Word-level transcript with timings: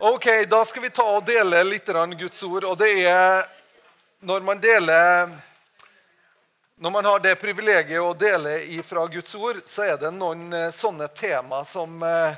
Ok, 0.00 0.46
Da 0.48 0.64
skal 0.64 0.82
vi 0.82 0.90
ta 0.90 1.02
og 1.02 1.24
dele 1.26 1.64
litt 1.64 1.86
Guds 2.18 2.42
ord. 2.42 2.64
Og 2.64 2.78
det 2.78 3.02
er 3.02 3.42
når 4.20 4.40
man 4.40 4.60
deler 4.60 5.28
Når 6.76 6.90
man 6.90 7.04
har 7.04 7.18
det 7.18 7.34
privilegiet 7.34 7.98
å 8.00 8.14
dele 8.14 8.82
fra 8.82 9.06
Guds 9.06 9.34
ord, 9.34 9.56
så 9.66 9.82
er 9.82 9.96
det 9.98 10.12
noen 10.14 10.52
eh, 10.52 10.70
sånne 10.70 11.08
tema 11.08 11.64
som, 11.64 12.02
eh, 12.02 12.36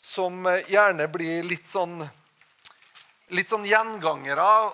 som 0.00 0.48
gjerne 0.68 1.08
blir 1.12 1.44
litt 1.44 1.68
sånn 1.68 2.00
litt 3.28 3.50
sånn 3.52 3.68
gjengangere, 3.68 4.72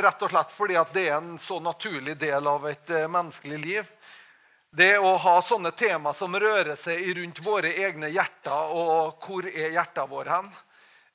rett 0.00 0.22
og 0.22 0.30
slett 0.30 0.50
fordi 0.50 0.76
at 0.80 0.94
det 0.94 1.08
er 1.10 1.18
en 1.18 1.36
så 1.38 1.60
naturlig 1.60 2.16
del 2.16 2.46
av 2.48 2.64
et 2.68 2.90
eh, 2.90 3.04
menneskelig 3.08 3.58
liv. 3.60 3.84
Det 4.70 4.94
å 4.98 5.16
ha 5.16 5.42
sånne 5.42 5.76
tema 5.76 6.14
som 6.14 6.32
rører 6.32 6.76
seg 6.80 7.04
rundt 7.18 7.44
våre 7.44 7.76
egne 7.84 8.08
hjerter, 8.08 8.72
og 8.72 9.20
hvor 9.20 9.44
er 9.44 9.76
hjertene 9.76 10.08
våre 10.08 10.32
hen? 10.32 10.50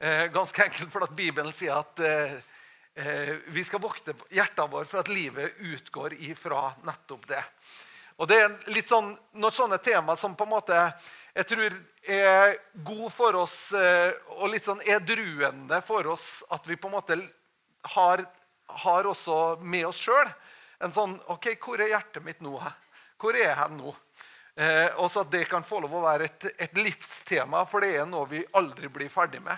Eh, 0.03 0.25
ganske 0.25 0.63
enkelt 0.63 0.89
fordi 0.89 1.13
Bibelen 1.13 1.53
sier 1.53 1.75
at 1.77 1.99
eh, 2.01 2.31
eh, 2.95 3.35
vi 3.53 3.61
skal 3.61 3.83
vokte 3.83 4.15
hjertene 4.33 4.71
våre 4.71 4.87
for 4.89 5.03
at 5.03 5.11
livet 5.13 5.59
utgår 5.61 6.15
ifra 6.25 6.71
nettopp 6.87 7.27
det. 7.29 7.41
Og 8.17 8.25
det 8.29 8.39
er 8.41 8.55
litt 8.73 8.89
sånn, 8.89 9.11
Når 9.37 9.53
sånne 9.53 9.77
tema 9.77 10.15
som 10.17 10.33
på 10.33 10.47
en 10.47 10.53
måte 10.55 10.79
jeg 11.35 11.47
tror 11.51 11.77
er 12.09 12.57
god 12.73 13.05
for 13.13 13.37
oss 13.39 13.55
og 14.35 14.49
litt 14.51 14.65
sånn 14.65 14.81
edruende 14.83 15.79
for 15.85 16.09
oss 16.11 16.41
at 16.51 16.65
vi 16.67 16.75
på 16.75 16.89
en 16.89 16.97
måte 16.97 17.17
har, 17.93 18.25
har 18.83 19.07
også 19.07 19.37
med 19.61 19.85
oss 19.87 20.01
sjøl 20.01 20.27
en 20.81 20.91
sånn 20.91 21.15
OK, 21.31 21.53
hvor 21.61 21.79
er 21.79 21.93
hjertet 21.93 22.25
mitt 22.25 22.41
nå? 22.43 22.57
Hvor 23.21 23.37
er 23.37 23.53
jeg 23.53 23.77
nå? 23.77 23.93
Eh, 24.55 24.89
og 24.99 25.13
at 25.15 25.31
det 25.31 25.45
kan 25.49 25.63
få 25.63 25.79
lov 25.79 25.93
å 25.95 26.03
være 26.03 26.27
et, 26.27 26.45
et 26.65 26.77
livstema, 26.77 27.63
for 27.69 27.83
det 27.83 27.95
er 28.01 28.09
noe 28.09 28.27
vi 28.27 28.41
aldri 28.57 28.89
blir 28.91 29.11
ferdig 29.11 29.39
med. 29.45 29.55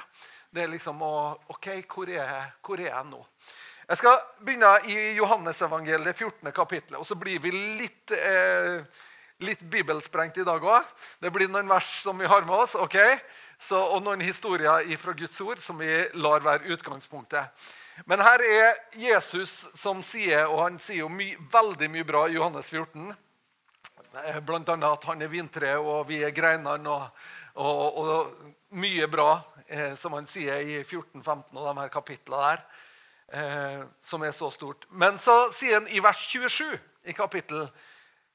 Det 0.54 0.62
er 0.62 0.70
liksom 0.70 1.00
å 1.02 1.14
OK, 1.50 1.68
hvor 1.90 2.10
er, 2.12 2.20
jeg, 2.20 2.50
hvor 2.62 2.82
er 2.82 2.92
jeg 2.92 3.06
nå? 3.10 3.20
Jeg 3.88 3.98
skal 4.00 4.20
begynne 4.46 4.70
i 4.86 4.98
Johannesevangeliet, 5.18 6.06
det 6.06 6.14
14. 6.14 6.52
kapittelet. 6.54 7.00
Og 7.02 7.08
så 7.10 7.18
blir 7.18 7.40
vi 7.42 7.50
litt, 7.52 8.14
eh, 8.14 8.86
litt 9.42 9.64
bibelsprengt 9.66 10.38
i 10.38 10.46
dag 10.46 10.62
òg. 10.62 10.94
Det 11.20 11.34
blir 11.34 11.50
noen 11.50 11.74
vers 11.74 11.90
som 12.04 12.22
vi 12.22 12.30
har 12.30 12.46
med 12.46 12.54
oss, 12.54 12.78
ok? 12.78 13.00
Så, 13.58 13.80
og 13.82 14.06
noen 14.06 14.22
historier 14.22 14.86
fra 15.02 15.18
Guds 15.18 15.42
ord 15.42 15.62
som 15.64 15.82
vi 15.82 15.90
lar 16.22 16.46
være 16.46 16.70
utgangspunktet. 16.76 17.66
Men 18.06 18.22
her 18.22 18.46
er 18.46 18.78
Jesus 18.94 19.68
som 19.74 20.06
sier, 20.06 20.46
og 20.52 20.62
han 20.68 20.80
sier 20.80 21.02
jo 21.02 21.10
my, 21.10 21.34
veldig 21.50 21.90
mye 21.90 22.06
bra 22.06 22.28
i 22.30 22.38
Johannes 22.38 22.70
14. 22.70 23.10
Bl.a. 24.14 24.40
blant 24.46 24.70
annet 24.70 24.90
at 24.92 25.10
han 25.10 25.22
er 25.26 25.34
vintreet, 25.34 25.82
og 25.82 26.06
vi 26.10 26.22
er 26.22 26.36
greinene, 26.36 26.94
og, 26.94 27.10
og, 27.58 28.04
og, 28.04 28.54
mye 28.74 29.06
bra 29.10 29.38
eh, 29.74 29.96
som 30.00 30.14
han 30.14 30.28
sier 30.30 30.62
i 30.62 30.80
14-15 30.84 31.58
og 31.58 31.66
de 31.66 31.82
her 31.82 31.92
kapitlene 31.94 32.44
der, 32.46 32.64
eh, 33.34 33.82
som 34.06 34.24
er 34.24 34.36
så 34.38 34.52
stort. 34.54 34.86
Men 34.90 35.20
så 35.22 35.50
sier 35.56 35.82
han 35.82 35.90
i 35.90 36.02
vers 36.04 36.22
27 36.30 36.78
i 37.10 37.16
kapittel 37.18 37.66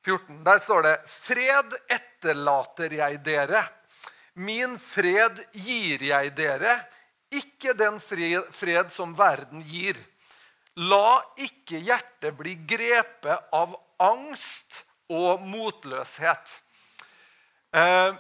14, 0.05 0.43
der 0.45 0.61
står 0.63 0.87
det 0.87 0.95
Fred 1.11 1.75
etterlater 1.89 2.99
jeg 3.01 3.23
dere. 3.27 3.65
Min 4.39 4.77
fred 4.79 5.41
gir 5.53 6.03
jeg 6.11 6.35
dere, 6.39 6.77
ikke 7.35 7.75
den 7.77 7.99
fred 8.01 8.93
som 8.95 9.17
verden 9.19 9.65
gir. 9.67 9.99
La 10.79 11.19
ikke 11.43 11.81
hjertet 11.83 12.37
bli 12.39 12.55
grepet 12.71 13.51
av 13.53 13.75
angst 13.99 14.85
og 15.11 15.43
motløshet. 15.43 16.55
Eh, 17.75 18.15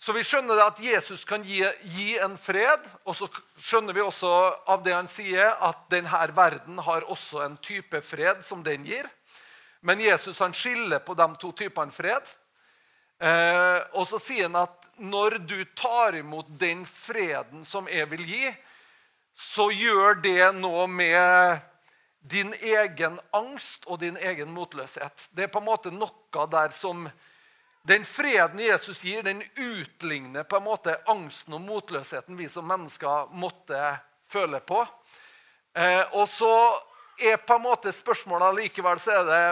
så 0.00 0.14
vi 0.16 0.22
skjønner 0.24 0.62
at 0.64 0.78
Jesus 0.80 1.26
kan 1.28 1.42
gi, 1.44 1.60
gi, 1.92 2.14
en 2.24 2.38
fred. 2.40 2.86
Og 3.04 3.18
så 3.18 3.26
skjønner 3.60 3.92
vi 3.92 4.00
også 4.00 4.30
av 4.72 4.80
det 4.84 4.94
han 4.96 5.10
sier, 5.12 5.52
at 5.60 5.82
denne 5.92 6.22
verden 6.32 6.80
har 6.86 7.04
også 7.04 7.42
en 7.44 7.58
type 7.60 8.00
fred 8.06 8.40
som 8.46 8.64
den 8.64 8.86
gir. 8.88 9.04
Men 9.84 10.00
Jesus 10.00 10.40
han 10.40 10.56
skiller 10.56 11.04
på 11.04 11.12
de 11.18 11.26
to 11.40 11.52
typene 11.52 11.92
fred. 11.92 12.32
Eh, 13.20 13.78
og 13.92 14.08
så 14.08 14.16
sier 14.24 14.48
han 14.48 14.56
at 14.62 14.88
når 14.96 15.36
du 15.44 15.58
tar 15.76 16.16
imot 16.16 16.48
den 16.60 16.86
freden 16.88 17.66
som 17.68 17.88
jeg 17.92 18.08
vil 18.08 18.24
gi, 18.24 18.54
så 19.36 19.68
gjør 19.68 20.16
det 20.24 20.52
noe 20.56 20.86
med 20.88 21.60
din 22.20 22.54
egen 22.56 23.20
angst 23.36 23.84
og 23.84 24.00
din 24.00 24.16
egen 24.16 24.52
motløshet. 24.56 25.28
Det 25.36 25.44
er 25.44 25.52
på 25.52 25.60
en 25.60 25.68
måte 25.68 25.92
noe 25.92 26.48
der 26.52 26.72
som 26.72 27.04
den 27.82 28.04
freden 28.04 28.60
Jesus 28.60 29.04
gir, 29.04 29.22
den 29.22 29.42
utligner 29.56 30.44
på 30.44 30.56
en 30.56 30.66
måte 30.66 30.98
angsten 31.08 31.56
og 31.56 31.64
motløsheten 31.64 32.36
vi 32.36 32.48
som 32.52 32.68
mennesker 32.68 33.32
måtte 33.32 33.80
føle 34.28 34.60
på. 34.60 34.82
Eh, 35.74 36.02
og 36.12 36.28
så 36.28 36.52
er 37.20 37.40
på 37.40 37.56
en 37.56 37.64
måte 37.64 37.92
spørsmålet 37.94 38.58
likevel 38.64 39.00
så 39.00 39.20
er 39.20 39.30
det 39.30 39.44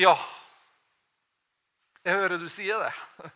Ja. 0.00 0.16
Jeg 2.04 2.16
hører 2.16 2.38
du 2.40 2.48
sier 2.48 2.78
det. 2.80 3.28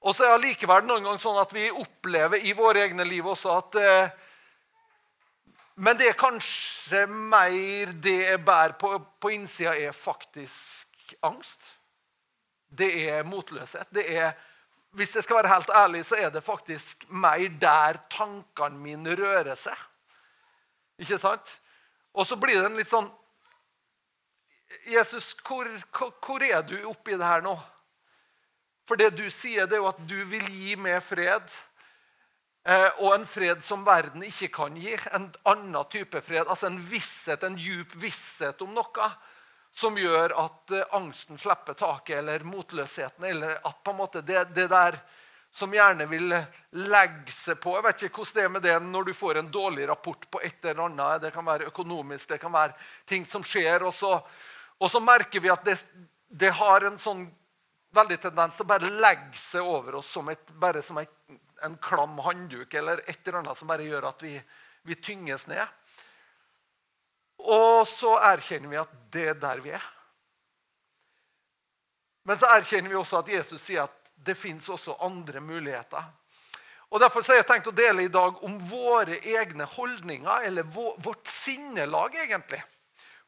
Og 0.00 0.14
så 0.16 0.24
er 0.24 0.38
det 0.38 0.46
likevel 0.46 0.86
noen 0.88 1.04
ganger 1.04 1.20
sånn 1.20 1.40
at 1.42 1.50
vi 1.52 1.66
opplever 1.68 2.40
i 2.40 2.54
våre 2.56 2.86
egne 2.86 3.04
liv 3.04 3.26
også 3.26 3.52
at 3.52 3.76
eh, 3.76 4.12
Men 5.76 5.98
det 5.98 6.08
er 6.08 6.16
kanskje 6.16 7.02
mer 7.10 7.92
det 7.92 8.16
jeg 8.30 8.40
bærer 8.44 8.78
på, 8.80 8.94
på 9.20 9.32
innsida, 9.34 9.74
er 9.76 9.92
faktisk 9.92 10.89
angst. 11.22 11.62
Det 12.70 12.90
er 13.08 13.26
motløshet. 13.26 13.88
Det 13.94 14.04
er, 14.16 14.32
hvis 14.94 15.14
jeg 15.14 15.26
skal 15.26 15.40
være 15.40 15.54
helt 15.54 15.70
ærlig, 15.74 16.04
så 16.06 16.18
er 16.18 16.30
det 16.30 16.44
faktisk 16.44 17.06
mer 17.10 17.48
der 17.60 17.98
tankene 18.10 18.78
mine 18.78 19.16
rører 19.18 19.58
seg. 19.58 19.76
Ikke 21.00 21.18
sant? 21.18 21.58
Og 22.14 22.26
så 22.26 22.36
blir 22.36 22.58
det 22.58 22.68
en 22.70 22.78
litt 22.78 22.90
sånn 22.90 23.10
Jesus, 24.86 25.32
hvor, 25.42 25.66
hvor 26.22 26.42
er 26.46 26.62
du 26.62 26.76
oppi 26.86 27.16
det 27.18 27.26
her 27.26 27.42
nå? 27.42 27.56
For 28.86 28.98
det 28.98 29.12
du 29.18 29.24
sier, 29.30 29.66
det 29.66 29.78
er 29.78 29.82
jo 29.82 29.90
at 29.90 29.98
du 30.06 30.18
vil 30.30 30.46
gi 30.50 30.76
meg 30.78 31.00
fred. 31.02 31.50
Eh, 32.66 33.00
og 33.00 33.14
en 33.14 33.26
fred 33.26 33.62
som 33.64 33.84
verden 33.86 34.22
ikke 34.26 34.50
kan 34.60 34.76
gi. 34.78 34.94
En 35.16 35.28
annen 35.48 35.90
type 35.90 36.22
fred. 36.26 36.46
Altså 36.46 36.68
en 36.68 36.78
visshet, 36.90 37.42
en 37.46 37.58
djup 37.58 37.94
visshet 38.02 38.62
om 38.62 38.74
noe 38.76 39.10
som 39.74 39.98
gjør 39.98 40.34
at 40.38 40.74
uh, 40.74 40.84
angsten 40.98 41.38
slipper 41.38 41.78
taket, 41.78 42.18
eller 42.18 42.44
motløsheten, 42.44 43.24
eller 43.24 43.58
at 43.62 43.82
på 43.84 43.94
en 43.94 44.00
måte 44.00 44.22
det, 44.26 44.44
det, 44.54 44.68
der 44.70 44.98
som 45.52 45.72
gjerne 45.74 46.06
vil 46.06 46.30
legge 46.78 47.32
seg 47.34 47.58
på 47.62 47.74
Jeg 47.74 47.84
vet 47.86 48.04
ikke 48.06 48.22
hvordan 48.22 48.36
det 48.36 48.44
er 48.44 48.52
med 48.54 48.62
det 48.62 48.76
når 48.86 49.08
du 49.08 49.12
får 49.16 49.40
en 49.40 49.50
dårlig 49.50 49.88
rapport 49.90 50.28
på 50.30 50.40
et 50.46 50.64
eller 50.64 50.84
annet. 50.86 51.24
Det 51.24 51.32
kan 51.34 51.46
være 51.46 51.66
økonomisk, 51.70 52.28
det 52.28 52.38
kan 52.42 52.54
være 52.54 52.76
ting 53.04 53.26
som 53.26 53.42
skjer. 53.42 53.82
Og 53.86 53.94
så, 53.94 54.14
og 54.78 54.90
så 54.90 55.02
merker 55.02 55.42
vi 55.42 55.50
at 55.50 55.64
det, 55.66 55.76
det, 56.28 56.52
har 56.54 56.86
en 56.86 56.98
sånn 57.02 57.26
veldig 57.94 58.20
tendens 58.22 58.58
til 58.58 58.66
å 58.66 58.70
bare 58.70 58.92
legge 59.02 59.38
seg 59.38 59.66
over 59.66 59.98
oss 59.98 60.12
som, 60.14 60.30
et, 60.30 60.52
bare 60.54 60.82
som 60.86 61.00
en, 61.02 61.38
en 61.66 61.76
klam 61.82 62.18
håndduk 62.22 62.74
eller 62.78 63.02
et 63.06 63.18
eller 63.24 63.40
annet 63.42 63.58
som 63.58 63.70
bare 63.70 63.88
gjør 63.88 64.06
at 64.12 64.22
vi, 64.22 64.36
vi 64.86 64.94
tynges 65.02 65.48
ned. 65.50 65.66
Og 67.50 67.88
så 67.88 68.14
erkjenner 68.30 68.70
vi 68.70 68.78
at 68.78 68.92
det 69.10 69.26
er 69.32 69.40
der 69.42 69.62
vi 69.64 69.72
er. 69.74 69.86
Men 72.28 72.38
så 72.38 72.50
erkjenner 72.54 72.92
vi 72.92 72.98
også 73.00 73.22
at 73.22 73.32
Jesus 73.32 73.62
sier 73.64 73.88
at 73.88 74.12
det 74.20 74.36
fins 74.38 74.68
også 74.70 74.98
andre 75.02 75.40
muligheter. 75.42 76.04
Og 76.90 77.00
Derfor 77.00 77.24
har 77.26 77.40
jeg 77.40 77.46
tenkt 77.48 77.70
å 77.70 77.74
dele 77.74 78.04
i 78.04 78.12
dag 78.12 78.38
om 78.44 78.56
våre 78.70 79.20
egne 79.22 79.66
holdninger, 79.76 80.46
eller 80.46 80.66
vårt 80.66 81.30
sinnelag, 81.30 82.16
egentlig. 82.18 82.60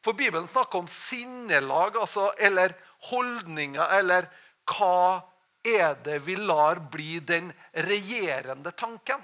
For 0.03 0.19
Bibelen 0.19 0.49
snakker 0.51 0.83
om 0.83 0.89
sinnelag, 0.91 1.97
altså, 1.97 2.33
eller 2.43 2.75
holdninger, 3.11 3.85
eller 3.99 4.27
hva 4.67 5.23
er 5.63 5.95
det 6.03 6.19
vi 6.27 6.35
lar 6.43 6.83
bli 6.91 7.21
den 7.23 7.53
regjerende 7.87 8.75
tanken? 8.75 9.23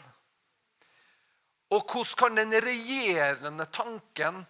Og 1.74 1.82
hvordan 1.82 2.18
kan 2.22 2.38
den 2.38 2.54
regjerende 2.62 3.66
tanken 3.74 4.44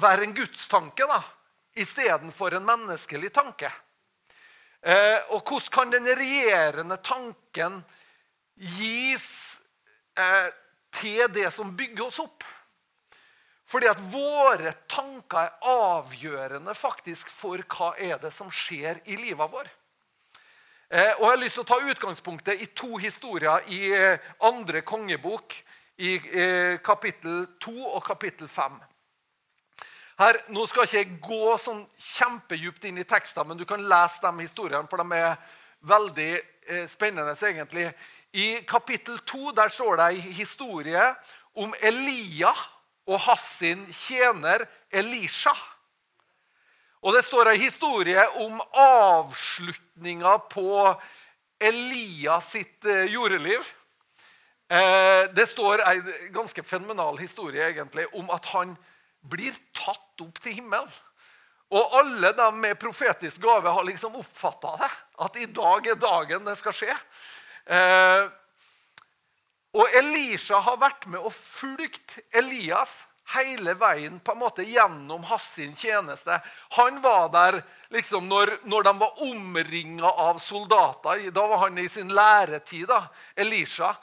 være 0.00 0.26
en 0.26 0.34
gudstanke 0.36 1.06
da, 1.08 1.20
istedenfor 1.78 2.56
en 2.56 2.66
menneskelig 2.66 3.32
tanke? 3.34 3.70
Eh, 4.84 5.20
og 5.32 5.40
hvordan 5.42 5.70
kan 5.72 5.92
den 5.94 6.08
regjerende 6.12 6.98
tanken 7.00 7.78
gis 8.54 9.60
eh, 10.18 10.50
til 10.92 11.24
det 11.32 11.48
som 11.54 11.72
bygger 11.76 12.04
oss 12.06 12.20
opp? 12.20 12.44
Fordi 13.64 13.88
at 13.88 14.02
våre 14.12 14.74
tanker 14.90 15.46
er 15.48 15.70
avgjørende 15.72 16.74
faktisk 16.76 17.32
for 17.32 17.62
hva 17.64 17.94
er 17.96 18.20
det 18.22 18.30
som 18.34 18.52
skjer 18.52 19.00
i 19.08 19.16
livet 19.16 19.50
vårt. 19.50 19.72
Eh, 20.94 21.14
og 21.16 21.24
Jeg 21.24 21.30
har 21.30 21.40
lyst 21.40 21.56
til 21.56 21.64
å 21.64 21.70
ta 21.72 21.78
utgangspunktet 21.80 22.60
i 22.60 22.68
to 22.76 22.98
historier 23.02 23.64
i 23.72 23.80
eh, 23.96 24.20
andre 24.44 24.84
kongebok, 24.86 25.56
i 25.98 26.18
eh, 26.18 26.76
kapittel 26.84 27.46
2 27.62 27.72
og 27.86 28.02
kapittel 28.04 28.48
5. 28.50 28.76
Her, 30.14 30.38
nå 30.54 30.62
skal 30.70 30.86
ikke 30.86 31.00
jeg 31.00 31.14
gå 31.24 31.54
sånn 31.58 31.80
kjempedypt 31.98 32.84
inn 32.86 33.00
i 33.02 33.06
tekstene, 33.08 33.48
men 33.50 33.58
du 33.58 33.64
kan 33.66 33.82
lese 33.82 34.22
de 34.22 34.44
historiene, 34.44 34.86
for 34.90 35.02
de 35.02 35.18
er 35.18 35.34
veldig 35.90 36.30
eh, 36.38 36.84
spennende, 36.90 37.34
egentlig. 37.34 37.88
I 38.34 38.62
kapittel 38.66 39.18
2 39.26 39.50
der 39.58 39.72
står 39.74 39.98
det 39.98 40.06
en 40.12 40.36
historie 40.38 41.08
om 41.58 41.74
Elia 41.82 42.52
og 43.10 43.20
Hassin 43.26 43.82
tjener 43.90 44.64
Elisha. 44.94 45.54
Og 47.04 47.12
det 47.14 47.24
står 47.26 47.50
en 47.50 47.60
historie 47.60 48.22
om 48.46 48.62
avslutninga 48.70 50.38
på 50.50 50.70
Elias 51.60 52.54
sitt 52.54 52.86
eh, 52.86 53.10
jordeliv. 53.10 53.66
Eh, 54.70 55.26
det 55.34 55.50
står 55.50 55.82
en 55.84 56.10
ganske 56.32 56.62
fenomenal 56.62 57.18
historie 57.18 57.66
egentlig, 57.66 58.06
om 58.14 58.30
at 58.30 58.46
han 58.54 58.78
blir 59.30 59.56
tatt 59.76 60.24
opp 60.24 60.40
til 60.42 60.60
himmelen. 60.60 60.90
Og 61.74 61.96
alle 61.98 62.30
de 62.36 62.48
med 62.54 62.78
profetisk 62.78 63.42
gave 63.42 63.72
har 63.72 63.86
liksom 63.86 64.18
oppfatta 64.20 64.76
det. 64.82 64.90
At 65.26 65.38
i 65.40 65.48
dag 65.50 65.86
er 65.90 65.98
dagen 65.98 66.46
det 66.46 66.58
skal 66.60 66.76
skje. 66.76 66.94
Eh, 67.64 68.28
og 69.74 69.96
Elisha 69.98 70.60
har 70.62 70.78
vært 70.78 71.08
med 71.10 71.24
og 71.24 71.34
fulgt 71.34 72.20
Elias 72.36 73.06
hele 73.34 73.72
veien 73.80 74.18
på 74.20 74.34
en 74.34 74.42
måte 74.42 74.66
gjennom 74.68 75.24
hans 75.26 75.48
tjeneste. 75.80 76.36
Han 76.76 77.00
var 77.02 77.30
der 77.32 77.62
liksom 77.94 78.28
når, 78.28 78.58
når 78.68 78.84
de 78.86 78.92
var 79.00 79.22
omringa 79.24 80.10
av 80.28 80.38
soldater. 80.38 81.24
Da 81.34 81.46
var 81.48 81.64
han 81.64 81.78
i 81.80 81.88
sin 81.88 82.12
læretid, 82.14 82.86
da, 82.92 83.06
Elisha. 83.34 83.94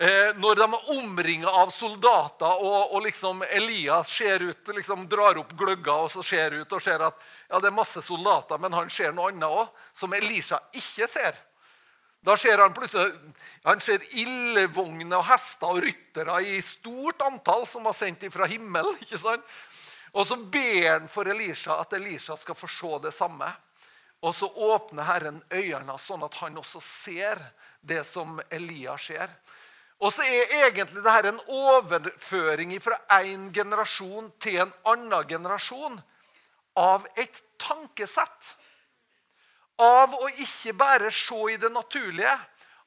Eh, 0.00 0.36
når 0.36 0.54
de 0.54 0.70
var 0.70 0.90
omringa 0.94 1.50
av 1.50 1.70
soldater, 1.74 2.60
og, 2.62 2.92
og, 2.94 3.00
liksom 3.02 3.42
Elias 3.50 4.12
ser 4.14 4.44
ut, 4.46 4.68
liksom 4.76 5.08
drar 5.10 5.40
opp 5.40 5.56
gløgga 5.58 5.96
og 6.04 6.12
så 6.12 6.22
ser 6.22 6.54
ut 6.60 6.72
og 6.76 6.82
ser 6.82 7.02
at 7.02 7.18
ja, 7.48 7.58
det 7.58 7.66
er 7.66 7.74
masse 7.74 8.02
soldater, 8.06 8.60
men 8.62 8.76
han 8.78 8.92
ser 8.94 9.10
noe 9.16 9.32
annet 9.32 9.50
òg, 9.50 9.72
som 9.90 10.14
Elisha 10.14 10.60
ikke 10.78 11.10
ser. 11.10 11.40
Da 12.22 12.36
ser 12.38 12.62
han 12.62 12.74
plutselig 12.74 13.10
han 13.66 13.82
ser 13.82 14.06
ildvogner, 14.22 15.18
hester 15.32 15.74
og 15.74 15.82
ryttere 15.82 16.38
i 16.46 16.62
stort 16.62 17.26
antall 17.26 17.66
som 17.66 17.90
var 17.90 17.98
sendt 17.98 18.22
fra 18.30 18.46
himmelen. 18.46 18.94
ikke 19.02 19.18
sant? 19.18 19.58
Og 20.14 20.30
så 20.30 20.38
ber 20.38 20.92
han 20.92 21.10
for 21.10 21.26
Elisha 21.26 21.74
at 21.82 21.98
Elisha 21.98 22.38
skal 22.38 22.54
få 22.54 22.70
se 22.70 22.94
det 23.02 23.16
samme. 23.18 23.50
Og 24.22 24.30
så 24.34 24.46
åpner 24.46 25.10
Herren 25.10 25.42
øynene 25.50 25.98
sånn 25.98 26.22
at 26.26 26.38
han 26.38 26.58
også 26.58 26.80
ser 26.82 27.42
det 27.82 28.04
som 28.06 28.38
Elia 28.50 28.94
ser. 28.98 29.30
Og 29.98 30.12
så 30.14 30.22
er 30.22 30.52
egentlig 30.68 31.02
dette 31.02 31.32
en 31.32 31.40
overføring 31.50 32.76
fra 32.82 33.00
én 33.18 33.48
generasjon 33.54 34.30
til 34.38 34.60
en 34.62 34.72
annen 34.86 35.26
generasjon 35.26 35.98
av 36.78 37.06
et 37.18 37.40
tankesett. 37.58 38.54
Av 39.78 40.14
å 40.14 40.28
ikke 40.38 40.74
bare 40.78 41.10
se 41.14 41.38
i 41.50 41.58
det 41.58 41.70
naturlige, 41.74 42.34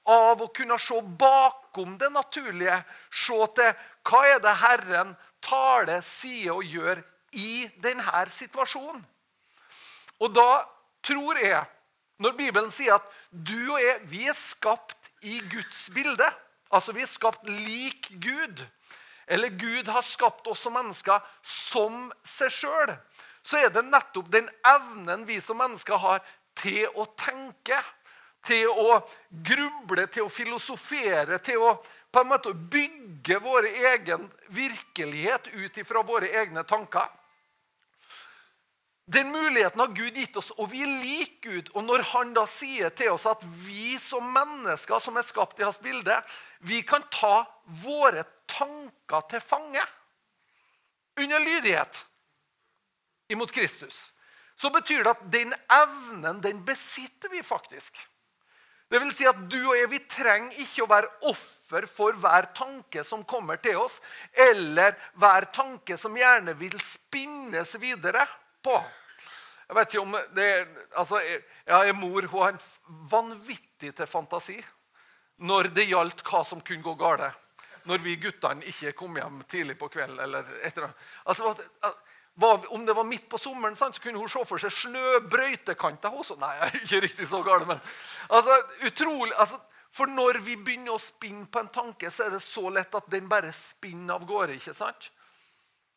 av 0.07 0.41
å 0.41 0.47
kunne 0.55 0.77
se 0.79 0.97
bakom 1.01 1.97
det 1.99 2.09
naturlige. 2.15 2.79
Se 3.11 3.39
til 3.57 3.73
hva 4.07 4.21
er 4.27 4.39
det 4.43 4.55
Herren 4.63 5.11
taler, 5.43 5.99
sier 6.05 6.55
og 6.55 6.63
gjør 6.63 7.03
i 7.35 7.67
denne 7.83 8.23
situasjonen. 8.31 9.03
Og 10.21 10.31
da 10.35 10.63
tror 11.03 11.39
jeg, 11.41 11.63
når 12.21 12.37
Bibelen 12.37 12.71
sier 12.71 12.99
at 12.99 13.07
du 13.31 13.73
og 13.73 13.79
jeg 13.81 13.99
vi 14.11 14.23
er 14.29 14.37
skapt 14.37 15.11
i 15.25 15.39
Guds 15.51 15.89
bilde 15.93 16.27
Altså 16.71 16.95
vi 16.95 17.03
er 17.03 17.11
skapt 17.11 17.47
lik 17.49 18.09
Gud. 18.23 18.63
Eller 19.27 19.49
Gud 19.49 19.87
har 19.87 20.03
skapt 20.03 20.47
oss 20.47 20.63
som 20.65 20.75
mennesker 20.75 21.21
som 21.45 22.09
seg 22.27 22.51
sjøl. 22.51 22.93
Så 23.43 23.57
er 23.61 23.71
det 23.73 23.85
nettopp 23.87 24.29
den 24.31 24.49
evnen 24.67 25.25
vi 25.27 25.39
som 25.41 25.59
mennesker 25.61 25.97
har 25.97 26.21
til 26.57 26.87
å 26.99 27.05
tenke, 27.17 27.77
til 28.45 28.69
å 28.69 28.99
gruble, 29.45 30.05
til 30.11 30.27
å 30.27 30.33
filosofere, 30.33 31.39
til 31.45 31.61
å 31.61 31.75
på 32.11 32.21
en 32.21 32.27
måte 32.27 32.51
bygge 32.53 33.37
vår 33.39 33.69
egen 33.93 34.25
virkelighet 34.51 35.47
ut 35.53 35.77
ifra 35.79 36.03
våre 36.03 36.27
egne 36.41 36.63
tanker. 36.67 37.07
Den 39.11 39.31
muligheten 39.33 39.81
har 39.81 39.91
Gud 39.95 40.15
gitt 40.15 40.37
oss, 40.39 40.53
og 40.55 40.69
vi 40.71 40.83
er 40.85 40.93
lik 41.01 41.41
Gud. 41.43 41.71
Og 41.75 41.83
når 41.83 42.05
han 42.13 42.31
da 42.37 42.45
sier 42.47 42.93
til 42.95 43.11
oss 43.11 43.25
at 43.27 43.43
vi 43.65 43.97
som 43.99 44.29
mennesker 44.31 45.03
som 45.03 45.19
er 45.19 45.27
skapt 45.27 45.59
i 45.59 45.65
hans 45.67 45.81
bilde, 45.83 46.15
vi 46.63 46.79
kan 46.87 47.03
ta 47.11 47.41
våre 47.81 48.23
tanker 48.51 49.27
til 49.31 49.43
fange 49.43 49.83
under 51.19 51.43
lydighet 51.43 52.05
imot 53.31 53.51
Kristus 53.51 54.11
så 54.61 54.69
betyr 54.69 55.03
det 55.03 55.13
at 55.15 55.27
den 55.33 55.53
evnen 55.73 56.41
den 56.43 56.61
besitter 56.65 57.31
vi 57.33 57.41
faktisk. 57.43 57.95
Det 58.91 58.99
vil 58.99 59.13
si 59.15 59.25
at 59.25 59.39
Du 59.49 59.57
og 59.57 59.77
jeg 59.77 59.89
vi 59.89 60.01
trenger 60.11 60.57
ikke 60.61 60.83
å 60.83 60.91
være 60.91 61.09
offer 61.31 61.87
for 61.89 62.17
hver 62.21 62.51
tanke 62.53 63.05
som 63.07 63.23
kommer 63.25 63.57
til 63.63 63.79
oss, 63.81 64.01
eller 64.35 64.97
hver 65.17 65.47
tanke 65.55 65.97
som 65.97 66.17
gjerne 66.17 66.53
vil 66.59 66.75
spinnes 66.83 67.73
videre 67.81 68.25
på. 68.61 68.75
Jeg 69.71 69.77
vet 69.77 69.93
ikke 69.93 70.03
om 70.03 70.15
det, 70.35 70.67
altså, 70.99 71.19
Jeg 71.23 71.71
har 71.71 71.87
en 71.87 71.95
mor 71.95 72.25
hun 72.27 72.41
har 72.43 72.49
en 72.51 72.63
vanvittig 73.07 73.93
til 73.95 74.07
fantasi 74.07 74.57
når 75.41 75.69
det 75.71 75.85
gjaldt 75.87 76.25
hva 76.27 76.41
som 76.45 76.59
kunne 76.61 76.83
gå 76.83 76.91
galt. 76.99 77.37
Når 77.87 78.01
vi 78.03 78.17
guttene 78.19 78.67
ikke 78.67 78.91
kom 78.99 79.15
hjem 79.15 79.39
tidlig 79.47 79.77
på 79.79 79.87
kvelden. 79.89 80.19
eller 80.19 80.45
etter. 80.67 80.89
Altså, 81.23 81.55
om 82.69 82.85
det 82.85 82.93
var 82.93 83.07
midt 83.07 83.29
på 83.29 83.39
sommeren, 83.39 83.75
så 83.75 83.89
kunne 84.03 84.19
hun 84.19 84.29
se 84.29 84.43
for 84.45 84.59
seg 84.59 84.73
snøbrøytekanter 84.75 86.11
hos 86.13 86.33
Nei, 86.37 86.51
ikke 86.83 86.99
riktig 87.07 87.27
så 87.31 87.39
galt, 87.43 87.67
men 87.67 87.79
altså, 88.29 88.57
utrolig, 88.85 89.33
altså, 89.37 89.59
For 89.91 90.07
når 90.07 90.37
vi 90.39 90.55
begynner 90.55 90.93
å 90.95 90.99
spinne 91.03 91.47
på 91.51 91.59
en 91.59 91.67
tanke, 91.67 92.11
så 92.11 92.23
er 92.27 92.35
det 92.35 92.43
så 92.43 92.69
lett 92.71 92.93
at 92.95 93.09
den 93.11 93.25
bare 93.27 93.51
spinner 93.51 94.19
av 94.19 94.27
gårde. 94.27 94.55
ikke 94.55 94.75
sant? 94.75 95.09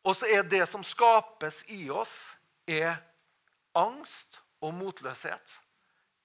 Og 0.03 0.15
så 0.15 0.27
er 0.31 0.43
det 0.43 0.65
som 0.67 0.83
skapes 0.83 1.61
i 1.71 1.89
oss, 1.89 2.35
er 2.67 2.97
angst 3.75 4.39
og 4.61 4.73
motløshet. 4.73 5.59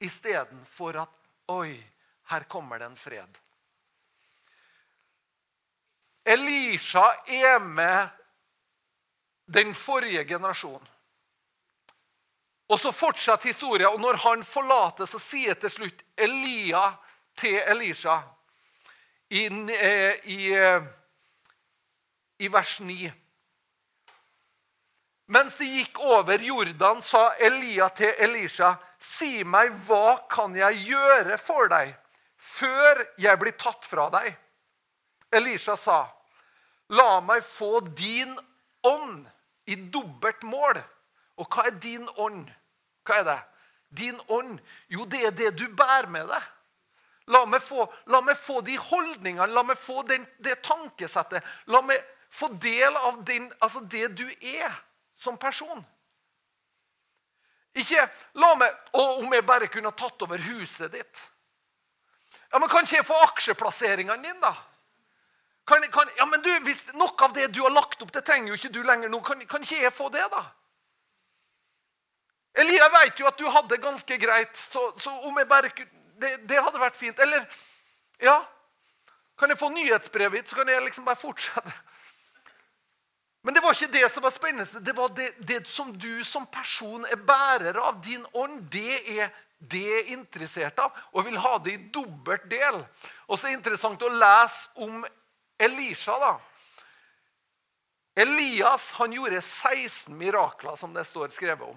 Istedenfor 0.01 1.03
at 1.03 1.17
Oi, 1.51 1.75
her 2.31 2.45
kommer 2.47 2.79
det 2.79 2.87
en 2.87 2.97
fred. 2.97 3.39
Elisha 6.25 7.09
er 7.27 7.59
med 7.59 8.09
den 9.51 9.75
forrige 9.75 10.25
generasjonen. 10.25 10.89
Og 12.71 12.79
så 12.79 12.93
fortsetter 12.95 13.51
historien, 13.51 13.89
og 13.91 14.01
når 14.01 14.21
han 14.23 14.45
forlater, 14.47 15.09
så 15.11 15.19
sier 15.19 15.59
til 15.59 15.73
slutt 15.75 16.05
Elia 16.15 16.85
til 17.35 17.57
Elisha 17.67 18.21
i, 19.31 19.47
eh, 19.47 20.15
i, 20.31 20.53
eh, 20.55 20.87
i 22.39 22.53
vers 22.53 22.81
9 22.81 23.11
Mens 25.31 25.55
de 25.57 25.65
gikk 25.65 26.01
over 26.03 26.43
Jordan, 26.43 26.99
sa 27.03 27.29
Elia 27.39 27.87
til 27.95 28.11
Elisha, 28.19 28.73
si 28.99 29.45
meg, 29.47 29.71
hva 29.87 30.17
kan 30.31 30.57
jeg 30.59 30.81
gjøre 30.89 31.37
for 31.39 31.71
deg 31.71 31.93
før 32.35 33.05
jeg 33.21 33.39
blir 33.39 33.55
tatt 33.61 33.87
fra 33.87 34.09
deg? 34.11 34.33
Elisha 35.31 35.77
sa, 35.79 36.01
la 36.91 37.21
meg 37.23 37.45
få 37.47 37.79
din 37.95 38.35
ånd 38.83 39.29
i 39.71 39.79
dobbelt 39.79 40.43
mål. 40.51 40.83
Og 41.39 41.47
hva 41.47 41.69
er 41.71 41.79
din 41.79 42.11
ånd? 42.19 42.51
Hva 43.07 43.23
er 43.23 43.31
det? 43.31 43.39
Din 44.03 44.19
ånd? 44.27 44.59
Jo, 44.91 45.07
det 45.07 45.23
er 45.29 45.39
det 45.45 45.55
du 45.63 45.69
bærer 45.71 46.11
med 46.11 46.27
deg. 46.27 46.53
La 47.31 47.45
meg 47.47 47.63
få, 47.63 47.87
la 48.11 48.19
meg 48.27 48.35
få 48.35 48.65
de 48.67 48.75
holdningene, 48.83 49.53
la 49.55 49.63
meg 49.63 49.79
få 49.79 50.03
den, 50.11 50.27
det 50.43 50.59
tankesettet. 50.67 51.47
La 51.71 51.87
meg 51.87 52.03
få 52.35 52.51
del 52.59 52.99
av 52.99 53.23
din, 53.23 53.47
altså 53.63 53.87
det 53.87 54.09
du 54.19 54.27
er 54.27 54.75
som 55.21 55.37
person. 55.39 55.85
Ikke 57.79 58.03
la 58.41 58.55
meg 58.59 58.97
Å, 58.99 59.03
Om 59.23 59.35
jeg 59.37 59.47
bare 59.47 59.69
kunne 59.71 59.93
tatt 59.95 60.23
over 60.27 60.41
huset 60.49 60.91
ditt. 60.93 61.21
Ja, 62.51 62.59
men 62.59 62.69
Kan 62.69 62.87
ikke 62.87 62.99
jeg 62.99 63.07
få 63.07 63.19
aksjeplasseringene 63.29 64.25
dine, 64.25 64.41
da? 64.43 64.55
Kan, 65.71 65.85
kan, 65.93 66.09
ja, 66.19 66.27
men 66.27 66.43
du, 66.43 66.51
hvis 66.67 66.89
Noe 66.99 67.15
av 67.23 67.35
det 67.37 67.53
du 67.55 67.61
har 67.63 67.71
lagt 67.71 68.01
opp, 68.03 68.11
det 68.11 68.25
trenger 68.27 68.51
jo 68.51 68.59
ikke 68.59 68.73
du 68.75 68.81
lenger 68.83 69.13
nå. 69.13 69.21
Kan, 69.23 69.45
kan 69.47 69.63
ikke 69.63 69.85
jeg 69.85 69.95
få 69.95 70.09
det, 70.11 70.25
da? 70.33 70.43
Eller 72.59 72.81
jeg 72.81 72.93
vet 72.97 73.21
jo 73.21 73.29
at 73.29 73.39
du 73.39 73.47
hadde 73.47 73.71
det 73.71 73.85
ganske 73.85 74.17
greit, 74.19 74.57
så, 74.59 74.89
så 74.99 75.13
om 75.29 75.37
jeg 75.39 75.47
bare 75.49 75.71
det, 75.71 76.33
det, 76.51 76.59
hadde 76.59 76.83
vært 76.83 76.99
fint. 76.99 77.21
Eller 77.23 77.45
ja, 78.21 78.41
kan 79.39 79.53
jeg 79.53 79.61
få 79.61 79.71
nyhetsbrevet 79.71 80.41
ditt, 80.41 80.51
så 80.51 80.59
kan 80.59 80.69
jeg 80.69 80.83
liksom 80.89 81.07
bare 81.07 81.21
fortsette. 81.21 81.77
Men 83.43 83.55
det 83.55 83.63
var 83.65 83.73
ikke 83.73 83.93
det 83.93 84.09
som 84.13 84.25
var 84.25 84.35
spennende. 84.35 84.81
Det 84.85 84.93
var 84.97 85.13
det, 85.17 85.31
det 85.39 85.63
som 85.69 85.93
du 85.99 86.25
som 86.25 86.45
person 86.47 87.07
er 87.09 87.17
bærer 87.17 87.79
av. 87.81 88.01
Din 88.05 88.27
ånd, 88.37 88.67
det 88.73 89.01
er 89.17 89.31
det 89.61 89.81
jeg 89.85 90.03
er 90.03 90.13
interessert 90.15 90.79
av, 90.81 90.93
og 91.13 91.27
vil 91.27 91.41
ha 91.41 91.57
det 91.61 91.73
i 91.75 91.83
dobbelt 91.93 92.47
del. 92.49 92.81
Og 93.29 93.37
så 93.37 93.47
er 93.47 93.53
det 93.53 93.59
interessant 93.61 94.03
å 94.05 94.13
lese 94.13 94.71
om 94.85 95.03
Elisha, 95.61 96.17
da. 96.21 96.33
Elias 98.21 98.91
han 98.99 99.13
gjorde 99.13 99.41
16 99.41 100.17
mirakler, 100.17 100.77
som 100.77 100.95
det 100.97 101.05
står 101.09 101.33
skrevet 101.33 101.69
om. 101.69 101.77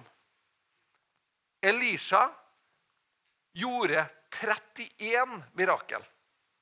Elisha 1.64 2.26
gjorde 3.54 4.06
31 4.34 5.38
mirakel 5.52 6.02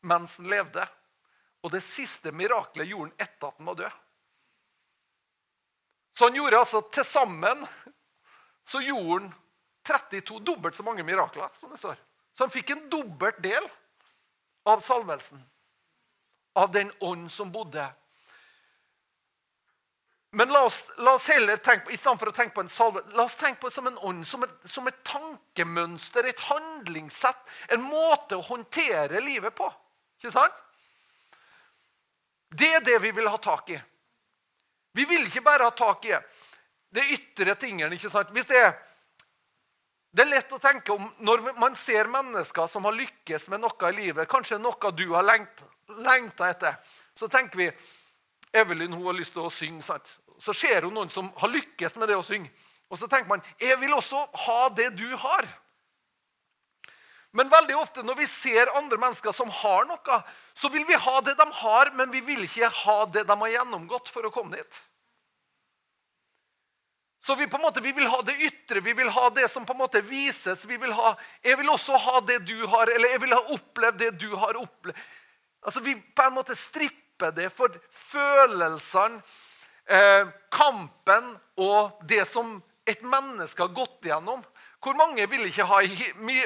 mens 0.06 0.37
han 0.38 0.50
levde. 0.50 0.85
Og 1.62 1.71
det 1.71 1.80
siste 1.87 2.32
miraklet 2.35 2.90
gjorde 2.90 3.12
han 3.12 3.26
etter 3.26 3.49
at 3.49 3.59
han 3.59 3.71
var 3.71 3.78
død. 3.78 4.01
Så 6.19 6.28
han 6.28 6.37
gjorde 6.37 6.59
altså 6.59 6.83
til 6.92 7.04
sammen 7.09 7.66
så 8.64 8.81
gjorde 8.81 9.23
han 9.23 9.33
32 9.87 10.38
dobbelt 10.40 10.75
så 10.75 10.83
mange 10.83 11.02
mirakler. 11.02 11.49
som 11.61 11.71
det 11.71 11.78
står. 11.78 11.97
Så 12.37 12.45
han 12.45 12.50
fikk 12.50 12.71
en 12.71 12.88
dobbelt 12.90 13.42
del 13.42 13.64
av 14.64 14.81
salvelsen. 14.81 15.42
Av 16.54 16.73
den 16.73 16.92
ånd 17.00 17.33
som 17.33 17.52
bodde. 17.52 17.88
Men 20.33 20.49
la 20.49 20.62
oss, 20.64 20.87
la 20.99 21.14
oss 21.14 21.28
heller 21.28 21.57
tenke 21.57 21.85
på, 21.85 21.92
i 21.92 21.97
stedet 21.97 22.21
for 22.21 22.31
å 22.31 22.33
tenke 22.33 22.54
på 22.57 22.62
en 22.64 22.71
salve, 22.73 23.02
la 23.12 23.26
oss 23.26 23.37
tenke 23.37 23.61
på 23.61 23.69
det 23.69 23.75
som 23.75 23.88
en 23.90 23.99
ånd, 23.99 24.25
som 24.26 24.45
et, 24.47 24.54
som 24.64 24.87
et 24.88 25.02
tankemønster, 25.04 26.25
et 26.25 26.40
handlingssett, 26.47 27.50
en 27.76 27.83
måte 27.85 28.38
å 28.38 28.47
håndtere 28.47 29.21
livet 29.21 29.52
på. 29.59 29.69
Ikke 30.23 30.33
sant? 30.33 30.57
Det 32.49 32.71
er 32.78 32.85
det 32.85 32.97
vi 33.04 33.12
vil 33.12 33.28
ha 33.28 33.37
tak 33.37 33.75
i. 33.75 33.81
Vi 34.92 35.04
vil 35.08 35.26
ikke 35.26 35.44
bare 35.44 35.68
ha 35.68 35.75
tak 35.76 36.04
i 36.08 36.16
det 36.92 37.04
ytre 37.14 37.54
tingene. 37.56 37.94
ikke 37.94 38.11
sant? 38.12 38.32
Hvis 38.32 38.49
det 38.50 38.58
er 38.61 38.75
det 40.12 40.26
er 40.26 40.28
lett 40.28 40.50
å 40.52 40.61
tenke 40.61 40.92
om 40.92 41.06
når 41.25 41.54
man 41.56 41.76
ser 41.78 42.11
mennesker 42.12 42.66
som 42.68 42.84
har 42.84 42.92
lykkes 42.92 43.46
med 43.49 43.62
noe 43.62 43.88
i 43.88 43.96
livet, 43.96 44.28
kanskje 44.28 44.58
noe 44.61 44.90
du 44.92 45.06
har 45.14 45.25
lengta 45.25 46.50
etter, 46.50 46.76
så 47.16 47.28
tenker 47.32 47.62
vi 47.62 47.70
Evelyn 48.52 48.92
hun 48.92 49.06
har 49.06 49.16
lyst 49.16 49.32
til 49.32 49.46
å 49.46 49.50
synge. 49.50 49.80
sant? 49.82 50.18
Så 50.37 50.52
ser 50.52 50.84
hun 50.84 50.92
noen 50.92 51.08
som 51.08 51.30
har 51.40 51.49
lykkes 51.49 51.96
med 51.96 52.12
det 52.12 52.18
å 52.20 52.26
synge. 52.26 52.52
Og 52.92 53.00
så 53.00 53.08
tenker 53.08 53.30
man 53.30 53.40
jeg 53.56 53.78
vil 53.80 53.94
også 53.96 54.20
ha 54.44 54.68
det 54.76 54.90
du 54.99 55.08
har. 55.16 55.49
Men 57.32 57.48
veldig 57.48 57.76
ofte 57.80 58.04
når 58.04 58.18
vi 58.20 58.28
ser 58.28 58.70
andre 58.76 58.98
mennesker 59.00 59.32
som 59.32 59.50
har 59.62 59.86
noe, 59.88 60.22
så 60.54 60.68
vil 60.72 60.84
vi 60.88 60.98
ha 61.00 61.20
det 61.24 61.32
de 61.38 61.46
har, 61.62 61.90
men 61.96 62.12
vi 62.12 62.20
vil 62.24 62.44
ikke 62.44 62.68
ha 62.82 62.98
det 63.08 63.24
de 63.28 63.36
har 63.44 63.54
gjennomgått 63.54 64.12
for 64.12 64.28
å 64.28 64.32
komme 64.34 64.58
dit. 64.58 64.80
Så 67.24 67.34
vi, 67.38 67.46
på 67.46 67.56
en 67.56 67.62
måte, 67.62 67.80
vi 67.80 67.92
vil 67.92 68.06
ha 68.10 68.18
det 68.26 68.34
ytre, 68.42 68.80
vi 68.82 68.92
vil 68.98 69.08
ha 69.14 69.28
det 69.30 69.46
som 69.50 69.64
på 69.64 69.72
en 69.76 69.78
måte 69.78 70.00
vises. 70.02 70.64
Vi 70.66 70.76
vil 70.76 70.92
ha, 70.92 71.14
jeg 71.46 71.54
vil 71.60 71.70
også 71.70 71.96
ha 72.02 72.20
det 72.26 72.40
du 72.48 72.56
har, 72.66 72.90
eller 72.90 73.14
jeg 73.14 73.22
vil 73.22 73.34
ha 73.36 73.42
opplevd 73.54 74.00
det 74.00 74.10
du 74.18 74.32
har 74.34 74.58
opplevd. 74.58 75.04
Altså, 75.62 75.80
Vi 75.80 75.94
på 75.94 76.24
en 76.26 76.34
måte 76.34 76.56
stripper 76.58 77.30
det 77.30 77.46
for 77.54 77.70
følelsene, 77.94 79.22
eh, 79.86 80.26
kampen 80.50 81.30
og 81.56 82.02
det 82.10 82.26
som 82.26 82.56
et 82.86 83.02
menneske 83.06 83.62
har 83.62 83.70
gått 83.70 84.02
igjennom. 84.02 84.42
Hvor 84.82 84.94
mange 84.98 85.28
vil 85.30 85.46
ikke 85.46 85.66
ha 85.68 85.78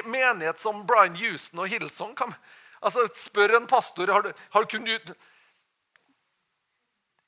menighet 0.05 0.59
som 0.61 0.83
Brian 0.87 1.15
Houston 1.17 1.63
og 1.63 1.71
Hillsong? 1.71 2.13
Altså, 2.81 3.07
Spør 3.15 3.55
en 3.57 3.67
pastor 3.67 4.11
har 4.13 4.21
du, 4.21 4.31
har 4.53 4.69
kunnet 4.69 5.13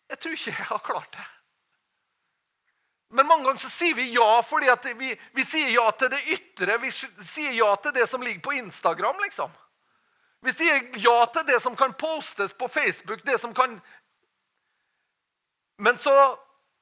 Jeg 0.09 0.19
tror 0.19 0.31
ikke 0.31 0.51
jeg 0.51 0.65
har 0.69 0.77
klart 0.85 1.11
det. 1.11 1.25
Men 3.09 3.25
mange 3.25 3.45
ganger 3.45 3.61
så 3.61 3.69
sier 3.73 3.95
vi 3.97 4.11
ja 4.13 4.41
fordi 4.45 4.93
vi, 4.97 5.15
vi, 5.33 5.45
sier 5.45 5.71
ja 5.73 5.87
til 5.97 6.11
det 6.13 6.19
ytre. 6.29 6.77
Vi 6.77 6.91
sier 6.93 7.55
ja 7.57 7.71
til 7.81 7.93
det 7.93 8.05
som 8.09 8.21
ligger 8.21 8.41
på 8.41 8.53
Instagram. 8.59 9.17
liksom. 9.23 9.49
Vi 10.45 10.53
sier 10.53 10.91
ja 11.01 11.25
til 11.33 11.47
det 11.47 11.57
som 11.61 11.75
kan 11.75 11.93
postes 11.93 12.53
på 12.53 12.67
Facebook. 12.67 13.25
det 13.25 13.39
som 13.41 13.53
kan... 13.53 13.81
Men 15.77 15.97
så 15.97 16.13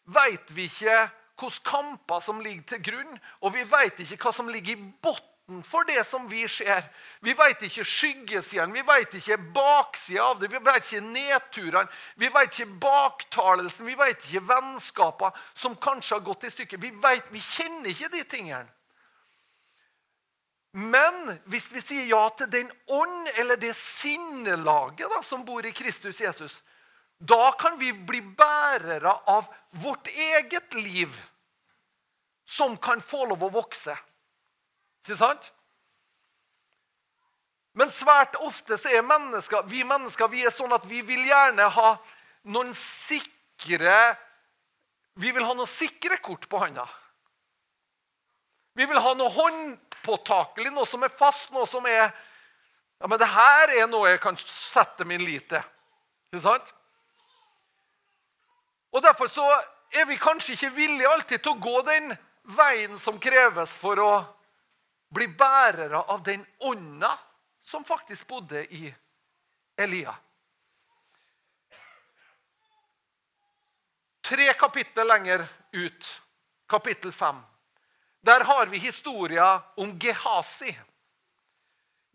veit 0.04 0.52
vi 0.52 0.68
ikke 0.68 1.08
hvilke 1.38 1.70
kamper 1.70 2.22
som 2.24 2.42
ligger 2.42 2.64
til 2.74 2.84
grunn, 2.92 3.18
og 3.42 3.54
vi 3.54 3.66
veit 3.70 4.00
ikke 4.02 4.20
hva 4.26 4.34
som 4.36 4.50
ligger 4.50 4.76
i 4.76 4.92
bunnen 5.04 5.64
for 5.64 5.88
det 5.88 6.02
som 6.08 6.26
vi 6.28 6.44
ser. 6.52 6.84
Vi 7.24 7.34
vet 7.38 7.62
ikke 7.64 7.86
skyggesiden, 7.88 8.74
vi 8.76 8.84
vet 8.88 9.14
ikke 9.16 9.38
baksida 9.56 10.26
av 10.26 10.42
det, 10.42 10.50
vi 10.52 10.60
vet 10.60 10.84
ikke 10.84 11.06
nedturene, 11.06 11.88
vi 12.20 12.32
vet 12.34 12.58
ikke 12.60 12.80
baktalelsen, 12.84 13.88
vi 13.88 13.96
vet 13.96 14.26
ikke 14.26 14.48
vennskaper 14.50 15.46
som 15.54 15.78
kanskje 15.80 16.18
har 16.18 16.26
gått 16.26 16.50
i 16.50 16.52
stykker. 16.52 16.82
Vi, 16.82 16.92
vet, 17.04 17.32
vi 17.32 17.44
kjenner 17.44 17.94
ikke 17.94 18.12
de 18.18 18.24
tingene. 18.28 18.68
Men 20.78 21.40
hvis 21.50 21.72
vi 21.74 21.82
sier 21.82 22.10
ja 22.12 22.28
til 22.38 22.52
den 22.52 22.68
ånd, 22.94 23.30
eller 23.40 23.58
det 23.58 23.72
sinnelaget 23.74 25.08
da, 25.10 25.24
som 25.26 25.46
bor 25.48 25.66
i 25.66 25.72
Kristus 25.74 26.20
Jesus, 26.22 26.60
da 27.18 27.52
kan 27.52 27.78
vi 27.80 27.94
bli 27.94 28.22
bærere 28.22 29.14
av 29.26 29.48
vårt 29.70 30.08
eget 30.08 30.74
liv, 30.74 31.14
som 32.46 32.78
kan 32.78 33.02
få 33.02 33.26
lov 33.26 33.44
å 33.44 33.54
vokse. 33.54 33.96
Ikke 35.04 35.18
sant? 35.18 35.50
Men 37.78 37.92
svært 37.94 38.38
ofte 38.42 38.78
så 38.80 38.90
er 38.90 39.06
mennesker, 39.06 39.66
vi 39.70 39.84
mennesker 39.86 40.30
vi 40.32 40.46
er 40.46 40.54
sånn 40.54 40.74
at 40.74 40.86
vi 40.90 41.04
vil 41.06 41.26
gjerne 41.28 41.68
ha 41.78 41.98
noen 42.54 42.74
sikre 42.74 43.98
Vi 45.18 45.32
vil 45.34 45.44
ha 45.44 45.54
noen 45.58 45.70
sikre 45.70 46.20
kort 46.22 46.46
på 46.46 46.60
hånda. 46.62 46.84
Vi 48.78 48.86
vil 48.86 49.00
ha 49.02 49.14
noe 49.18 49.34
håndpåtakelig, 49.34 50.70
noe 50.70 50.86
som 50.86 51.02
er 51.02 51.10
fast, 51.10 51.50
noe 51.50 51.66
som 51.66 51.86
er 51.90 52.12
ja, 53.02 53.08
men 53.08 53.18
det 53.18 53.30
her 53.30 53.74
er 53.82 53.90
noe 53.90 54.12
jeg 54.12 54.22
kan 54.22 54.38
sette 54.38 55.06
min 55.10 55.24
lit 55.26 55.48
til. 55.50 55.66
Ikke 56.30 56.44
sant? 56.46 56.74
Og 58.98 59.04
Derfor 59.04 59.28
så 59.28 59.46
er 59.94 60.06
vi 60.10 60.16
kanskje 60.18 60.56
ikke 60.56 60.74
villige 60.74 61.10
alltid 61.14 61.42
til 61.44 61.54
å 61.54 61.62
gå 61.62 61.82
den 61.86 62.16
veien 62.58 62.96
som 62.98 63.20
kreves 63.22 63.76
for 63.78 64.00
å 64.02 64.14
bli 65.14 65.28
bærere 65.38 66.00
av 66.10 66.24
den 66.26 66.42
ånda 66.66 67.12
som 67.62 67.86
faktisk 67.86 68.26
bodde 68.32 68.64
i 68.74 68.88
Elia. 69.78 70.16
Tre 74.26 74.48
kapittel 74.58 75.08
lenger 75.08 75.46
ut, 75.78 76.10
kapittel 76.66 77.14
fem, 77.14 77.38
der 78.26 78.48
har 78.50 78.66
vi 78.66 78.82
historia 78.82 79.52
om 79.78 79.94
Gehazi. 80.00 80.74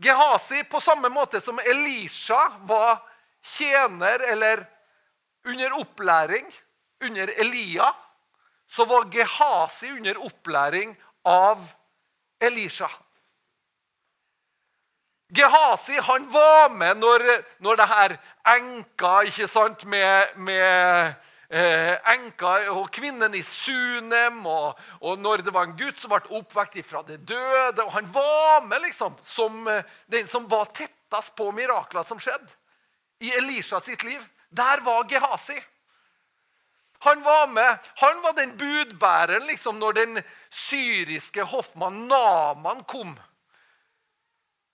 Gehazi, 0.03 0.65
på 0.65 0.83
samme 0.83 1.09
måte 1.15 1.41
som 1.41 1.63
Elisha 1.63 2.43
var 2.67 2.99
tjener 3.39 4.27
eller 4.33 4.67
under 5.47 5.79
opplæring 5.79 6.51
under 7.03 7.41
Elia, 7.41 7.93
så 8.69 8.85
var 8.85 9.09
Gehazi 9.13 9.91
under 9.91 10.25
opplæring 10.27 10.97
av 11.25 11.65
Elisha. 12.41 12.91
Gehazi 15.35 15.97
han 16.01 16.29
var 16.31 16.71
med 16.71 16.97
når, 17.01 17.23
når 17.65 17.77
det 17.81 17.89
her 17.89 18.15
enka 18.53 19.13
ikke 19.29 19.49
sant, 19.49 19.85
med, 19.89 20.35
med 20.37 21.15
eh, 21.49 21.95
enka 22.13 22.53
og 22.75 22.91
kvinnen 22.93 23.33
i 23.37 23.41
Sunem, 23.47 24.43
og, 24.47 24.81
og, 25.01 25.17
når 25.19 25.45
det 25.47 25.55
var 25.55 25.69
en 25.69 25.77
gutt 25.79 26.01
som 26.03 26.13
ble 26.13 26.37
oppvekt 26.37 26.83
fra 26.85 27.01
det 27.09 27.23
døde. 27.29 27.85
og 27.85 27.93
Han 27.97 28.11
var 28.13 28.67
med 28.69 28.85
liksom, 28.85 29.17
som 29.25 29.69
eh, 29.73 29.85
den 30.13 30.29
som 30.29 30.49
var 30.51 30.69
tettest 30.75 31.37
på 31.39 31.49
mirakler 31.57 32.05
som 32.05 32.21
skjedde 32.21 32.53
i 33.25 33.33
Elisha 33.39 33.81
sitt 33.81 34.05
liv. 34.05 34.21
Der 34.51 34.85
var 34.85 35.09
Gehazi. 35.09 35.61
Han 37.03 37.23
var 37.23 37.47
med, 37.51 37.79
han 37.99 38.23
var 38.23 38.33
den 38.39 38.57
budbæreren 38.57 39.47
liksom, 39.51 39.79
når 39.83 39.93
den 39.99 40.21
syriske 40.51 41.43
hoffmannen 41.51 42.07
Naman 42.13 42.85
kom 42.87 43.17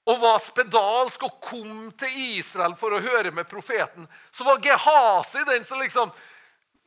og 0.08 0.20
var 0.22 0.40
spedalsk 0.40 1.26
og 1.26 1.38
kom 1.44 1.76
til 2.00 2.18
Israel 2.38 2.74
for 2.80 2.96
å 2.96 3.02
høre 3.04 3.32
med 3.34 3.48
profeten, 3.50 4.08
så 4.32 4.46
var 4.46 4.62
Gehazi 4.64 5.44
den 5.48 5.64
som 5.68 5.80
liksom 5.80 6.12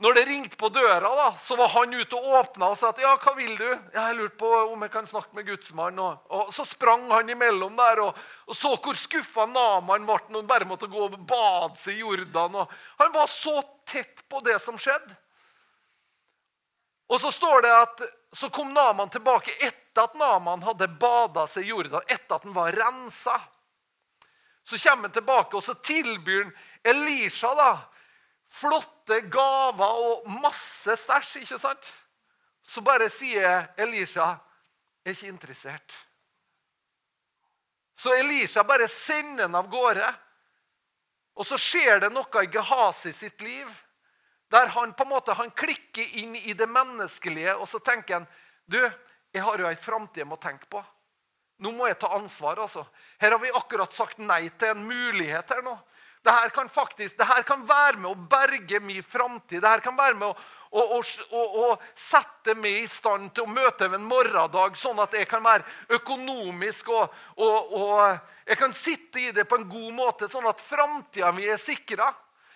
Når 0.01 0.15
det 0.17 0.21
ringte 0.25 0.57
på 0.57 0.71
døra, 0.73 1.09
da, 1.13 1.27
så 1.37 1.53
var 1.53 1.67
han 1.75 1.91
ute 1.93 2.17
og 2.17 2.31
åpna 2.39 2.71
og 2.73 2.77
sa 2.79 2.89
at, 2.89 2.97
ja, 3.03 3.11
hva 3.21 3.35
vil 3.37 3.51
du? 3.53 3.67
Jeg 3.67 3.99
har 4.01 4.15
lurt 4.17 4.33
på 4.33 4.49
om 4.49 4.81
jeg 4.81 4.89
kan 4.95 5.05
snakke 5.05 5.37
med 5.37 5.45
gudsmannen. 5.45 5.99
Og, 6.01 6.23
og, 6.33 6.47
så 6.49 6.65
sprang 6.65 7.03
han 7.11 7.29
imellom 7.29 7.77
der 7.77 8.01
og, 8.07 8.17
og 8.49 8.57
så 8.57 8.71
hvor 8.81 8.97
skuffa 8.97 9.45
Naman 9.45 10.07
ble 10.09 10.17
når 10.23 10.39
han 10.39 10.49
bare 10.49 10.69
måtte 10.71 10.89
gå 10.89 11.05
og 11.05 11.19
bade 11.29 11.77
seg 11.77 11.99
i 11.99 12.01
Jordan. 12.01 12.63
Og 12.63 12.73
han 12.97 13.13
var 13.13 13.29
så 13.29 13.53
tett 13.85 14.25
på 14.25 14.41
det 14.41 14.57
som 14.65 14.81
skjedde. 14.81 15.20
Og 17.11 17.21
så 17.21 17.31
står 17.31 17.61
det 17.65 17.71
at 17.75 18.03
så 18.31 18.47
kom 18.49 18.73
Naman 18.73 19.09
tilbake 19.11 19.51
etter 19.59 20.05
at 20.05 20.13
Naman 20.15 20.63
hadde 20.63 20.87
bada 20.87 21.43
seg 21.51 21.67
i 21.67 21.73
Jordan, 21.73 22.05
etter 22.07 22.37
at 22.37 22.45
han 22.47 22.55
var 22.55 22.71
rensa. 22.71 23.35
Så 24.63 24.79
kommer 24.79 25.09
han 25.09 25.15
tilbake, 25.17 25.57
og 25.57 25.63
så 25.63 25.75
tilbyr 25.75 26.45
han 26.45 26.53
Elisha 26.93 27.51
da, 27.55 27.71
flotte 28.51 29.19
gaver 29.31 29.99
og 30.05 30.31
masse 30.41 30.95
stæsj. 31.03 31.41
ikke 31.43 31.59
sant? 31.59 31.91
Så 32.63 32.81
bare 32.81 33.09
sier 33.11 33.67
Elisha 33.77 34.31
er 35.03 35.11
ikke 35.11 35.27
interessert. 35.33 35.97
Så 37.95 38.13
Elisha 38.15 38.63
bare 38.63 38.87
sender 38.87 39.49
han 39.49 39.55
av 39.59 39.67
gårde. 39.69 40.07
Og 41.35 41.47
så 41.47 41.57
skjer 41.59 42.01
det 42.03 42.09
noe 42.13 42.43
i 42.43 42.49
Gehasi 42.51 43.13
sitt 43.13 43.41
liv. 43.43 43.69
Der 44.51 44.71
han 44.75 44.93
på 44.93 45.03
en 45.03 45.13
måte, 45.13 45.33
han 45.33 45.51
klikker 45.55 46.17
inn 46.19 46.35
i 46.35 46.53
det 46.57 46.67
menneskelige, 46.67 47.55
og 47.55 47.69
så 47.71 47.79
tenker 47.79 48.19
han 48.19 48.27
du, 48.67 48.81
jeg 49.31 49.43
har 49.43 49.59
jo 49.59 49.69
ei 49.69 49.77
framtid 49.79 50.25
jeg 50.25 50.27
må 50.27 50.37
tenke 50.41 50.67
på. 50.71 50.81
Nå 51.61 51.71
må 51.75 51.87
jeg 51.87 51.99
ta 52.01 52.09
ansvar. 52.17 52.59
altså. 52.59 52.83
Her 53.21 53.31
har 53.31 53.39
vi 53.39 53.51
akkurat 53.55 53.93
sagt 53.93 54.19
nei 54.19 54.49
til 54.59 54.73
en 54.73 54.83
mulighet 54.87 55.53
her 55.55 55.61
nå. 55.63 55.75
Dette 56.21 56.49
kan 56.53 56.69
faktisk, 56.69 57.17
dette 57.17 57.43
kan 57.47 57.63
være 57.65 57.97
med 57.97 58.11
å 58.11 58.27
berge 58.29 58.79
min 58.83 59.01
framtid. 59.03 59.63
her 59.65 59.79
kan 59.81 59.95
være 59.97 60.13
med 60.19 60.27
å, 60.27 60.35
å, 60.69 60.99
å, 61.01 61.45
å, 61.63 61.69
sette 61.95 62.53
meg 62.55 62.83
i 62.83 62.87
stand 62.87 63.31
til 63.33 63.47
å 63.47 63.53
møte 63.53 63.87
en 63.89 64.05
morgendag, 64.05 64.77
sånn 64.77 64.99
at 65.01 65.15
jeg 65.17 65.27
kan 65.29 65.41
være 65.43 65.65
økonomisk 65.97 66.91
og, 66.93 67.15
og 67.37 68.19
jeg 68.45 68.59
kan 68.59 68.73
sitte 68.73 69.23
i 69.23 69.31
det 69.33 69.47
på 69.49 69.57
en 69.57 69.69
god 69.69 69.93
måte, 69.97 70.29
sånn 70.29 70.45
at 70.49 70.61
framtida 70.61 71.31
mi 71.33 71.49
er 71.49 71.57
sikra. 71.61 72.11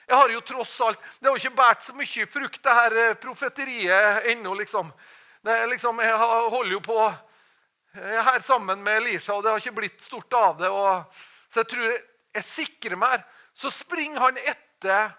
Jeg 0.05 0.15
har 0.15 0.29
jo 0.29 0.41
tross 0.45 0.73
alt, 0.85 0.99
Det 1.19 1.27
har 1.27 1.37
jo 1.37 1.41
ikke 1.41 1.57
båret 1.57 1.85
så 1.85 1.93
mye 1.97 2.25
frukt, 2.29 2.63
det 2.63 2.75
her 2.79 2.97
eh, 3.03 3.13
profeteriet 3.17 4.27
ennå. 4.33 4.53
Liksom. 4.53 4.91
liksom. 5.69 5.99
Jeg 5.99 6.17
holder 6.17 6.71
jo 6.71 6.81
på 6.85 6.99
her 7.95 8.39
sammen 8.43 8.83
med 8.83 8.97
Elisha, 8.97 9.33
og 9.33 9.43
det 9.43 9.51
har 9.51 9.63
ikke 9.63 9.79
blitt 9.79 10.01
stort 10.03 10.33
av 10.33 10.57
det. 10.59 10.69
Og, 10.69 11.21
så 11.49 11.63
jeg 11.63 11.71
tror 11.71 11.85
jeg, 11.89 12.01
jeg 12.35 12.47
sikrer 12.49 12.99
meg 12.99 13.15
her. 13.15 13.25
Så 13.55 13.71
springer 13.71 14.27
han 14.27 14.39
etter 14.43 15.13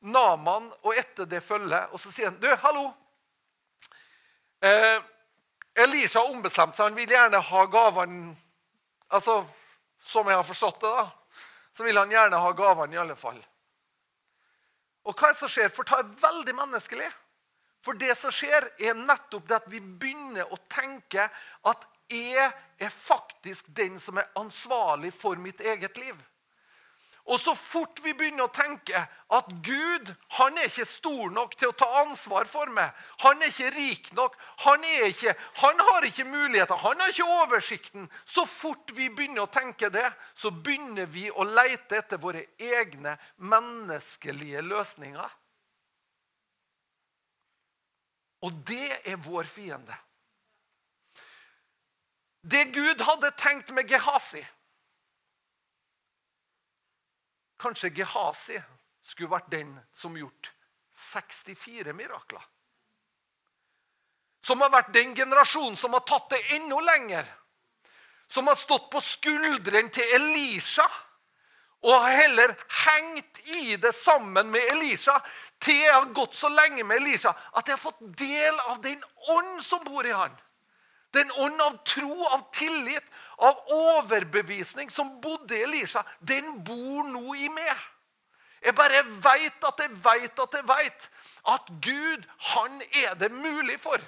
Naman 0.00 0.70
og 0.80 0.96
etter 0.96 1.26
det 1.28 1.42
følget, 1.44 1.90
og 1.92 2.00
så 2.00 2.12
sier 2.12 2.30
han, 2.30 2.40
'Du, 2.40 2.48
hallo.' 2.62 2.94
Eh, 4.62 5.02
Elisha 5.74 6.20
har 6.20 6.30
ombestemt 6.30 6.76
seg. 6.76 6.84
Han 6.84 6.96
vil 6.96 7.08
gjerne 7.08 7.38
ha 7.40 7.64
gavene 7.72 8.34
altså, 9.08 9.46
Som 10.00 10.28
jeg 10.28 10.36
har 10.36 10.44
forstått 10.44 10.80
det, 10.80 10.88
da, 10.88 11.06
så 11.76 11.84
vil 11.84 11.96
han 11.96 12.10
gjerne 12.10 12.36
ha 12.40 12.52
gavene 12.56 12.94
i 12.94 12.98
alle 12.98 13.16
fall. 13.16 13.40
Og 15.08 15.14
hva 15.16 15.30
er 15.30 15.34
det 15.34 15.40
som 15.40 15.50
skjer? 15.50 15.70
For 15.72 15.88
det 15.88 15.98
er 15.98 16.14
veldig 16.22 16.54
menneskelig. 16.58 17.08
For 17.84 17.96
det 17.96 18.12
som 18.18 18.32
skjer, 18.34 18.66
er 18.78 18.98
nettopp 18.98 19.46
det 19.48 19.56
at 19.56 19.70
vi 19.72 19.80
begynner 19.80 20.50
å 20.52 20.58
tenke 20.68 21.24
at 21.68 21.86
jeg 22.10 22.50
er 22.80 22.92
faktisk 22.92 23.70
den 23.76 24.00
som 24.02 24.18
er 24.20 24.28
ansvarlig 24.36 25.12
for 25.14 25.40
mitt 25.40 25.62
eget 25.62 25.96
liv. 26.00 26.16
Og 27.30 27.38
så 27.38 27.52
fort 27.54 28.00
vi 28.02 28.10
begynner 28.18 28.48
å 28.48 28.50
tenke 28.50 28.98
at 29.30 29.50
Gud 29.62 30.08
han 30.34 30.56
er 30.58 30.66
ikke 30.66 30.86
stor 30.88 31.30
nok 31.30 31.52
til 31.58 31.70
å 31.70 31.76
ta 31.78 31.86
ansvar 32.00 32.48
for 32.50 32.72
meg, 32.74 32.90
han 33.22 33.38
er 33.38 33.52
ikke 33.52 33.70
rik 33.76 34.10
nok, 34.18 34.34
han, 34.64 34.82
ikke, 35.06 35.36
han 35.60 35.84
har 35.86 36.08
ikke 36.08 36.26
muligheter, 36.26 36.80
han 36.82 36.98
har 36.98 37.14
ikke 37.14 37.28
oversikten 37.44 38.08
Så 38.26 38.46
fort 38.50 38.90
vi 38.96 39.06
begynner 39.14 39.44
å 39.44 39.52
tenke 39.52 39.92
det, 39.94 40.08
så 40.34 40.50
begynner 40.50 41.06
vi 41.06 41.28
å 41.30 41.46
leite 41.46 42.00
etter 42.02 42.18
våre 42.18 42.42
egne 42.58 43.14
menneskelige 43.38 44.66
løsninger. 44.66 45.38
Og 48.42 48.62
det 48.66 49.02
er 49.04 49.20
vår 49.22 49.46
fiende. 49.46 49.94
Det 52.42 52.70
Gud 52.72 53.04
hadde 53.04 53.36
tenkt 53.38 53.70
med 53.76 53.86
Gehazi 53.90 54.42
Kanskje 57.60 57.92
Gehazi 57.94 58.56
skulle 59.04 59.32
vært 59.34 59.50
den 59.52 59.74
som 59.92 60.16
gjort 60.16 60.52
64 60.96 61.92
mirakler. 61.96 62.42
Som 64.40 64.62
har 64.64 64.72
vært 64.72 64.94
den 64.94 65.12
generasjonen 65.14 65.76
som 65.76 65.92
har 65.92 66.04
tatt 66.08 66.30
det 66.32 66.40
enda 66.56 66.80
lenger. 66.80 67.28
Som 68.30 68.48
har 68.48 68.56
stått 68.56 68.88
på 68.92 69.02
skuldrene 69.04 69.92
til 69.92 70.16
Elisha 70.16 70.86
og 71.80 72.04
heller 72.04 72.52
hengt 72.84 73.40
i 73.56 73.76
det 73.80 73.92
sammen 73.96 74.50
med 74.52 74.66
Elisha 74.74 75.16
til 75.64 75.78
jeg 75.80 75.92
har 75.94 76.10
gått 76.16 76.36
så 76.36 76.50
lenge 76.52 76.84
med 76.84 77.00
Elisha 77.00 77.32
at 77.56 77.66
jeg 77.66 77.76
har 77.76 77.82
fått 77.82 78.02
del 78.20 78.60
av 78.68 78.80
den 78.84 79.00
ånd 79.32 79.62
som 79.64 79.84
bor 79.84 80.06
i 80.06 80.12
han. 80.12 80.32
Den 81.12 81.32
ånd 81.42 81.60
av 81.60 81.80
tro, 81.88 82.12
av 82.30 82.44
tillit, 82.54 83.04
av 83.40 83.60
overbevisning 83.72 84.90
som 84.92 85.20
bodde 85.22 85.56
i 85.56 85.64
Elisha, 85.64 86.04
den 86.20 86.60
bor 86.64 87.08
nå 87.08 87.34
i 87.34 87.48
meg. 87.52 87.88
Jeg 88.60 88.76
bare 88.76 89.00
veit 89.24 89.64
at 89.64 89.80
jeg 89.80 89.92
veit 90.04 90.42
at 90.44 90.56
jeg 90.58 90.66
veit 90.68 91.06
at 91.48 91.70
Gud, 91.80 92.26
han 92.52 92.82
er 93.04 93.14
det 93.16 93.30
mulig 93.32 93.78
for. 93.80 94.00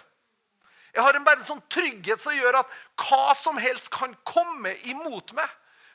Jeg 0.92 1.00
har 1.06 1.16
en 1.16 1.24
bare 1.24 1.44
sånn 1.46 1.62
trygghet 1.72 2.20
som 2.20 2.36
gjør 2.36 2.60
at 2.60 2.72
hva 3.00 3.32
som 3.38 3.56
helst 3.56 3.88
kan 3.94 4.12
komme 4.28 4.74
imot 4.92 5.32
meg. 5.36 5.48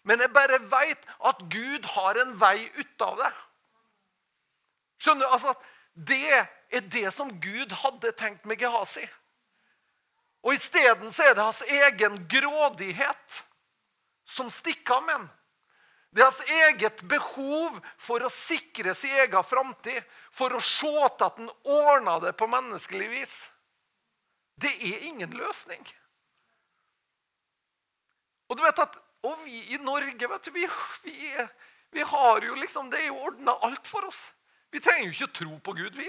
Men 0.07 0.23
jeg 0.23 0.33
bare 0.33 0.57
veit 0.71 1.05
at 1.29 1.43
Gud 1.53 1.85
har 1.93 2.17
en 2.23 2.33
vei 2.39 2.57
ut 2.79 3.05
av 3.05 3.19
det. 3.21 3.33
Skjønner 5.03 5.27
du? 5.27 5.33
Altså, 5.35 5.53
Det 5.97 6.29
er 6.69 6.81
det 6.93 7.09
som 7.13 7.29
Gud 7.41 7.71
hadde 7.73 8.11
tenkt 8.13 8.45
med 8.45 8.59
Gehazi. 8.61 9.05
Og 10.47 10.53
Isteden 10.55 11.11
er 11.11 11.33
det 11.35 11.43
hans 11.43 11.59
egen 11.67 12.21
grådighet 12.31 13.41
som 14.23 14.47
stikker 14.51 14.95
av 14.95 15.03
med 15.03 15.17
ham. 15.17 15.25
Det 16.15 16.23
er 16.23 16.29
hans 16.29 16.53
eget 16.55 17.01
behov 17.11 17.75
for 17.99 18.23
å 18.23 18.31
sikre 18.31 18.93
sin 18.95 19.11
egen 19.25 19.43
framtid, 19.43 19.99
for 20.31 20.55
å 20.55 20.61
se 20.63 20.87
til 20.87 21.25
at 21.27 21.41
han 21.41 21.51
ordner 21.67 22.23
det 22.23 22.31
på 22.39 22.47
menneskelig 22.47 23.09
vis. 23.11 23.35
Det 24.55 24.71
er 24.71 25.03
ingen 25.09 25.35
løsning. 25.35 25.83
Og 28.47 28.55
du 28.55 28.63
vet 28.63 28.79
at, 28.79 28.95
og 29.27 29.43
vi 29.43 29.59
i 29.75 29.81
Norge 29.83 30.31
vet 30.31 30.47
du, 30.47 30.53
vi, 30.55 30.63
vi, 31.03 31.17
vi 31.91 32.07
har 32.07 32.47
jo 32.47 32.55
liksom, 32.55 32.87
Det 32.89 33.03
er 33.03 33.11
jo 33.11 33.19
ordna 33.27 33.57
alt 33.67 33.87
for 33.87 34.07
oss. 34.07 34.29
Vi 34.71 34.79
trenger 34.79 35.11
jo 35.11 35.17
ikke 35.17 35.39
tro 35.41 35.59
på 35.59 35.75
Gud, 35.75 35.99
vi. 35.99 36.07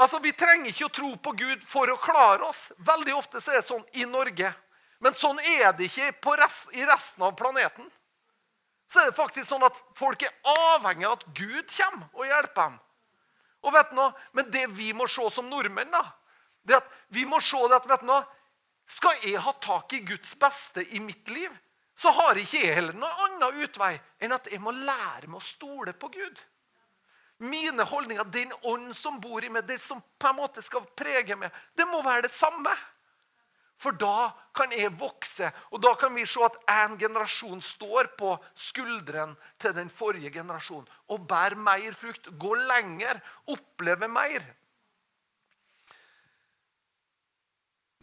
Altså, 0.00 0.18
Vi 0.18 0.32
trenger 0.32 0.70
ikke 0.70 0.88
å 0.88 0.96
tro 0.96 1.10
på 1.20 1.32
Gud 1.36 1.64
for 1.66 1.90
å 1.92 2.00
klare 2.00 2.46
oss. 2.48 2.70
Veldig 2.88 3.14
ofte 3.18 3.40
så 3.40 3.52
er 3.52 3.60
det 3.60 3.68
sånn 3.68 3.84
i 4.00 4.06
Norge. 4.08 4.52
Men 5.00 5.16
sånn 5.16 5.40
er 5.40 5.72
det 5.76 5.88
ikke 5.88 6.36
rest, 6.40 6.72
i 6.76 6.84
resten 6.88 7.24
av 7.24 7.36
planeten. 7.36 7.88
Så 8.90 9.00
er 9.00 9.10
det 9.10 9.16
faktisk 9.16 9.48
sånn 9.48 9.64
at 9.64 9.76
folk 9.96 10.22
er 10.24 10.32
avhengig 10.50 11.06
av 11.06 11.18
at 11.18 11.26
Gud 11.36 11.68
kommer 11.76 12.08
og 12.16 12.26
hjelper 12.26 12.70
dem. 12.70 12.78
Og 13.60 13.74
vet 13.76 13.90
du 13.92 13.96
noe? 13.96 14.12
Men 14.32 14.50
det 14.50 14.66
vi 14.72 14.90
må 14.96 15.06
se 15.08 15.26
som 15.30 15.48
nordmenn, 15.52 15.92
da, 15.92 16.02
det 16.64 16.80
at 16.80 16.88
vi 17.12 17.26
må 17.28 17.40
se 17.44 17.60
det 17.68 17.76
at 17.76 17.88
vet 17.88 18.04
du 18.04 18.08
noe? 18.08 18.24
Skal 18.90 19.20
jeg 19.22 19.38
ha 19.44 19.52
tak 19.62 19.92
i 19.94 20.00
Guds 20.02 20.32
beste 20.40 20.82
i 20.96 21.00
mitt 21.00 21.28
liv, 21.30 21.52
så 21.94 22.10
har 22.16 22.40
ikke 22.40 22.64
jeg 22.64 22.74
heller 22.74 22.96
noen 22.96 23.26
annen 23.26 23.60
utvei 23.62 23.92
enn 24.24 24.32
at 24.34 24.48
jeg 24.50 24.58
må 24.64 24.72
lære 24.74 25.28
meg 25.28 25.38
å 25.38 25.44
stole 25.44 25.92
på 25.94 26.08
Gud 26.16 26.40
mine 27.40 27.84
holdninger, 27.88 28.24
den 28.24 28.52
ånd 28.68 28.94
som 28.96 29.20
bor 29.20 29.44
i 29.44 29.48
meg, 29.52 29.64
det 29.68 29.80
som 29.80 30.00
på 30.00 30.30
en 30.30 30.38
måte 30.42 30.62
skal 30.64 30.84
prege 30.96 31.36
meg, 31.40 31.52
det 31.76 31.86
må 31.88 32.02
være 32.04 32.28
det 32.28 32.34
samme. 32.36 32.72
For 33.80 33.96
da 33.96 34.28
kan 34.52 34.72
jeg 34.76 34.92
vokse, 35.00 35.48
og 35.72 35.80
da 35.80 35.94
kan 35.96 36.12
vi 36.12 36.26
se 36.28 36.42
at 36.44 36.58
en 36.68 36.98
generasjon 37.00 37.62
står 37.64 38.10
på 38.20 38.34
skuldrene 38.52 39.38
til 39.60 39.72
den 39.72 39.88
forrige 39.88 40.32
generasjonen 40.34 40.88
og 41.08 41.24
bærer 41.30 41.56
mer 41.56 41.96
frukt, 41.96 42.28
går 42.36 42.60
lenger, 42.68 43.22
opplever 43.48 44.10
mer. 44.12 44.44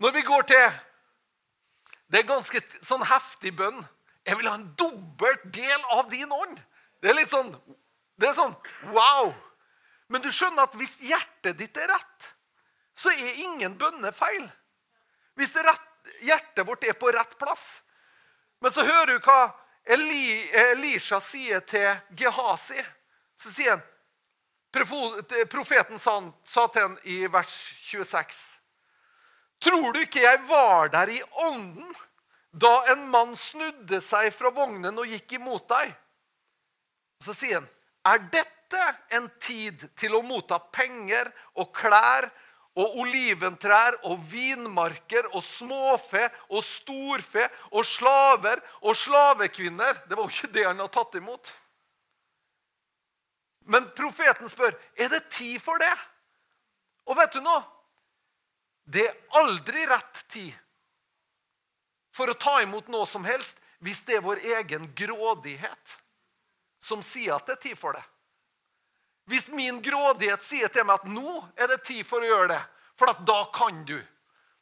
Når 0.02 0.14
vi 0.18 0.22
går 0.22 0.42
til 0.50 0.84
Det 2.08 2.22
er 2.22 2.28
ganske 2.30 2.60
sånn 2.88 3.02
heftig 3.04 3.52
bønn. 3.60 3.82
Jeg 4.24 4.38
vil 4.40 4.48
ha 4.48 4.54
en 4.56 4.70
dobbelt 4.80 5.42
del 5.52 5.82
av 5.92 6.06
din 6.08 6.32
ånd. 6.32 6.54
Det 7.04 7.10
er 7.12 7.18
litt 7.18 7.28
sånn 7.28 7.50
det 8.18 8.32
er 8.32 8.38
sånn 8.38 8.56
wow! 8.94 9.34
Men 10.08 10.24
du 10.24 10.30
skjønner 10.32 10.68
at 10.68 10.76
hvis 10.80 10.96
hjertet 11.04 11.58
ditt 11.60 11.78
er 11.78 11.90
rett, 11.92 12.30
så 12.98 13.12
er 13.12 13.42
ingen 13.44 13.76
bønner 13.78 14.16
feil. 14.16 14.48
Hvis 15.38 15.54
rett, 15.56 16.14
hjertet 16.26 16.66
vårt 16.68 16.88
er 16.88 16.96
på 16.98 17.12
rett 17.14 17.36
plass. 17.38 17.82
Men 18.64 18.74
så 18.74 18.86
hører 18.88 19.18
du 19.18 19.28
hva 19.28 19.52
Eli, 19.88 20.32
Elisha 20.72 21.20
sier 21.24 21.62
til 21.68 21.92
Gehazi. 22.18 22.82
Så 23.38 23.54
sier 23.54 23.78
han 23.78 23.86
Profeten 25.50 25.98
sa, 26.00 26.20
sa 26.44 26.68
til 26.70 26.84
ham 26.84 26.98
i 27.10 27.22
vers 27.32 27.54
26.: 27.88 28.42
Tror 29.64 29.94
du 29.94 30.02
ikke 30.04 30.22
jeg 30.22 30.42
var 30.46 30.92
der 30.94 31.10
i 31.10 31.22
ånden 31.46 31.96
da 32.52 32.84
en 32.92 33.08
mann 33.10 33.34
snudde 33.38 34.02
seg 34.04 34.30
fra 34.36 34.52
vognen 34.54 35.00
og 35.00 35.10
gikk 35.10 35.38
imot 35.40 35.66
deg? 35.72 35.96
Så 37.24 37.34
sier 37.34 37.62
han, 37.62 37.70
er 38.08 38.24
dette 38.32 38.84
en 39.16 39.30
tid 39.42 39.86
til 39.98 40.18
å 40.18 40.24
motta 40.26 40.60
penger 40.74 41.30
og 41.60 41.72
klær 41.76 42.28
og 42.78 43.00
oliventrær 43.02 43.98
og 44.06 44.20
vinmarker 44.30 45.30
og 45.34 45.42
småfe 45.46 46.28
og 46.52 46.62
storfe 46.66 47.48
og 47.72 47.88
slaver 47.88 48.62
og 48.84 48.98
slavekvinner? 48.98 50.04
Det 50.06 50.18
var 50.18 50.28
jo 50.28 50.36
ikke 50.36 50.54
det 50.54 50.68
han 50.68 50.84
hadde 50.84 50.94
tatt 50.94 51.18
imot. 51.20 51.54
Men 53.68 53.90
profeten 53.98 54.48
spør 54.52 54.78
er 54.96 55.10
det 55.12 55.26
tid 55.34 55.58
for 55.60 55.82
det. 55.82 55.96
Og 57.08 57.18
vet 57.20 57.34
du 57.36 57.42
noe? 57.44 57.64
Det 58.88 59.04
er 59.04 59.40
aldri 59.42 59.84
rett 59.90 60.24
tid 60.32 60.54
for 62.16 62.32
å 62.32 62.40
ta 62.40 62.62
imot 62.64 62.88
noe 62.92 63.08
som 63.10 63.26
helst 63.28 63.60
hvis 63.84 64.00
det 64.08 64.18
er 64.18 64.26
vår 64.26 64.40
egen 64.58 64.88
grådighet 64.98 65.98
som 66.88 67.04
sier 67.04 67.36
at 67.36 67.48
det 67.48 67.58
er 67.58 67.64
tid 67.68 67.80
for 67.80 67.98
det. 67.98 68.04
Hvis 69.28 69.50
min 69.52 69.82
grådighet 69.84 70.44
sier 70.44 70.72
til 70.72 70.88
meg 70.88 71.02
at 71.02 71.10
nå 71.12 71.34
er 71.60 71.68
det 71.68 71.82
tid 71.84 72.06
for 72.08 72.24
å 72.24 72.30
gjøre 72.30 72.54
det, 72.54 72.62
for 72.98 73.12
da 73.28 73.42
kan 73.54 73.84
du. 73.86 73.98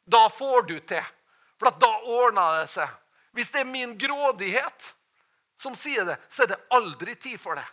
Da 0.04 0.26
får 0.30 0.66
du 0.66 0.76
til. 0.80 1.12
For 1.56 1.70
da 1.80 1.92
ordner 2.18 2.60
det 2.60 2.70
seg. 2.74 2.90
Hvis 3.36 3.52
det 3.54 3.62
er 3.62 3.70
min 3.70 3.94
grådighet 3.98 4.90
som 5.56 5.76
sier 5.78 6.04
det, 6.08 6.16
så 6.28 6.44
er 6.44 6.52
det 6.52 6.64
aldri 6.74 7.14
tid 7.14 7.38
for 7.40 7.56
det. 7.56 7.66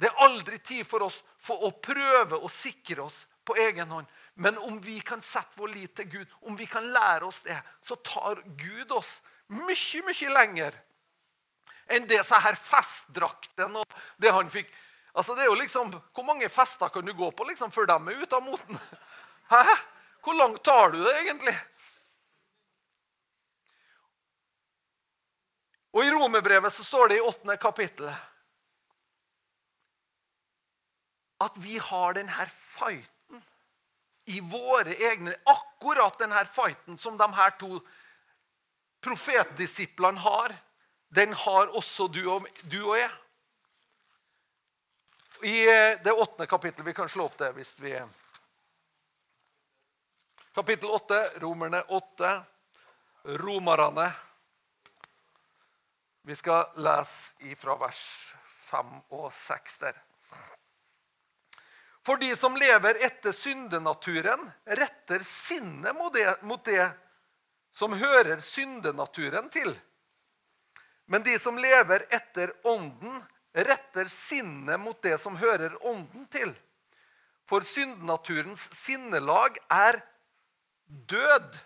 Det 0.00 0.10
er 0.10 0.24
aldri 0.26 0.58
tid 0.58 0.82
for 0.86 1.06
oss 1.06 1.20
for 1.38 1.62
å 1.68 1.70
prøve 1.78 2.40
å 2.42 2.50
sikre 2.50 3.04
oss 3.06 3.22
på 3.46 3.56
egen 3.62 3.90
hånd. 3.94 4.10
Men 4.34 4.58
om 4.66 4.80
vi 4.82 4.98
kan 5.06 5.22
sette 5.22 5.54
vår 5.60 5.70
lit 5.76 5.94
til 5.96 6.08
Gud, 6.16 6.34
om 6.50 6.56
vi 6.58 6.66
kan 6.66 6.86
lære 6.90 7.28
oss 7.28 7.44
det, 7.46 7.56
så 7.84 7.94
tar 8.02 8.42
Gud 8.58 8.90
oss 8.92 9.20
mye, 9.54 10.02
mye 10.02 10.34
lenger 10.34 10.80
enn 11.86 12.08
så 12.24 12.40
her 12.40 12.56
festdrakten 12.56 13.76
og 13.76 13.98
det 14.16 14.32
han 14.32 14.50
fikk. 14.50 14.70
Altså 15.14 15.34
det 15.34 15.44
er 15.44 15.52
jo 15.52 15.60
liksom, 15.60 15.92
Hvor 16.14 16.24
mange 16.26 16.48
fester 16.48 16.88
kan 16.88 17.06
du 17.06 17.12
gå 17.14 17.30
på 17.30 17.44
liksom, 17.44 17.70
før 17.70 17.86
de 17.86 17.98
er 18.10 18.22
ute 18.22 18.36
av 18.36 18.42
moten? 18.42 18.78
Hæ? 19.52 19.62
Hvor 20.24 20.34
langt 20.34 20.64
tar 20.64 20.90
du 20.90 21.02
det 21.04 21.14
egentlig? 21.20 21.54
Og 25.94 26.02
I 26.02 26.10
romerbrevet 26.10 26.72
så 26.74 26.84
står 26.84 27.08
det 27.08 27.18
i 27.20 27.26
åttende 27.28 27.56
kapittel 27.56 28.08
at 31.44 31.56
vi 31.60 31.76
har 31.78 32.14
denne 32.16 32.46
fighten 32.48 33.42
i 34.32 34.40
våre 34.40 34.94
egne 35.10 35.34
Akkurat 35.50 36.16
denne 36.18 36.40
fighten 36.48 36.98
som 36.98 37.18
de 37.20 37.26
her 37.36 37.52
to 37.60 37.78
profetdisiplene 39.04 40.22
har, 40.24 40.54
den 41.14 41.32
har 41.32 41.66
også 41.66 42.08
du 42.08 42.24
og, 42.30 42.46
du 42.62 42.80
og 42.82 42.96
jeg. 42.98 43.10
I 45.44 45.56
eh, 45.68 45.98
det 46.02 46.12
åttende 46.12 46.46
kapittelet 46.46 46.88
Vi 46.88 46.94
kan 46.96 47.08
slå 47.10 47.26
opp 47.28 47.36
det 47.38 47.50
hvis 47.54 47.74
vi 47.82 47.92
Kapittel 50.54 50.90
8, 50.90 51.18
Romerne 51.42 51.82
8, 51.82 52.30
Romerne. 53.42 54.08
Vi 56.22 56.36
skal 56.38 56.68
lese 56.78 57.50
ifra 57.50 57.74
vers 57.78 58.02
5 58.70 58.92
og 59.18 59.32
6 59.34 59.78
der. 59.82 59.98
For 62.06 62.20
de 62.22 62.30
som 62.36 62.54
lever 62.56 63.02
etter 63.06 63.34
syndenaturen, 63.34 64.46
retter 64.66 65.26
sinnet 65.26 65.96
mot 65.96 66.14
det, 66.14 66.28
mot 66.42 66.62
det 66.64 66.86
som 67.74 67.98
hører 67.98 68.38
syndenaturen 68.40 69.50
til. 69.50 69.74
Men 71.06 71.22
de 71.22 71.38
som 71.38 71.58
lever 71.58 72.06
etter 72.14 72.52
ånden, 72.64 73.22
retter 73.54 74.08
sinnet 74.10 74.80
mot 74.80 74.98
det 75.02 75.18
som 75.22 75.36
hører 75.38 75.76
ånden 75.86 76.26
til. 76.32 76.50
For 77.48 77.64
syndenaturens 77.66 78.64
sinnelag 78.74 79.58
er 79.70 80.00
død, 80.86 81.58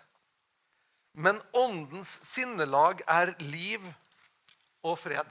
men 1.13 1.39
åndens 1.55 2.11
sinnelag 2.27 3.01
er 3.07 3.31
liv 3.39 3.83
og 4.83 4.99
fred. 4.99 5.27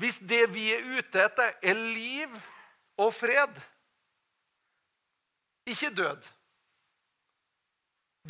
Hvis 0.00 0.20
det 0.24 0.46
vi 0.54 0.70
er 0.74 0.86
ute 0.98 1.22
etter, 1.22 1.54
er 1.62 1.76
liv 1.76 2.34
og 3.00 3.12
fred. 3.14 3.56
Ikke 5.68 5.90
død. 5.94 6.28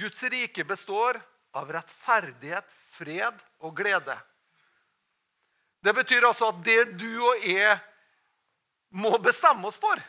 Guds 0.01 0.23
rike 0.33 0.65
består 0.67 1.19
av 1.57 1.71
rettferdighet, 1.75 2.67
fred 3.01 3.43
og 3.65 3.77
glede. 3.77 4.17
Det 5.81 5.93
betyr 5.97 6.27
altså 6.29 6.51
at 6.53 6.65
det 6.65 6.85
du 7.01 7.09
og 7.25 7.45
jeg 7.49 7.79
må 8.93 9.17
bestemme 9.23 9.69
oss 9.71 9.81
for 9.81 10.01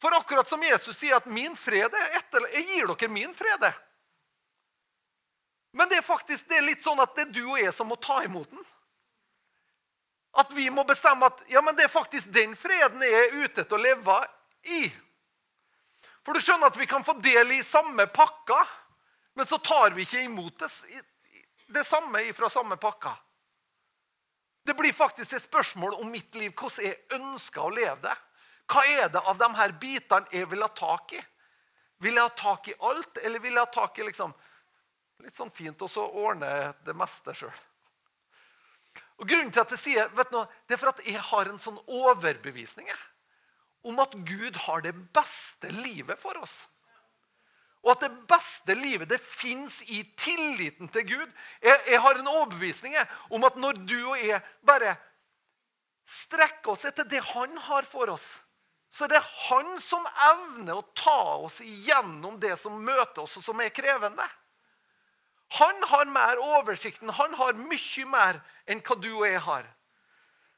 For 0.00 0.14
akkurat 0.16 0.48
som 0.48 0.62
Jesus 0.64 0.96
sier 0.96 1.18
at 1.18 1.26
'min 1.26 1.56
fred 1.56 1.94
er 1.94 2.16
etter, 2.16 2.46
Jeg 2.54 2.64
gir 2.64 2.86
dere 2.86 3.08
min 3.08 3.34
fred'. 3.34 3.72
Men 5.72 5.88
det 5.88 5.98
er 5.98 6.02
faktisk 6.02 6.48
det 6.48 6.56
er 6.56 6.66
litt 6.66 6.82
sånn 6.82 7.00
at 7.00 7.14
det 7.14 7.26
er 7.26 7.32
du 7.32 7.44
og 7.50 7.60
jeg 7.60 7.74
som 7.74 7.86
må 7.86 7.96
ta 7.96 8.22
imot 8.24 8.50
den. 8.50 8.64
At 10.32 10.52
vi 10.52 10.70
må 10.70 10.84
bestemme 10.84 11.26
at 11.26 11.42
ja, 11.48 11.60
men 11.60 11.76
det 11.76 11.84
er 11.84 11.92
faktisk 11.92 12.32
den 12.32 12.56
freden 12.56 13.02
jeg 13.02 13.12
er 13.12 13.44
ute 13.44 13.60
etter 13.60 13.76
å 13.76 13.82
leve 13.82 14.16
i. 14.62 14.82
For 16.24 16.32
du 16.32 16.40
skjønner 16.40 16.70
at 16.70 16.78
vi 16.78 16.86
kan 16.86 17.04
få 17.04 17.12
del 17.20 17.52
i 17.52 17.62
samme 17.62 18.06
pakka, 18.06 18.66
men 19.34 19.46
så 19.46 19.58
tar 19.58 19.90
vi 19.90 20.02
ikke 20.02 20.22
imot 20.22 20.58
det, 20.58 20.70
det 21.70 21.84
samme 21.86 22.22
fra 22.36 22.50
samme 22.50 22.76
pakka. 22.76 23.12
Det 24.66 24.74
blir 24.76 24.92
faktisk 24.92 25.32
et 25.32 25.42
spørsmål 25.42 25.96
om 26.02 26.10
mitt 26.10 26.34
liv, 26.34 26.52
hvordan 26.52 26.84
jeg 26.84 26.98
ønsker 27.16 27.62
å 27.64 27.72
leve 27.72 27.96
det. 28.04 28.16
Hva 28.70 28.84
er 28.86 29.08
det 29.10 29.22
av 29.26 29.38
de 29.38 29.48
her 29.56 29.72
bitene 29.82 30.30
jeg 30.34 30.46
vil 30.50 30.62
ha 30.62 30.68
tak 30.76 31.14
i? 31.16 31.22
Vil 32.00 32.16
jeg 32.16 32.22
ha 32.22 32.32
tak 32.36 32.68
i 32.70 32.76
alt, 32.86 33.18
eller 33.24 33.42
vil 33.42 33.56
jeg 33.56 33.64
ha 33.64 33.72
tak 33.72 33.98
i 33.98 34.06
liksom, 34.06 34.32
litt 35.24 35.36
sånn 35.36 35.52
fint 35.52 35.82
så 35.90 36.06
ordne 36.06 36.72
det 36.86 36.94
meste 36.96 37.34
sjøl? 37.36 37.58
Grunnen 39.20 39.50
til 39.52 39.60
at 39.60 39.72
jeg 39.74 39.82
sier 39.82 40.12
vet 40.16 40.30
du, 40.32 40.38
det 40.66 40.76
er 40.76 40.80
for 40.80 40.94
at 40.94 41.02
jeg 41.04 41.20
har 41.20 41.48
en 41.50 41.60
sånn 41.60 41.76
overbevisning 41.84 42.88
om 43.90 43.98
at 44.00 44.14
Gud 44.28 44.56
har 44.64 44.84
det 44.84 44.94
beste 45.12 45.68
livet 45.72 46.20
for 46.20 46.36
oss. 46.40 46.62
Og 47.80 47.94
at 47.94 48.04
det 48.04 48.12
beste 48.28 48.76
livet 48.76 49.08
det 49.08 49.20
fins 49.22 49.80
i 49.88 50.02
tilliten 50.18 50.90
til 50.92 51.06
Gud. 51.14 51.30
Jeg, 51.62 51.78
jeg, 51.88 52.00
har 52.00 52.18
en 52.18 52.28
overbevisning 52.28 52.96
om 53.30 53.46
at 53.48 53.56
når 53.56 53.80
du 53.88 53.96
og 54.02 54.20
jeg 54.20 54.42
bare 54.66 54.96
strekker 56.10 56.74
oss 56.74 56.84
etter 56.88 57.08
det 57.08 57.22
han 57.32 57.56
har 57.70 57.86
for 57.88 58.12
oss, 58.12 58.34
så 58.90 59.06
er 59.06 59.14
det 59.14 59.22
han 59.46 59.76
som 59.80 60.06
evner 60.26 60.80
å 60.80 60.86
ta 60.98 61.20
oss 61.46 61.60
igjennom 61.62 62.40
det 62.42 62.56
som 62.58 62.80
møter 62.82 63.22
oss, 63.22 63.36
og 63.38 63.44
som 63.44 63.60
er 63.62 63.70
krevende. 63.72 64.26
Han 65.60 65.82
har 65.92 66.10
mer 66.10 66.40
oversikten, 66.58 67.10
han 67.14 67.34
har 67.38 67.58
mye 67.58 68.06
mer 68.10 68.40
enn 68.70 68.82
hva 68.86 68.96
du 68.98 69.12
og 69.12 69.26
jeg 69.28 69.42
har. 69.46 69.68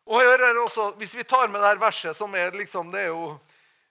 Og 0.09 0.19
jeg 0.19 0.33
hører 0.33 0.63
også, 0.65 0.91
Hvis 0.99 1.15
vi 1.15 1.23
tar 1.23 1.47
med 1.49 1.61
det 1.61 1.69
her 1.69 1.81
verset, 1.81 2.17
som 2.17 2.35
er, 2.35 2.51
liksom, 2.57 2.91
det 2.93 3.05
er 3.07 3.13
jo 3.13 3.37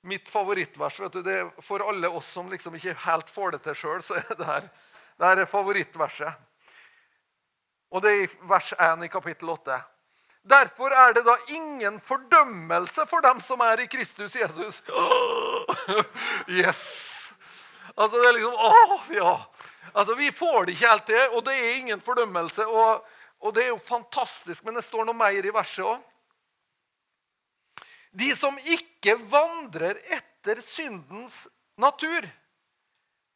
mitt 0.01 0.29
favorittvers 0.29 0.99
vet 0.99 1.13
du, 1.13 1.21
det 1.25 1.37
er 1.39 1.49
For 1.61 1.83
alle 1.85 2.09
oss 2.09 2.29
som 2.33 2.49
liksom 2.49 2.75
ikke 2.77 2.97
helt 3.05 3.29
får 3.29 3.55
det 3.55 3.63
til 3.65 3.77
sjøl, 3.77 4.03
så 4.05 4.17
er 4.19 4.37
det 4.37 4.47
her, 4.47 4.69
det 5.17 5.29
her 5.29 5.43
er 5.43 5.49
favorittverset. 5.49 6.47
Og 7.91 8.03
det 8.03 8.11
er 8.11 8.23
i 8.23 8.29
vers 8.47 8.73
1 8.77 9.05
i 9.05 9.11
kapittel 9.11 9.49
8. 9.51 9.77
Derfor 10.41 10.93
er 10.95 11.13
det 11.13 11.21
da 11.27 11.35
ingen 11.53 11.99
fordømmelse 12.01 13.05
for 13.09 13.21
dem 13.21 13.41
som 13.43 13.61
er 13.61 13.83
i 13.83 13.89
Kristus 13.91 14.35
Jesus. 14.35 14.81
Yes! 16.47 16.81
Altså, 17.95 18.17
det 18.17 18.27
er 18.27 18.37
liksom 18.37 18.55
Å, 18.55 18.99
ja. 19.13 19.33
Altså, 19.93 20.15
Vi 20.15 20.31
får 20.31 20.65
det 20.65 20.75
ikke 20.75 20.89
helt 20.89 21.05
til, 21.05 21.35
og 21.35 21.43
det 21.45 21.57
er 21.57 21.75
ingen 21.75 22.01
fordømmelse. 22.01 22.65
Og, 22.67 23.03
og 23.41 23.53
det 23.55 23.65
er 23.65 23.69
jo 23.73 23.81
fantastisk, 23.85 24.63
men 24.63 24.75
det 24.75 24.85
står 24.87 25.05
noe 25.05 25.17
mer 25.17 25.45
i 25.45 25.53
verset 25.53 25.85
òg. 25.85 25.99
De 28.11 28.35
som 28.35 28.57
ikke 28.59 29.15
vandrer 29.31 29.99
etter 30.11 30.59
syndens 30.65 31.45
natur, 31.79 32.27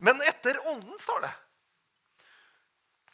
men 0.04 0.20
etter 0.28 0.60
ånden, 0.68 1.00
står 1.00 1.22
det. 1.24 1.34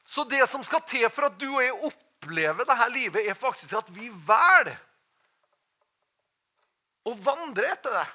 Så 0.05 0.23
det 0.27 0.49
som 0.49 0.63
skal 0.65 0.81
til 0.89 1.05
for 1.13 1.29
at 1.29 1.37
du 1.39 1.47
og 1.47 1.61
jeg 1.63 1.77
opplever 1.87 2.65
dette 2.65 2.87
livet, 2.91 3.27
er 3.29 3.37
faktisk 3.37 3.77
at 3.79 3.91
vi 3.93 4.09
velger 4.09 4.73
å 7.07 7.13
vandre 7.15 7.69
etter 7.71 7.93
det. 7.95 8.07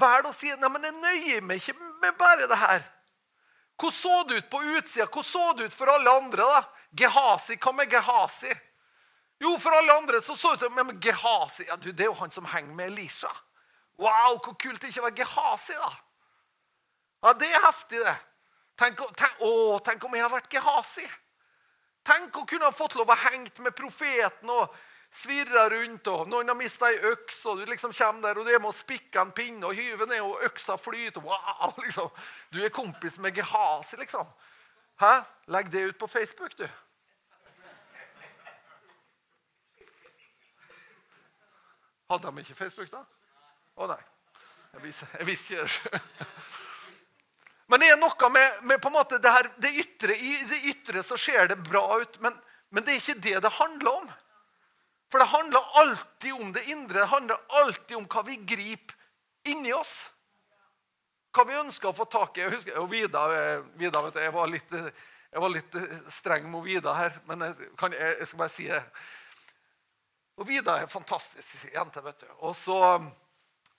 Velger 0.00 0.30
å 0.30 0.36
si 0.36 0.48
nei, 0.54 0.70
men 0.72 0.86
jeg 0.88 0.98
nøyer 1.02 1.44
meg 1.44 1.60
ikke 1.60 1.90
med 2.00 2.16
bare 2.20 2.48
det 2.48 2.58
her. 2.62 2.86
Hvordan 3.76 3.98
så 3.98 4.22
det 4.28 4.38
ut 4.38 4.50
på 4.50 4.62
utsida? 4.78 5.06
Hvordan 5.10 5.28
så 5.28 5.44
det 5.58 5.66
ut 5.66 5.74
for 5.74 5.90
alle 5.90 6.16
andre? 6.22 6.46
da? 6.46 6.62
Gehazi, 7.02 7.58
hva 7.58 7.72
med 7.74 7.90
Gehazi? 7.90 8.52
Jo, 9.42 9.56
for 9.58 9.74
alle 9.74 9.94
andre 9.98 10.20
så 10.22 10.36
så 10.38 10.54
ut 10.54 10.60
som 10.60 10.74
men 10.74 11.00
Gehazi 11.02 11.66
ja, 11.66 11.76
du, 11.76 11.90
det 11.90 12.04
er 12.04 12.12
jo 12.12 12.20
han 12.20 12.30
som 12.30 12.46
henger 12.46 12.74
med 12.78 12.92
Elisha. 12.92 13.30
Wow, 13.98 14.38
hvor 14.38 14.54
kult 14.54 14.80
det 14.82 14.92
ikke 14.92 15.02
var 15.02 15.16
Gehazi, 15.18 15.74
da. 15.78 15.90
Ja, 17.22 17.32
Det 17.32 17.48
er 17.50 17.66
heftig, 17.66 17.98
det. 17.98 18.14
Tenk, 18.78 19.02
tenk, 19.18 19.42
å, 19.42 19.78
tenk 19.84 20.04
om 20.04 20.14
jeg 20.14 20.24
har 20.24 20.32
vært 20.32 20.50
Gehazi. 20.52 21.04
Tenk 22.06 22.38
å 22.38 22.46
kunne 22.46 22.70
ha 22.70 22.74
fått 22.74 22.96
lov 22.98 23.10
å 23.10 23.18
hengt 23.28 23.60
med 23.62 23.74
profeten 23.78 24.50
og 24.50 24.72
svirrer 25.12 25.74
rundt, 25.74 26.08
og 26.08 26.30
noen 26.30 26.48
har 26.48 26.56
mista 26.58 26.88
ei 26.88 26.96
øks, 27.12 27.42
og 27.50 27.60
du 27.60 27.66
liksom 27.68 27.92
kommer 27.92 28.28
der, 28.28 28.38
og 28.38 28.46
det 28.46 28.56
er 28.56 28.62
med 28.62 28.72
å 28.72 28.78
spikke 28.78 29.20
en 29.22 29.34
pinne 29.36 29.68
og 29.68 29.76
hyve 29.76 30.06
ned, 30.08 30.22
og 30.24 30.46
øksa 30.48 30.78
flyter. 30.80 31.22
Wow, 31.22 31.74
liksom. 31.84 32.08
Du 32.54 32.62
er 32.62 32.74
kompis 32.74 33.18
med 33.22 33.36
Gehazi, 33.36 33.98
liksom. 34.00 34.30
Hæ? 35.02 35.12
Legg 35.52 35.70
det 35.74 35.84
ut 35.90 35.98
på 36.00 36.10
Facebook, 36.10 36.56
du. 36.58 36.66
Hadde 42.12 42.28
de 42.28 42.44
ikke 42.44 42.58
Facebook, 42.58 42.90
da? 42.92 43.02
Å 43.80 43.88
nei. 43.88 44.00
Jeg 44.72 45.26
visste 45.28 45.56
ikke 45.56 45.64
det. 45.64 46.00
Men 47.72 47.80
det 47.80 47.88
er 47.88 48.00
noe 48.00 48.28
med, 48.28 48.56
med 48.68 48.88
måte 48.92 49.16
det, 49.16 49.30
her, 49.32 49.48
det 49.56 49.70
ytre. 49.80 50.12
I 50.12 50.32
det 50.44 50.58
ytre 50.68 51.02
så 51.06 51.16
ser 51.16 51.48
det 51.48 51.56
bra 51.64 51.86
ut, 52.02 52.18
men, 52.20 52.34
men 52.68 52.84
det 52.84 52.92
er 52.92 52.98
ikke 53.00 53.22
det 53.24 53.38
det 53.46 53.52
handler 53.56 54.02
om. 54.02 54.10
For 55.08 55.22
det 55.22 55.28
handler 55.30 55.70
alltid 55.80 56.34
om 56.34 56.50
det 56.52 56.66
indre. 56.68 56.98
Det 56.98 57.12
handler 57.14 57.40
alltid 57.62 57.96
om 57.96 58.04
hva 58.12 58.24
vi 58.28 58.36
griper 58.36 58.98
inni 59.48 59.72
oss. 59.72 60.10
hva 61.32 61.46
vi 61.48 61.56
ønsker 61.56 61.88
å 61.88 61.96
få 61.96 62.04
tak 62.12 62.36
i. 62.36 62.42
Jeg 62.42 62.52
husker, 62.58 62.76
og 62.82 62.90
Vida, 62.92 63.24
eh, 63.32 63.64
Vida 63.80 64.02
vet 64.04 64.18
du, 64.18 64.20
jeg, 64.20 64.32
var 64.36 64.50
litt, 64.52 64.74
jeg 65.32 65.40
var 65.40 65.52
litt 65.54 65.76
eh, 65.80 65.94
streng 66.12 66.50
mot 66.52 66.64
Vida 66.66 66.92
her, 66.92 67.16
men 67.24 67.46
jeg, 67.46 67.70
kan, 67.80 67.96
jeg 67.96 68.26
skal 68.26 68.42
bare 68.42 68.52
si 68.52 68.68
det. 68.68 68.82
Og 70.42 70.48
Vida 70.48 70.74
er 70.74 70.88
en 70.88 70.90
fantastisk 70.90 71.68
jente. 71.70 72.02
vet 72.02 72.20
du. 72.20 72.30
Og 72.42 72.56
så, 72.56 72.76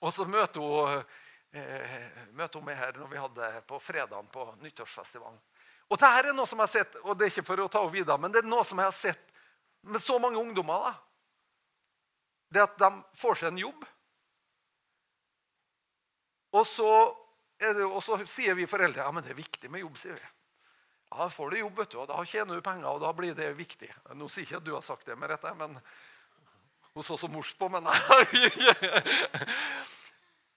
og 0.00 0.12
så 0.14 0.24
møter 0.24 0.60
hun 0.64 1.02
eh, 1.52 1.96
møter 2.32 2.58
hun 2.58 2.64
meg 2.64 2.78
her 2.80 2.96
når 2.96 3.10
vi 3.10 3.20
hadde 3.20 3.50
på 3.68 3.80
fredagen 3.84 4.30
på 4.32 4.46
nyttårsfestivalen. 4.62 5.36
Og 5.92 6.00
det 6.00 6.08
her 6.08 6.30
er 6.30 6.36
noe 6.36 6.48
som 6.48 6.62
jeg 6.62 6.64
har 6.64 6.72
sett, 6.72 6.94
og 7.04 7.18
det 7.18 7.26
er 7.26 7.34
ikke 7.34 7.44
for 7.50 7.60
å 7.60 7.68
ta 7.68 7.82
henne 7.82 7.92
videre, 7.92 8.16
men 8.18 8.32
det 8.32 8.40
er 8.40 8.48
noe 8.48 8.64
som 8.64 8.80
jeg 8.80 8.88
har 8.88 8.96
sett 8.96 9.34
med 9.84 10.00
så 10.00 10.16
mange 10.18 10.40
ungdommer. 10.40 10.86
da. 10.86 10.94
Det 12.48 12.62
at 12.64 12.78
de 12.80 12.90
får 13.20 13.36
seg 13.42 13.52
en 13.52 13.60
jobb. 13.66 13.84
Og 16.54 16.64
så, 16.70 16.88
det, 17.60 17.84
og 17.84 18.00
så 18.06 18.16
sier 18.24 18.56
vi 18.56 18.70
foreldre 18.70 19.04
ja, 19.04 19.12
men 19.12 19.26
det 19.26 19.34
er 19.34 19.42
viktig 19.42 19.68
med 19.68 19.84
jobb. 19.84 20.00
sier 20.00 20.16
vi. 20.16 20.32
Ja, 21.10 21.28
får 21.28 21.50
du 21.50 21.58
jobb, 21.60 21.76
vet 21.82 21.92
du, 21.92 22.00
og 22.00 22.08
da 22.08 22.24
tjener 22.24 22.56
du 22.56 22.64
penger, 22.64 22.88
og 22.88 23.04
da 23.04 23.12
blir 23.12 23.36
det 23.36 23.52
viktig. 23.58 23.92
Nå 24.16 24.32
sier 24.32 24.48
ikke 24.48 24.62
at 24.62 24.66
du 24.66 24.72
har 24.78 24.86
sagt 24.86 25.12
det 25.12 25.20
med 25.20 25.28
dette, 25.30 25.52
men 25.60 25.76
hun 26.94 27.02
så 27.02 27.18
så 27.18 27.28
morsk 27.28 27.58
på 27.58 27.68
meg. 27.68 27.82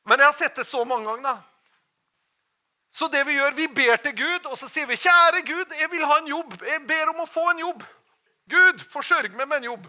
Men 0.07 0.19
jeg 0.19 0.27
har 0.27 0.37
sett 0.37 0.55
det 0.55 0.65
så 0.69 0.85
mange 0.85 1.09
ganger. 1.09 1.23
da. 1.23 1.37
Så 2.93 3.07
det 3.13 3.23
vi 3.27 3.37
gjør, 3.37 3.57
vi 3.57 3.67
ber 3.67 3.95
til 4.01 4.15
Gud, 4.17 4.45
og 4.45 4.57
så 4.57 4.67
sier 4.69 4.85
vi, 4.85 4.95
'Kjære 4.95 5.41
Gud, 5.45 5.73
jeg 5.79 5.91
vil 5.91 6.05
ha 6.05 6.17
en 6.17 6.27
jobb. 6.27 6.61
Jeg 6.65 6.87
ber 6.87 7.09
om 7.09 7.19
å 7.21 7.29
få 7.29 7.49
en 7.51 7.59
jobb.' 7.59 7.85
Gud, 8.47 8.79
forsørg 8.89 9.35
meg 9.35 9.47
med 9.47 9.57
en 9.57 9.69
jobb. 9.73 9.87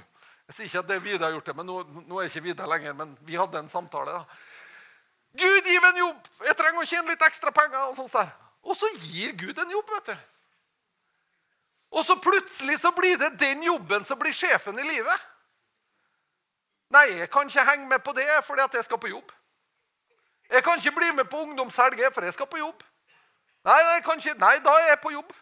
Jeg 0.48 0.54
sier 0.54 0.66
ikke 0.66 0.78
at 0.78 0.88
det 0.88 0.96
er 0.96 1.04
Vidar 1.04 1.28
har 1.28 1.34
gjort 1.36 1.46
det, 1.46 1.56
men 1.56 1.66
nå, 1.66 1.82
nå 2.08 2.18
er 2.18 2.26
ikke 2.26 2.42
Vidar 2.42 2.66
lenger. 2.66 2.94
Men 2.96 3.18
vi 3.20 3.36
hadde 3.36 3.58
en 3.58 3.68
samtale. 3.68 4.12
da. 4.12 4.24
Gud, 5.38 5.68
gi 5.68 5.78
meg 5.78 5.92
en 5.92 6.02
jobb! 6.02 6.28
Jeg 6.48 6.56
trenger 6.56 6.82
å 6.82 6.88
tjene 6.88 7.12
litt 7.12 7.22
ekstra 7.22 7.52
penger. 7.54 7.84
Og 7.90 7.96
sånt 7.96 8.16
der. 8.16 8.32
Og 8.64 8.76
så 8.76 8.88
gir 9.04 9.36
Gud 9.38 9.58
en 9.60 9.70
jobb, 9.70 9.92
vet 9.94 10.10
du. 10.10 10.16
Og 11.90 12.04
så 12.04 12.16
plutselig 12.20 12.80
så 12.80 12.90
blir 12.96 13.16
det 13.20 13.36
den 13.40 13.62
jobben 13.62 14.04
som 14.04 14.18
blir 14.18 14.32
sjefen 14.32 14.80
i 14.80 14.88
livet. 14.88 15.28
Nei, 16.90 17.06
jeg 17.18 17.30
kan 17.30 17.48
ikke 17.48 17.64
henge 17.70 17.88
med 17.88 17.98
på 18.04 18.12
det 18.16 18.26
fordi 18.44 18.64
at 18.64 18.74
jeg 18.74 18.84
skal 18.84 19.00
på 19.00 19.10
jobb. 19.12 19.32
Jeg 20.50 20.64
kan 20.64 20.78
ikke 20.80 20.96
bli 20.96 21.10
med 21.12 21.24
på 21.28 21.42
ungdomshelget, 21.44 22.14
for 22.14 22.24
jeg 22.24 22.32
skal 22.32 22.46
på 22.46 22.58
jobb. 22.58 22.82
Nei, 23.64 23.80
ikke, 23.98 24.34
nei, 24.40 24.54
da 24.64 24.72
er 24.80 24.88
jeg 24.88 25.00
på 25.02 25.12
jobb. 25.12 25.34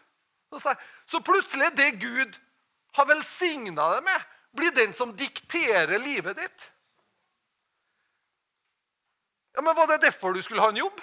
Så 1.07 1.21
plutselig 1.23 1.65
er 1.65 1.75
det 1.75 2.01
Gud 2.01 2.39
har 2.97 3.05
velsigna 3.05 3.91
deg 3.93 4.03
med, 4.07 4.25
blir 4.57 4.73
den 4.73 4.93
som 4.95 5.13
dikterer 5.15 5.99
livet 6.01 6.39
ditt. 6.39 6.71
Ja, 9.55 9.61
Men 9.61 9.75
Var 9.75 9.87
det 9.87 10.01
derfor 10.01 10.33
du 10.33 10.41
skulle 10.41 10.61
ha 10.61 10.69
en 10.69 10.81
jobb? 10.81 10.99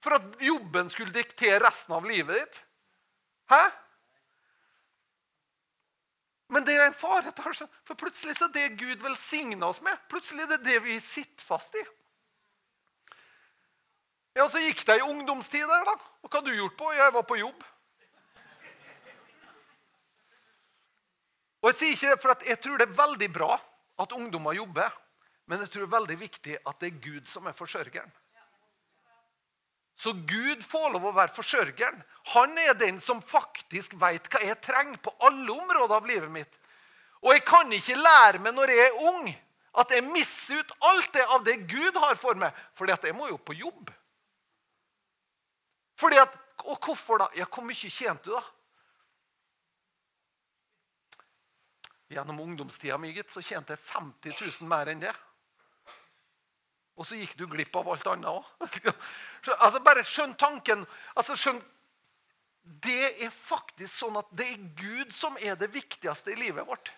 For 0.00 0.16
at 0.16 0.40
jobben 0.40 0.88
skulle 0.90 1.12
diktere 1.12 1.60
resten 1.60 1.94
av 1.94 2.04
livet 2.08 2.40
ditt? 2.40 2.64
Hæ? 3.52 3.62
Men 6.90 6.96
det 6.98 7.06
er 7.06 7.30
en 7.30 7.54
fare, 7.54 7.68
for 7.86 7.94
plutselig 7.94 8.34
så 8.34 8.48
er 8.48 8.54
det 8.54 8.78
Gud 8.80 9.02
velsigner 9.04 9.68
oss 9.68 9.80
med, 9.84 9.98
plutselig 10.10 10.42
er 10.42 10.56
det 10.56 10.64
det 10.64 10.78
vi 10.82 10.96
sitter 10.98 11.44
fast 11.46 11.74
i. 11.78 11.82
Ja, 14.34 14.48
Så 14.48 14.58
gikk 14.58 14.82
det 14.86 14.96
ei 14.98 15.06
ungdomstid 15.06 15.66
der, 15.68 15.84
da. 15.86 15.94
Og 16.22 16.30
hva 16.30 16.40
har 16.40 16.46
du 16.46 16.54
gjort 16.54 16.76
på? 16.78 16.90
Jeg 16.94 17.12
var 17.14 17.22
på 17.22 17.36
jobb. 17.38 17.62
Og 21.60 21.68
Jeg 21.70 21.76
sier 21.76 21.94
ikke 21.94 22.10
det 22.10 22.20
for 22.22 22.46
jeg 22.48 22.60
tror 22.64 22.78
det 22.80 22.88
er 22.88 22.98
veldig 22.98 23.32
bra 23.32 23.50
at 24.00 24.12
ungdommer 24.16 24.56
jobber, 24.56 24.90
men 25.46 25.60
jeg 25.60 25.70
tror 25.70 25.84
det 25.84 25.88
er 25.90 25.98
veldig 25.98 26.18
viktig 26.18 26.56
at 26.66 26.80
det 26.80 26.88
er 26.88 27.02
Gud 27.04 27.28
som 27.28 27.46
er 27.46 27.54
forsørgeren. 27.54 28.10
Så 30.00 30.14
Gud 30.14 30.64
får 30.64 30.94
lov 30.94 31.10
å 31.10 31.12
være 31.12 31.34
forsørgeren. 31.36 32.02
Han 32.32 32.58
er 32.58 32.72
den 32.74 32.98
som 33.04 33.20
faktisk 33.22 33.94
vet 34.00 34.30
hva 34.32 34.40
jeg 34.42 34.58
trenger 34.64 34.96
på 35.04 35.12
alle 35.20 35.52
områder 35.52 35.94
av 35.98 36.08
livet 36.08 36.32
mitt. 36.32 36.59
Og 37.20 37.32
jeg 37.34 37.44
kan 37.44 37.72
ikke 37.72 37.98
lære 38.00 38.40
meg 38.40 38.54
når 38.56 38.72
jeg 38.72 38.86
er 38.86 39.00
ung, 39.10 39.26
at 39.80 39.92
jeg 39.94 40.04
misser 40.08 40.60
ut 40.60 40.72
alt 40.88 41.10
det 41.14 41.24
av 41.26 41.44
det 41.46 41.56
Gud 41.68 41.98
har 42.00 42.16
for 42.18 42.38
meg. 42.38 42.54
Fordi 42.74 42.94
at 42.94 43.04
jeg 43.04 43.16
må 43.16 43.28
jo 43.28 43.36
på 43.36 43.56
jobb. 43.58 43.90
Fordi 46.00 46.20
at, 46.20 46.38
Og 46.64 46.76
hvorfor 46.84 47.18
da? 47.18 47.26
Ja, 47.36 47.46
Hvor 47.48 47.64
mye 47.64 47.88
tjente 47.88 48.28
du, 48.28 48.34
da? 48.36 48.42
Gjennom 52.10 52.40
ungdomstida 52.40 52.98
mi 52.98 53.14
så 53.28 53.40
tjente 53.40 53.72
jeg 53.72 53.78
50 53.78 54.60
000 54.60 54.68
mer 54.68 54.90
enn 54.90 55.00
det. 55.00 55.14
Og 56.96 57.06
så 57.06 57.16
gikk 57.16 57.36
du 57.38 57.46
glipp 57.48 57.76
av 57.76 57.88
alt 57.88 58.06
annet 58.06 58.28
òg. 58.28 58.44
altså, 59.64 59.80
bare 59.80 60.04
skjønn 60.04 60.34
tanken. 60.34 60.84
altså 61.14 61.36
skjønn 61.38 61.62
det 62.84 63.24
er 63.24 63.30
faktisk 63.32 63.94
sånn 63.94 64.18
at 64.20 64.28
det 64.36 64.46
er 64.52 64.66
Gud 64.76 65.14
som 65.16 65.38
er 65.40 65.56
det 65.56 65.70
viktigste 65.72 66.34
i 66.34 66.38
livet 66.38 66.66
vårt. 66.68 66.92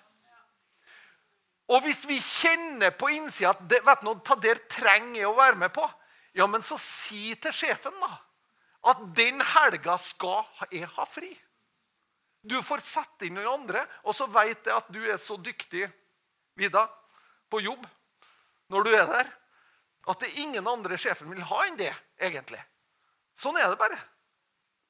Og 1.70 1.84
hvis 1.84 2.02
vi 2.08 2.18
kjenner 2.18 2.90
på 2.98 3.12
innsida 3.14 3.52
at 3.52 3.62
det, 3.70 3.80
vet 3.86 4.02
du, 4.02 4.34
der 4.42 4.60
trenger 4.70 5.20
jeg 5.20 5.30
å 5.30 5.38
være 5.38 5.60
med 5.60 5.72
på, 5.74 5.86
ja, 6.34 6.48
men 6.48 6.64
så 6.64 6.78
si 6.80 7.34
til 7.40 7.54
sjefen 7.54 7.94
da, 8.00 8.10
at 8.90 9.02
den 9.14 9.40
helga 9.52 9.94
skal 10.00 10.42
jeg 10.72 10.88
ha 10.96 11.06
fri. 11.06 11.30
Du 12.42 12.56
får 12.64 12.82
sette 12.82 13.28
inn 13.28 13.36
noen 13.38 13.52
andre, 13.62 13.84
og 14.02 14.16
så 14.18 14.26
vet 14.32 14.66
jeg 14.66 14.74
at 14.74 14.88
du 14.90 14.98
er 15.04 15.20
så 15.22 15.38
dyktig 15.38 15.86
Vida, 16.58 16.82
på 17.48 17.62
jobb 17.64 17.86
når 18.72 18.84
du 18.84 18.90
er 18.96 19.06
der, 19.08 19.28
at 20.08 20.20
det 20.20 20.28
er 20.28 20.42
ingen 20.42 20.66
andre 20.68 20.98
sjefen 21.00 21.30
vil 21.30 21.44
ha 21.48 21.60
enn 21.66 21.78
det, 21.78 21.92
egentlig. 22.20 22.60
Sånn 23.38 23.56
er 23.60 23.70
det 23.70 23.78
bare. 23.80 23.98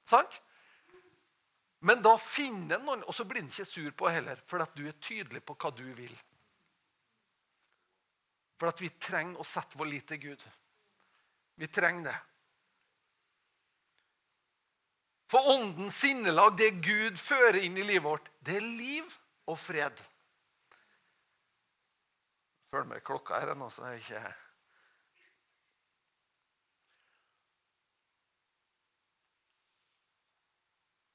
Sant? 0.08 0.38
Men 1.82 2.02
da 2.02 2.14
finner 2.18 2.78
en 2.78 2.86
noen, 2.86 3.02
og 3.06 3.14
så 3.14 3.26
blir 3.28 3.42
en 3.42 3.50
ikke 3.50 3.66
sur 3.66 3.90
på 3.98 4.10
heller, 4.10 4.38
for 4.46 4.62
at 4.62 4.74
du 4.78 4.84
er 4.86 4.98
tydelig 5.02 5.42
på 5.46 5.56
hva 5.58 5.72
du 5.74 5.84
vil. 5.98 6.14
For 8.62 8.70
at 8.70 8.78
vi 8.78 8.92
trenger 9.02 9.40
å 9.42 9.44
sette 9.48 9.74
vår 9.74 9.88
lit 9.90 10.04
til 10.06 10.20
Gud. 10.22 10.42
Vi 11.58 11.66
trenger 11.66 12.12
det. 12.12 12.18
For 15.32 15.48
åndens 15.50 15.98
sinnelag, 15.98 16.54
det 16.60 16.68
Gud 16.84 17.18
fører 17.18 17.58
inn 17.58 17.74
i 17.74 17.82
livet 17.82 18.06
vårt, 18.06 18.30
det 18.38 18.60
er 18.60 18.68
liv 18.68 19.16
og 19.50 19.58
fred. 19.58 19.98
Følg 22.70 22.86
med 22.86 23.02
klokka 23.02 23.42
her 23.42 23.50
ennå, 23.56 23.66
så 23.66 23.82
er 23.88 23.96
jeg 23.96 24.06
ikke 24.06 24.22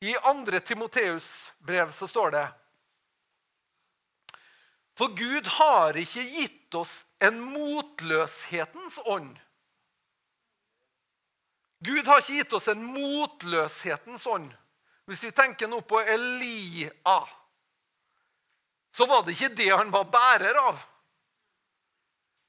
I 0.04 0.18
2. 0.20 0.60
Timoteus 0.68 1.54
brev 1.64 1.96
så 1.96 2.12
står 2.12 2.36
det 2.36 2.44
For 4.98 5.14
Gud 5.14 5.48
har 5.60 5.98
ikke 6.00 6.24
gitt 6.26 6.78
oss 6.78 7.04
en 7.24 7.38
motløshetens 7.42 8.98
ånd 9.06 9.36
Gud 11.86 12.08
har 12.08 12.22
ikke 12.24 12.40
gitt 12.40 12.54
oss 12.58 12.68
en 12.72 12.82
motløshetens 12.82 14.26
ånd. 14.28 14.50
Hvis 15.08 15.24
vi 15.28 15.34
tenker 15.36 15.70
nå 15.70 15.84
på 15.88 16.00
Elia, 16.02 17.20
så 18.98 19.06
var 19.06 19.22
det 19.24 19.36
ikke 19.36 19.54
det 19.60 19.70
han 19.70 19.92
var 19.94 20.08
bærer 20.12 20.58
av. 20.58 20.80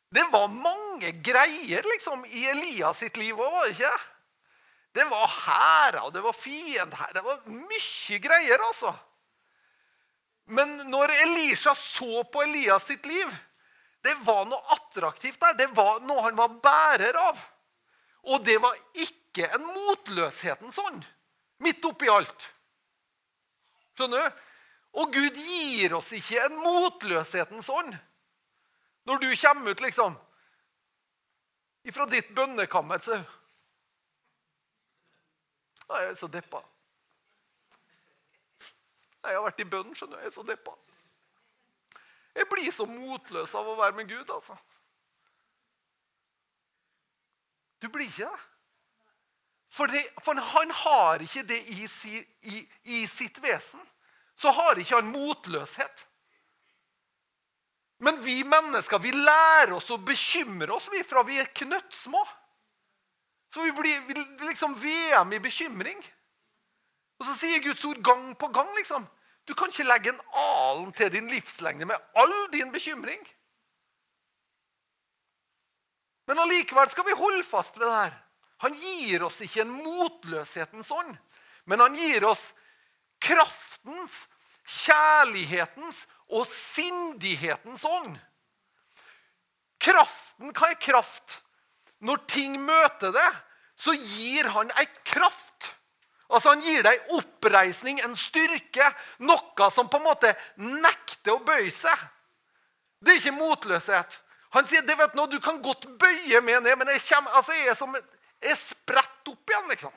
Det 0.08 0.24
var 0.32 0.48
mange 0.48 1.12
greier 1.20 1.84
liksom, 1.84 2.24
i 2.32 2.46
Elias 2.48 3.02
sitt 3.02 3.18
liv 3.20 3.36
òg, 3.36 3.52
var 3.52 3.66
det 3.66 3.74
ikke? 3.76 3.92
Det 4.96 5.04
var 5.10 5.28
hærer, 5.28 6.06
det 6.14 6.22
var 6.24 6.32
fiendhærer, 6.32 7.12
Det 7.12 7.24
var 7.26 7.42
mye 7.52 8.18
greier, 8.24 8.64
altså. 8.70 8.94
Men 10.48 10.76
når 10.88 11.12
Elisha 11.12 11.74
så 11.76 12.24
på 12.24 12.42
Elias 12.42 12.86
sitt 12.88 13.04
liv, 13.06 13.28
det 14.04 14.14
var 14.24 14.46
noe 14.48 14.60
attraktivt 14.72 15.40
der. 15.42 15.56
Det 15.58 15.68
var 15.76 16.00
noe 16.08 16.24
han 16.24 16.38
var 16.38 16.54
bærer 16.62 17.18
av. 17.20 17.40
Og 18.32 18.44
det 18.44 18.56
var 18.62 18.76
ikke 18.96 19.48
en 19.54 19.66
motløshetens 19.66 20.78
ånd 20.80 21.04
midt 21.64 21.84
oppi 21.84 22.08
alt. 22.10 22.48
Skjønner 23.98 24.24
du? 24.24 24.44
Og 24.98 25.12
Gud 25.12 25.36
gir 25.36 25.94
oss 25.98 26.12
ikke 26.16 26.40
en 26.46 26.56
motløshetens 26.62 27.68
ånd 27.72 27.96
når 29.08 29.22
du 29.22 29.28
kommer 29.40 29.72
ut 29.72 29.80
liksom 29.80 30.16
ifra 31.88 32.04
ditt 32.08 32.28
bønnekammer. 32.36 33.00
Så 33.00 33.16
Jeg 35.88 36.10
er 36.10 36.16
så 36.16 36.28
deppa. 36.28 36.60
Jeg 39.28 39.38
har 39.38 39.46
vært 39.46 39.62
i 39.64 39.68
bønn, 39.68 39.94
skjønner 39.94 40.18
du. 40.18 40.22
Jeg 40.24 40.32
er 40.32 40.34
så 40.34 40.44
deppa. 40.46 40.74
Jeg 42.38 42.46
blir 42.50 42.70
så 42.72 42.86
motløs 42.86 43.54
av 43.58 43.66
å 43.66 43.76
være 43.78 43.96
med 43.98 44.10
Gud, 44.10 44.30
altså. 44.30 44.54
Du 47.82 47.88
blir 47.92 48.08
ikke 48.08 48.28
det. 48.28 48.46
For, 49.68 49.86
det, 49.86 50.00
for 50.24 50.38
han 50.54 50.70
har 50.70 51.22
ikke 51.22 51.44
det 51.46 51.58
i, 51.74 51.86
si, 51.90 52.18
i, 52.48 52.62
i, 52.88 53.02
sitt 53.06 53.38
vesen. 53.44 53.82
Så 54.38 54.50
har 54.54 54.78
ikke 54.78 54.96
han 54.96 55.10
motløshet. 55.12 56.06
Men 57.98 58.20
vi 58.22 58.40
mennesker 58.46 59.02
vi 59.02 59.12
lærer 59.12 59.74
oss 59.76 59.90
å 59.90 59.98
bekymre 59.98 60.72
oss 60.72 60.86
vi 60.92 61.02
fra 61.06 61.24
vi 61.26 61.40
er 61.42 61.50
knøttsmå. 61.60 62.22
Så 63.54 63.64
vi 63.66 63.74
blir 63.74 64.46
liksom 64.46 64.76
VM 64.78 65.34
i 65.34 65.42
bekymring. 65.42 66.00
Og 67.18 67.26
så 67.26 67.34
sier 67.34 67.62
Guds 67.64 67.84
ord 67.88 68.00
gang 68.04 68.30
på 68.38 68.50
gang 68.54 68.68
liksom, 68.76 69.06
du 69.48 69.54
kan 69.56 69.72
ikke 69.72 69.86
legge 69.88 70.12
en 70.12 70.20
alen 70.36 70.92
til 70.96 71.10
din 71.12 71.28
livslengde 71.32 71.88
med 71.88 72.08
all 72.20 72.36
din 72.52 72.72
bekymring. 72.72 73.22
Men 76.28 76.42
allikevel 76.42 76.90
skal 76.92 77.06
vi 77.08 77.16
holde 77.16 77.44
fast 77.46 77.78
ved 77.80 77.88
det 77.88 77.96
her. 77.96 78.16
Han 78.60 78.74
gir 78.76 79.24
oss 79.24 79.40
ikke 79.40 79.62
en 79.64 79.72
motløshetens 79.72 80.90
ånd, 80.92 81.14
men 81.64 81.80
han 81.80 81.96
gir 81.96 82.26
oss 82.28 82.50
kraftens, 83.22 84.26
kjærlighetens 84.68 86.04
og 86.28 86.44
sindighetens 86.50 87.84
ånd. 87.88 88.18
Kraften, 89.80 90.52
hva 90.52 90.72
er 90.74 90.80
kraft? 90.82 91.38
Når 92.04 92.20
ting 92.30 92.58
møter 92.60 93.14
det, 93.14 93.28
så 93.78 93.94
gir 93.94 94.50
han 94.52 94.74
ei 94.76 94.86
kraft. 95.06 95.47
Altså 96.28 96.52
Han 96.52 96.62
gir 96.64 96.82
deg 96.84 97.12
oppreisning, 97.16 98.00
en 98.04 98.16
styrke, 98.16 98.90
noe 99.24 99.70
som 99.72 99.88
på 99.88 100.00
en 100.00 100.08
måte 100.10 100.34
nekter 100.60 101.36
å 101.36 101.44
bøye 101.44 101.72
seg. 101.72 101.96
Det 103.00 103.14
er 103.14 103.22
ikke 103.22 103.38
motløshet. 103.38 104.18
Han 104.56 104.66
sier 104.68 104.84
det 104.84 104.96
vet 104.96 105.16
du, 105.16 105.24
du 105.36 105.40
kan 105.44 105.60
godt 105.62 105.86
bøye 106.00 106.40
meg 106.44 106.62
ned, 106.64 106.76
men 106.80 106.92
jeg, 106.94 107.04
kommer, 107.10 107.34
altså 107.36 107.56
jeg 107.56 107.72
er 107.72 107.78
som 107.78 107.96
jeg 107.96 108.60
spredt 108.60 109.32
opp 109.32 109.52
igjen. 109.52 109.68
liksom. 109.72 109.94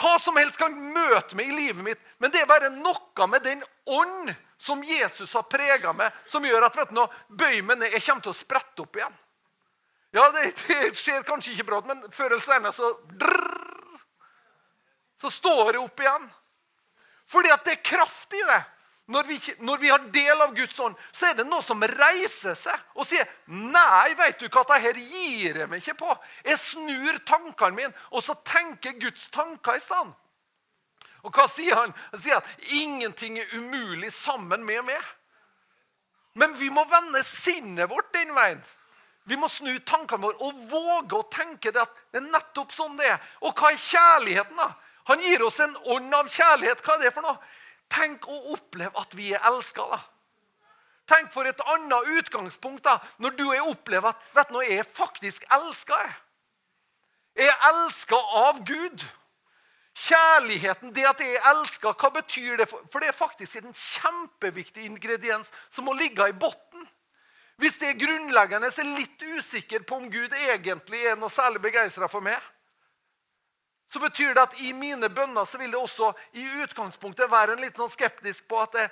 Hva 0.00 0.14
som 0.22 0.36
helst 0.40 0.60
kan 0.60 0.72
møte 0.72 1.36
meg 1.36 1.50
i 1.50 1.56
livet 1.56 1.84
mitt, 1.84 2.04
men 2.18 2.32
det 2.32 2.42
er 2.42 2.48
bare 2.48 2.70
noe 2.72 3.26
med 3.28 3.44
den 3.44 3.64
ånd 3.90 4.32
som 4.60 4.84
Jesus 4.84 5.32
har 5.36 5.48
prega 5.48 5.92
meg, 5.96 6.12
som 6.28 6.44
gjør 6.44 6.68
at 6.68 6.76
vet 6.76 6.92
du, 6.92 7.02
bøy 7.28 7.60
meg 7.64 7.80
ned, 7.80 7.92
jeg 7.94 8.04
kommer 8.06 8.24
til 8.24 8.32
å 8.32 8.40
sprette 8.40 8.84
opp 8.84 8.96
igjen. 9.00 9.16
Ja, 10.16 10.26
det, 10.34 10.50
det 10.68 10.92
skjer 10.98 11.24
kanskje 11.26 11.54
ikke 11.54 11.68
brått, 11.72 11.88
men 11.88 12.02
før 12.12 12.34
eller 12.34 12.44
senere 12.44 12.76
så 12.76 12.92
drrr, 13.20 13.59
Står 15.30 15.72
det 15.72 15.80
opp 15.80 16.02
igjen. 16.02 16.28
Fordi 17.30 17.50
at 17.54 17.64
det 17.66 17.76
er 17.76 17.88
kraft 17.92 18.34
i 18.34 18.42
det. 18.46 18.60
Når 19.10 19.26
vi, 19.26 19.36
når 19.66 19.78
vi, 19.82 19.88
har 19.90 20.02
del 20.14 20.42
av 20.42 20.52
Guds 20.54 20.78
ånd, 20.78 20.94
så 21.10 21.30
er 21.30 21.38
det 21.40 21.46
noe 21.48 21.64
som 21.66 21.82
reiser 21.82 22.54
seg 22.54 22.94
og 22.94 23.08
sier 23.10 23.26
Nei, 23.50 24.12
vet 24.14 24.38
du 24.38 24.46
hva, 24.46 24.62
dette 24.68 25.02
gir 25.02 25.58
jeg 25.58 25.66
meg 25.70 25.82
ikke 25.82 25.96
på. 25.98 26.14
Jeg 26.46 26.60
snur 26.62 27.18
tankene 27.26 27.74
mine, 27.74 27.94
og 28.14 28.22
så 28.22 28.36
tenker 28.46 28.94
Guds 29.02 29.26
tanker 29.34 29.78
i 29.78 29.82
stedet. 29.82 30.14
Og 31.26 31.34
hva 31.34 31.48
sier 31.52 31.74
han? 31.76 31.90
Han 32.12 32.22
sier 32.22 32.38
at 32.38 32.68
ingenting 32.76 33.40
er 33.42 33.50
umulig 33.58 34.12
sammen 34.14 34.62
med 34.64 34.84
meg. 34.86 35.08
Men 36.38 36.54
vi 36.56 36.70
må 36.70 36.84
vende 36.88 37.24
sinnet 37.26 37.90
vårt 37.90 38.12
den 38.14 38.30
veien. 38.36 38.62
Vi 39.28 39.36
må 39.36 39.50
snu 39.50 39.72
tankene 39.86 40.22
våre 40.22 40.46
og 40.46 40.62
våge 40.70 41.18
å 41.18 41.26
tenke 41.34 41.74
det 41.74 41.82
at 41.82 41.98
det 42.14 42.22
er 42.22 42.30
nettopp 42.30 42.72
sånn 42.74 42.94
det 42.98 43.10
er. 43.10 43.18
Og 43.42 43.58
hva 43.58 43.74
er 43.74 43.82
kjærligheten, 43.82 44.56
da? 44.58 44.70
Han 45.08 45.20
gir 45.20 45.42
oss 45.42 45.60
en 45.60 45.76
ånd 45.94 46.14
av 46.14 46.28
kjærlighet. 46.28 46.82
Hva 46.84 46.96
er 46.96 47.06
det 47.06 47.14
for 47.14 47.26
noe? 47.26 47.38
Tenk 47.90 48.26
å 48.30 48.40
oppleve 48.54 48.94
at 49.00 49.14
vi 49.18 49.32
er 49.34 49.46
elska. 49.50 49.86
Tenk 51.10 51.32
for 51.34 51.48
et 51.48 51.62
annet 51.72 52.10
utgangspunkt 52.20 52.84
da, 52.86 53.00
når 53.18 53.32
du 53.38 53.46
har 53.48 53.70
opplevd 53.72 54.12
at 54.12 54.28
vet 54.36 54.50
du, 54.50 54.54
nå 54.54 54.60
er 54.62 54.76
jeg 54.76 54.90
faktisk 54.94 55.46
elska. 55.56 55.96
Jeg 57.38 57.50
er 57.50 57.64
elska 57.72 58.20
av 58.44 58.60
Gud. 58.66 59.02
Kjærligheten, 60.00 60.94
det 60.94 61.02
at 61.08 61.18
jeg 61.20 61.34
er 61.34 61.48
elska, 61.50 61.96
hva 61.98 62.12
betyr 62.14 62.60
det? 62.60 62.68
For 62.70 63.02
det 63.02 63.10
er 63.10 63.16
faktisk 63.16 63.58
en 63.58 63.74
kjempeviktig 63.74 64.86
ingrediens 64.86 65.50
som 65.68 65.88
må 65.88 65.96
ligge 65.98 66.28
i 66.30 66.36
bunnen. 66.36 66.86
Hvis 67.60 67.76
det 67.82 67.90
er 67.90 67.98
grunnleggende, 68.00 68.70
så 68.72 68.80
er 68.80 68.88
jeg 68.88 69.02
litt 69.02 69.26
usikker 69.34 69.82
på 69.84 69.98
om 69.98 70.06
Gud 70.12 70.32
egentlig 70.46 71.02
er 71.10 71.18
noe 71.20 71.32
særlig 71.32 71.60
begeistra 71.66 72.08
for 72.08 72.24
meg 72.24 72.38
så 73.90 73.98
betyr 73.98 74.34
det 74.34 74.42
at 74.42 74.58
i 74.62 74.72
mine 74.76 75.08
bønner 75.10 75.44
så 75.48 75.58
vil 75.58 75.72
det 75.72 75.80
også 75.80 76.12
i 76.38 76.44
utgangspunktet 76.62 77.30
være 77.30 77.56
en 77.56 77.64
litt 77.64 77.78
sånn 77.78 77.90
skeptisk 77.90 78.46
på 78.50 78.60
at 78.62 78.76
jeg, 78.78 78.90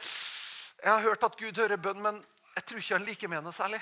jeg 0.82 0.90
har 0.90 1.04
hørt 1.04 1.26
at 1.28 1.36
Gud 1.38 1.60
hører 1.60 1.78
bønn, 1.78 2.00
men 2.02 2.18
jeg 2.56 2.66
tror 2.66 2.82
ikke 2.82 2.96
han 2.96 3.06
liker 3.06 3.30
meg 3.30 3.44
noe 3.44 3.54
særlig. 3.54 3.78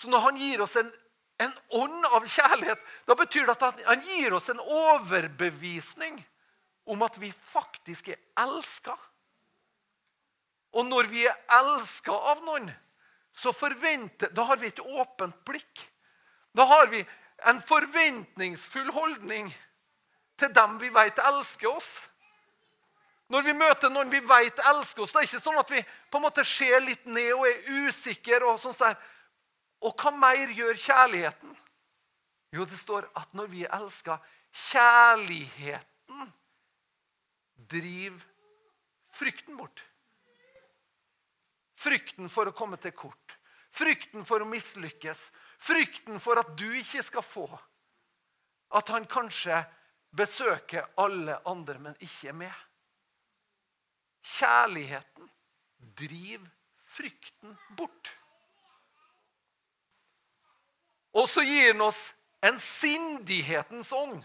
Så 0.00 0.08
når 0.12 0.24
han 0.24 0.40
gir 0.40 0.64
oss 0.64 0.78
en, 0.80 0.88
en 1.44 1.52
ånd 1.76 2.08
av 2.08 2.24
kjærlighet, 2.24 2.88
da 3.08 3.18
betyr 3.20 3.44
det 3.44 3.56
at 3.58 3.84
han 3.84 4.06
gir 4.08 4.36
oss 4.36 4.48
en 4.52 4.64
overbevisning 4.64 6.16
om 6.88 7.04
at 7.04 7.20
vi 7.20 7.28
faktisk 7.36 8.08
er 8.14 8.20
elska. 8.46 8.96
Og 10.76 10.88
når 10.88 11.12
vi 11.12 11.26
er 11.28 11.36
elska 11.60 12.16
av 12.32 12.40
noen, 12.48 12.68
så 13.36 13.52
forventer, 13.52 14.32
da 14.32 14.48
har 14.48 14.56
vi 14.60 14.72
et 14.72 14.80
åpent 14.80 15.36
blikk. 15.44 15.84
Da 16.56 16.64
har 16.64 16.88
vi 16.88 17.04
en 17.44 17.60
forventningsfull 17.60 18.90
holdning 18.92 19.50
til 20.40 20.52
dem 20.54 20.78
vi 20.80 20.88
vet 20.92 21.18
elsker 21.20 21.68
oss. 21.68 21.90
Når 23.32 23.42
vi 23.42 23.54
møter 23.58 23.90
noen 23.90 24.10
vi 24.12 24.20
vet 24.22 24.60
elsker 24.70 25.02
oss, 25.02 25.12
det 25.12 25.22
er 25.22 25.28
ikke 25.28 25.42
sånn 25.42 25.60
at 25.60 25.70
vi 25.72 25.82
på 26.10 26.20
en 26.20 26.26
måte 26.28 26.44
ser 26.46 26.78
litt 26.84 27.06
ned 27.10 27.32
og 27.34 27.46
er 27.48 27.86
usikre. 27.86 28.44
Og 28.46 28.60
sånn 28.62 28.76
der. 28.78 28.96
Og 29.84 29.96
hva 30.00 30.12
mer 30.14 30.52
gjør 30.56 30.78
kjærligheten? 30.78 31.56
Jo, 32.54 32.64
det 32.64 32.78
står 32.78 33.08
at 33.18 33.34
når 33.36 33.50
vi 33.52 33.66
er 33.66 33.74
elska 33.76 34.20
Kjærligheten 34.56 36.30
driver 37.68 38.22
frykten 39.12 39.58
bort. 39.58 39.82
Frykten 41.76 42.30
for 42.32 42.48
å 42.48 42.54
komme 42.56 42.78
til 42.80 42.94
kort. 42.96 43.36
Frykten 43.74 44.24
for 44.24 44.40
å 44.40 44.48
mislykkes. 44.48 45.26
Frykten 45.58 46.20
for 46.20 46.40
at 46.40 46.52
du 46.58 46.66
ikke 46.76 47.02
skal 47.02 47.24
få. 47.24 47.46
At 48.76 48.88
han 48.92 49.06
kanskje 49.08 49.62
besøker 50.16 50.88
alle 51.00 51.38
andre, 51.48 51.78
men 51.78 51.98
ikke 52.00 52.32
med 52.32 52.52
Kjærligheten 54.26 55.28
driver 55.96 56.48
frykten 56.96 57.52
bort. 57.78 58.10
Og 61.16 61.28
så 61.30 61.44
gir 61.46 61.70
han 61.72 61.84
oss 61.86 62.10
en 62.44 62.58
sindighetens 62.60 63.92
ånd. 63.94 64.24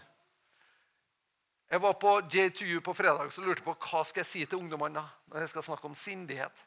Jeg 1.72 1.80
var 1.80 1.94
på 1.96 2.18
J2U 2.20 2.82
på 2.84 2.92
fredag 2.94 3.30
og 3.30 3.46
lurte 3.46 3.64
på 3.64 3.72
hva 3.72 4.02
skal 4.04 4.20
jeg 4.20 4.28
si 4.28 4.42
til 4.44 4.60
ungdommene 4.60 5.00
når 5.30 5.44
jeg 5.44 5.52
skal 5.54 5.64
snakke 5.70 5.88
om 5.88 5.96
sindighet. 5.96 6.66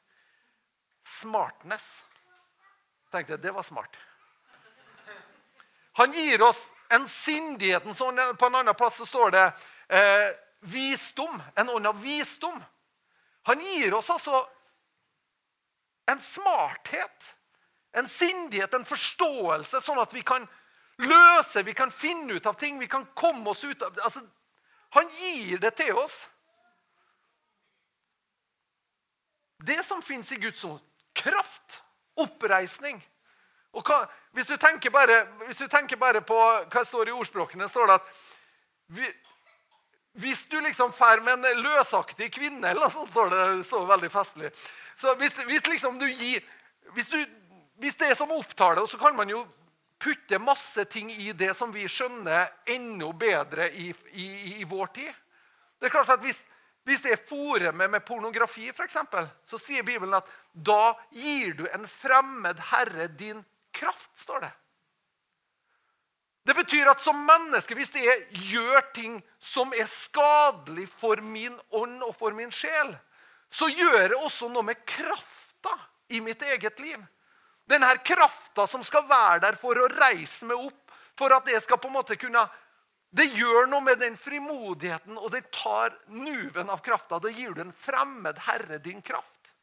Smartness. 1.05 2.03
tenkte 3.11 3.35
jeg, 3.35 3.41
Det 3.43 3.53
var 3.53 3.63
smart. 3.63 3.97
Han 5.97 6.11
gir 6.11 6.41
oss 6.41 6.73
en 6.89 7.07
sindigheten. 7.07 7.95
som 7.95 8.35
på 8.39 8.45
en 8.45 8.55
annen 8.55 8.75
plass 8.75 8.97
så 8.97 9.05
står 9.05 9.31
det 9.31 9.45
eh, 9.87 10.29
visdom. 10.59 11.41
En 11.55 11.69
ånd 11.69 11.87
av 11.87 12.01
visdom. 12.01 12.63
Han 13.43 13.61
gir 13.61 13.93
oss 13.93 14.09
altså 14.09 14.47
en 16.05 16.19
smarthet, 16.21 17.35
en 17.91 18.09
sindighet, 18.09 18.73
en 18.73 18.85
forståelse, 18.85 19.81
sånn 19.81 19.99
at 20.01 20.13
vi 20.13 20.21
kan 20.21 20.47
løse, 21.01 21.63
vi 21.63 21.73
kan 21.73 21.91
finne 21.91 22.37
ut 22.37 22.45
av 22.45 22.57
ting, 22.59 22.79
vi 22.79 22.87
kan 22.87 23.07
komme 23.13 23.49
oss 23.49 23.63
ut 23.63 23.81
av 23.81 23.97
altså, 24.03 24.21
Han 24.89 25.09
gir 25.09 25.59
det 25.59 25.71
til 25.75 25.97
oss. 25.99 26.27
Det 29.65 29.81
som 29.85 30.01
fins 30.01 30.31
i 30.31 30.37
Guds 30.39 30.63
ord. 30.63 30.79
Kraft, 31.13 31.81
oppreisning. 32.15 33.01
Og 33.75 33.83
hva, 33.83 34.05
hvis, 34.31 34.47
du 34.47 34.89
bare, 34.91 35.19
hvis, 35.45 35.57
du 35.59 35.67
tenker 35.67 35.99
bare, 35.99 36.21
på 36.21 36.35
hva 36.35 36.81
det 36.81 36.87
står 36.87 37.11
i 37.11 37.15
ordspråkene, 37.15 37.67
står 37.69 37.91
det 37.91 37.99
at 37.99 38.09
vi, 38.95 39.09
hvis 40.23 40.45
du 40.47 40.59
liksom 40.63 40.93
drar 40.95 41.19
med 41.25 41.43
en 41.43 41.61
løsaktig 41.65 42.31
kvinne 42.31 42.71
eller 42.71 42.89
sånn, 42.89 43.09
står 43.11 43.33
det 43.33 43.45
så 43.67 43.83
veldig 43.89 44.11
festlig 44.13 44.51
så 44.95 45.15
hvis, 45.19 45.35
hvis 45.43 45.67
liksom 45.67 45.99
du 45.99 46.07
gir, 46.07 46.43
hvis, 46.95 47.09
du, 47.11 47.19
hvis 47.83 47.97
det 47.99 48.11
er 48.11 48.17
som 48.17 48.31
opptaler, 48.31 48.85
så 48.87 48.99
kan 48.99 49.15
man 49.15 49.29
jo 49.29 49.43
putte 49.99 50.39
masse 50.39 50.85
ting 50.91 51.11
i 51.11 51.33
det 51.35 51.53
som 51.57 51.71
vi 51.73 51.87
skjønner 51.89 52.47
enda 52.71 53.11
bedre 53.19 53.69
i, 53.75 53.89
i, 54.13 54.27
i 54.61 54.67
vår 54.67 54.91
tid. 54.95 55.11
Det 55.79 55.89
er 55.89 55.95
klart 55.97 56.13
at 56.15 56.23
Hvis, 56.23 56.43
hvis 56.85 57.01
det 57.01 57.11
er 57.11 57.27
fòret 57.27 57.75
med, 57.75 57.89
med 57.91 58.05
pornografi, 58.05 58.71
for 58.71 58.85
eksempel, 58.85 59.27
så 59.49 59.59
sier 59.59 59.83
Bibelen 59.83 60.13
at 60.15 60.27
da 60.53 60.95
gir 61.11 61.55
du 61.57 61.65
en 61.67 61.87
fremmed 61.89 62.59
herre 62.71 63.07
din 63.07 63.43
kraft, 63.75 64.13
står 64.19 64.47
det. 64.47 64.53
Det 66.45 66.53
betyr 66.53 66.91
at 66.91 67.01
som 67.01 67.17
menneske, 67.25 67.73
hvis 67.73 67.95
jeg 67.97 68.27
gjør 68.51 68.83
ting 68.93 69.17
som 69.41 69.73
er 69.73 69.87
skadelig 69.89 70.85
for 70.91 71.17
min 71.25 71.55
ånd 71.73 72.03
og 72.05 72.13
for 72.13 72.37
min 72.37 72.53
sjel, 72.53 72.93
så 73.49 73.65
gjør 73.71 73.97
jeg 74.03 74.19
også 74.19 74.51
noe 74.53 74.65
med 74.67 74.83
krafta 74.85 75.73
i 76.13 76.21
mitt 76.21 76.43
eget 76.45 76.77
liv. 76.83 77.01
Denne 77.65 77.89
krafta 78.05 78.67
som 78.69 78.83
skal 78.85 79.07
være 79.09 79.41
der 79.47 79.57
for 79.57 79.73
å 79.73 79.89
reise 79.89 80.45
meg 80.45 80.67
opp, 80.67 80.93
for 81.17 81.33
at 81.33 81.49
jeg 81.49 81.63
skal 81.63 81.79
på 81.81 81.89
en 81.89 81.97
måte 81.97 82.19
kunne 82.19 82.45
Det 83.15 83.29
gjør 83.31 83.69
noe 83.71 83.79
med 83.79 83.99
den 84.01 84.17
frimodigheten, 84.19 85.15
og 85.17 85.31
det 85.31 85.45
tar 85.55 85.93
nuven 86.11 86.69
av 86.69 86.81
krafta. 86.83 87.15
Det 87.23 87.31
gir 87.31 87.53
du 87.55 87.61
en 87.63 87.71
fremmed 87.71 88.41
herre 88.43 88.77
din 88.83 88.99
kraft. 89.01 89.53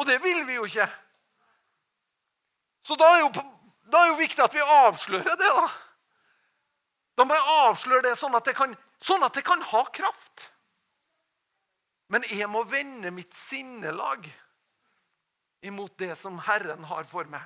Og 0.00 0.06
det 0.08 0.16
vil 0.24 0.46
vi 0.48 0.56
jo 0.56 0.64
ikke. 0.64 0.86
Så 2.90 2.96
da 2.98 3.06
er 3.14 3.20
jo 3.22 3.30
Da 3.90 4.00
er 4.02 4.08
jo 4.10 4.18
viktig 4.18 4.42
at 4.42 4.54
vi 4.54 4.62
avslører 4.62 5.36
det. 5.38 5.50
Da 5.54 5.68
Da 7.18 7.26
må 7.26 7.36
jeg 7.36 7.54
avsløre 7.66 8.02
det 8.06 8.16
sånn 8.18 8.34
at 8.38 8.46
det 8.48 8.54
kan, 8.56 8.74
sånn 9.02 9.22
at 9.26 9.34
det 9.36 9.42
kan 9.44 9.60
ha 9.62 9.82
kraft. 9.92 10.46
Men 12.08 12.24
jeg 12.30 12.48
må 12.48 12.62
vende 12.64 13.10
mitt 13.12 13.34
sinnelag 13.36 14.24
imot 15.66 15.98
det 16.00 16.14
som 16.18 16.38
Herren 16.46 16.86
har 16.88 17.04
for 17.04 17.28
meg. 17.30 17.42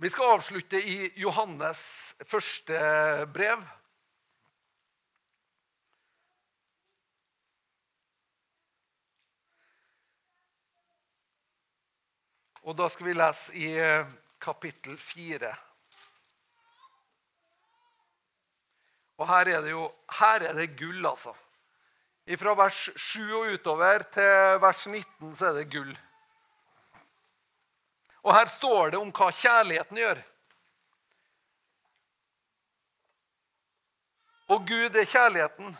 Vi 0.00 0.10
skal 0.14 0.38
avslutte 0.38 0.80
i 0.80 1.10
Johannes 1.20 1.82
første 2.24 2.80
brev. 3.34 3.60
Og 12.66 12.74
da 12.74 12.88
skal 12.90 13.06
vi 13.06 13.14
lese 13.14 13.52
i 13.54 13.68
eh, 13.78 14.08
kapittel 14.42 14.96
fire. 14.98 15.52
Og 19.16 19.28
her 19.30 19.52
er 19.54 19.62
det 19.62 19.70
jo 19.70 19.84
her 20.18 20.48
er 20.48 20.56
det 20.58 20.72
gull, 20.78 21.06
altså. 21.06 21.34
Fra 22.26 22.56
vers 22.58 22.80
7 22.98 23.20
og 23.38 23.52
utover 23.54 24.02
til 24.10 24.58
vers 24.58 24.86
19 24.86 25.36
så 25.38 25.52
er 25.52 25.60
det 25.60 25.70
gull. 25.70 25.92
Og 28.26 28.34
her 28.34 28.50
står 28.50 28.90
det 28.90 28.98
om 28.98 29.12
hva 29.14 29.30
kjærligheten 29.30 30.00
gjør. 30.02 30.22
Og 34.50 34.66
Gud 34.66 34.98
er 34.98 35.06
kjærligheten. 35.06 35.76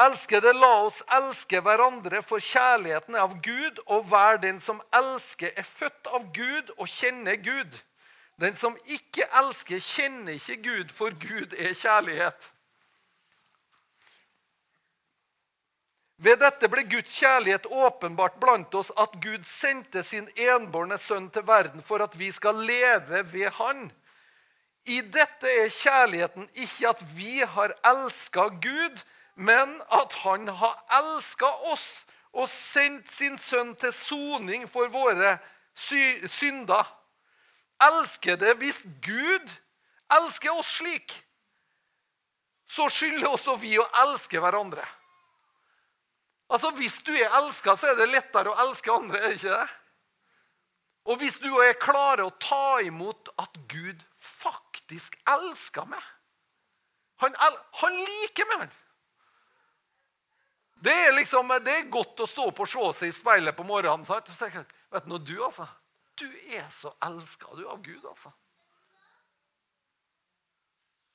Elskede, 0.00 0.50
la 0.52 0.72
oss 0.82 1.02
elske 1.14 1.60
hverandre, 1.62 2.18
for 2.26 2.42
kjærligheten 2.42 3.14
er 3.14 3.26
av 3.28 3.36
Gud, 3.42 3.78
og 3.86 4.08
hver 4.10 4.40
den 4.42 4.58
som 4.60 4.82
elsker, 4.94 5.52
er 5.54 5.66
født 5.66 6.10
av 6.10 6.26
Gud 6.34 6.72
og 6.76 6.88
kjenner 6.90 7.38
Gud. 7.38 7.78
Den 8.42 8.58
som 8.58 8.74
ikke 8.90 9.28
elsker, 9.38 9.78
kjenner 9.78 10.34
ikke 10.34 10.58
Gud, 10.64 10.90
for 10.90 11.14
Gud 11.22 11.54
er 11.54 11.78
kjærlighet. 11.78 12.50
Ved 16.24 16.40
dette 16.42 16.70
ble 16.70 16.82
Guds 16.90 17.14
kjærlighet 17.14 17.66
åpenbart 17.70 18.40
blant 18.42 18.74
oss, 18.74 18.90
at 18.98 19.14
Gud 19.22 19.42
sendte 19.46 20.02
sin 20.02 20.26
enbårne 20.34 20.98
sønn 20.98 21.26
til 21.30 21.46
verden 21.46 21.82
for 21.82 22.02
at 22.02 22.14
vi 22.18 22.30
skal 22.32 22.62
leve 22.66 23.22
ved 23.32 23.50
Han. 23.58 23.90
I 24.86 25.00
dette 25.00 25.50
er 25.62 25.70
kjærligheten 25.70 26.48
ikke 26.54 26.88
at 26.90 27.02
vi 27.16 27.38
har 27.40 27.74
elska 27.90 28.48
Gud, 28.62 29.02
men 29.34 29.82
at 29.90 30.12
han 30.22 30.48
har 30.48 30.78
elska 31.00 31.48
oss 31.72 32.04
og 32.34 32.48
sendt 32.50 33.10
sin 33.10 33.38
sønn 33.38 33.74
til 33.78 33.92
soning 33.94 34.66
for 34.70 34.90
våre 34.90 35.36
synder. 35.74 36.86
Elsker 37.82 38.38
det 38.38 38.56
hvis 38.60 38.82
Gud 39.02 39.54
elsker 40.14 40.54
oss 40.54 40.76
slik, 40.78 41.14
så 42.66 42.88
skylder 42.90 43.30
også 43.30 43.56
vi 43.62 43.76
å 43.78 43.86
elske 44.04 44.40
hverandre. 44.42 44.84
Altså, 46.50 46.70
Hvis 46.76 47.00
du 47.02 47.12
er 47.14 47.32
elska, 47.38 47.76
så 47.76 47.90
er 47.90 47.98
det 47.98 48.12
lettere 48.12 48.50
å 48.50 48.58
elske 48.66 48.92
andre. 48.92 49.18
er 49.18 49.28
det 49.28 49.38
ikke 49.40 49.58
det? 49.58 49.68
Og 51.04 51.18
hvis 51.20 51.38
du 51.38 51.50
er 51.60 51.76
klar 51.80 52.20
å 52.24 52.30
ta 52.40 52.80
imot 52.80 53.28
at 53.38 53.56
Gud 53.68 54.00
faktisk 54.16 55.18
elsker 55.28 55.84
meg 55.84 56.00
Han, 57.20 57.34
han 57.80 57.94
liker 57.94 58.48
meg. 58.56 58.70
Det 60.84 60.92
er 60.92 61.14
liksom, 61.16 61.48
det 61.64 61.72
er 61.72 61.90
godt 61.92 62.20
å 62.20 62.28
stå 62.28 62.50
opp 62.50 62.60
og 62.60 62.68
se 62.68 62.88
seg 62.98 63.12
i 63.12 63.16
speilet 63.16 63.56
på 63.56 63.64
morgenen. 63.64 64.04
Sant? 64.04 64.28
Så 64.28 64.50
jeg, 64.50 64.64
vet 64.92 65.06
du, 65.08 65.16
du, 65.16 65.36
altså, 65.46 65.66
du 66.20 66.26
er 66.52 66.66
så 66.74 66.92
elska 67.06 67.48
av 67.54 67.78
Gud. 67.82 68.04
altså. 68.04 68.32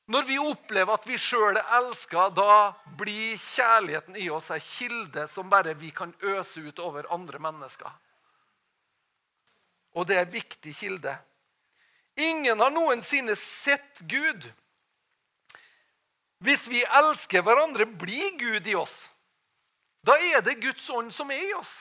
Når 0.10 0.26
vi 0.26 0.40
opplever 0.42 0.98
at 0.98 1.06
vi 1.06 1.20
sjøl 1.22 1.60
er 1.60 1.74
elska, 1.78 2.32
da 2.34 2.72
blir 2.98 3.38
kjærligheten 3.38 4.18
i 4.18 4.26
oss 4.34 4.50
ei 4.56 4.62
kilde 4.64 5.28
som 5.30 5.52
bare 5.52 5.76
vi 5.78 5.92
kan 5.94 6.16
øse 6.32 6.64
ut 6.66 6.82
over 6.82 7.06
andre 7.14 7.38
mennesker. 7.38 7.92
Og 9.94 10.08
det 10.10 10.18
er 10.18 10.26
en 10.26 10.34
viktig 10.34 10.74
kilde. 10.74 11.14
Ingen 12.18 12.58
har 12.58 12.74
noensinne 12.74 13.38
sett 13.38 14.02
Gud. 14.10 14.50
Hvis 16.42 16.66
vi 16.72 16.82
elsker 17.04 17.46
hverandre, 17.46 17.86
blir 17.86 18.34
Gud 18.40 18.66
i 18.66 18.76
oss. 18.80 19.04
Da 20.06 20.16
er 20.36 20.42
det 20.42 20.62
Guds 20.64 20.90
ånd 20.90 21.14
som 21.14 21.32
er 21.32 21.42
i 21.44 21.54
oss. 21.58 21.74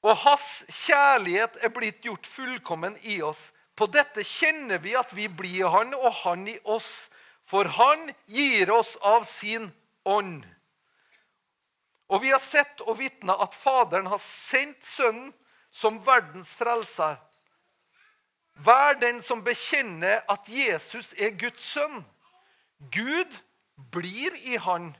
Og 0.00 0.16
hans 0.16 0.62
kjærlighet 0.72 1.58
er 1.60 1.72
blitt 1.76 2.04
gjort 2.04 2.26
fullkommen 2.26 2.96
i 3.04 3.20
oss. 3.22 3.50
På 3.76 3.88
dette 3.88 4.24
kjenner 4.24 4.80
vi 4.80 4.94
at 4.96 5.12
vi 5.16 5.28
blir 5.28 5.68
han, 5.68 5.92
og 5.94 6.12
han 6.22 6.46
i 6.48 6.56
oss. 6.64 7.10
For 7.44 7.68
han 7.68 8.08
gir 8.30 8.72
oss 8.72 8.96
av 9.04 9.26
sin 9.28 9.68
ånd. 10.08 10.46
Og 12.10 12.22
vi 12.24 12.32
har 12.32 12.40
sett 12.42 12.80
og 12.86 12.96
vitna 12.98 13.36
at 13.44 13.54
Faderen 13.54 14.08
har 14.10 14.20
sendt 14.22 14.82
Sønnen 14.84 15.32
som 15.70 16.00
verdens 16.02 16.50
frelser. 16.58 17.18
Vær 18.60 18.96
den 19.00 19.20
som 19.22 19.44
bekjenner 19.44 20.24
at 20.28 20.48
Jesus 20.50 21.12
er 21.16 21.36
Guds 21.38 21.64
sønn, 21.64 22.02
Gud 22.80 23.36
blir 23.92 24.34
i 24.48 24.56
han, 24.56 24.90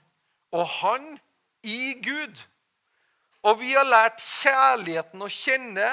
og 0.52 0.66
han 0.68 1.18
i 1.62 1.94
Gud. 2.04 2.36
Og 3.42 3.60
vi 3.60 3.72
har 3.72 3.88
lært 3.88 4.20
kjærligheten 4.20 5.22
å 5.24 5.30
kjenne 5.32 5.88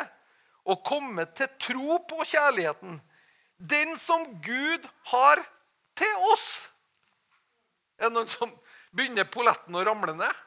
og 0.67 0.83
kommet 0.83 1.37
til 1.39 1.51
tro 1.63 1.99
på 2.09 2.25
kjærligheten. 2.27 2.99
Den 3.57 3.95
som 3.97 4.25
Gud 4.43 4.83
har 5.13 5.39
til 5.97 6.27
oss. 6.33 6.67
Er 7.97 8.09
det 8.09 8.17
noen 8.17 8.29
som 8.29 8.51
begynner 8.91 9.29
polletten 9.31 9.75
å 9.75 9.85
ramle 9.87 10.13
ned? 10.17 10.43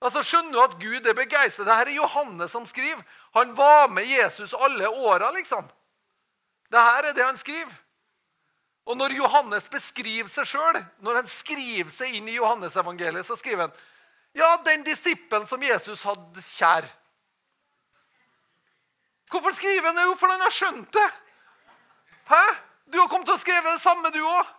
Altså, 0.00 0.22
Skjønner 0.24 0.52
du 0.52 0.60
at 0.62 0.78
Gud 0.80 1.08
er 1.08 1.16
begeistret? 1.16 1.68
Dette 1.68 1.90
er 1.90 1.96
Johannes 1.96 2.52
som 2.52 2.66
skriver. 2.68 3.04
Han 3.36 3.52
var 3.56 3.88
med 3.92 4.08
Jesus 4.08 4.54
alle 4.54 4.88
åra, 4.88 5.30
liksom. 5.36 5.68
Dette 6.72 6.92
er 6.98 7.12
det 7.12 7.24
han 7.24 7.38
skriver. 7.40 7.74
Og 8.86 8.94
når 8.98 9.16
Johannes 9.18 9.66
beskriver 9.70 10.30
seg 10.30 10.46
sjøl, 10.46 10.78
når 11.02 11.20
han 11.20 11.30
skriver 11.30 11.90
seg 11.90 12.14
inn 12.18 12.28
i 12.30 12.36
Johannesevangeliet, 12.36 13.26
så 13.26 13.34
skriver 13.38 13.66
han 13.66 13.78
ja, 14.36 14.50
den 14.66 14.84
disippelen 14.86 15.46
som 15.48 15.62
Jesus 15.64 16.04
hadde 16.06 16.42
kjær. 16.44 16.86
Hvorfor 19.32 19.56
skriver 19.56 19.88
han 19.88 19.96
det? 19.98 20.04
Jo, 20.06 20.14
for 20.20 20.30
han 20.30 20.44
har 20.44 20.54
skjønt 20.54 20.92
det. 20.94 21.06
Hæ? 22.28 22.42
Du 22.92 23.00
har 23.00 23.08
kommet 23.10 23.26
til 23.26 23.34
å 23.34 23.42
skrive 23.42 23.72
det 23.72 23.82
samme, 23.82 24.12
du 24.14 24.20
òg. 24.22 24.52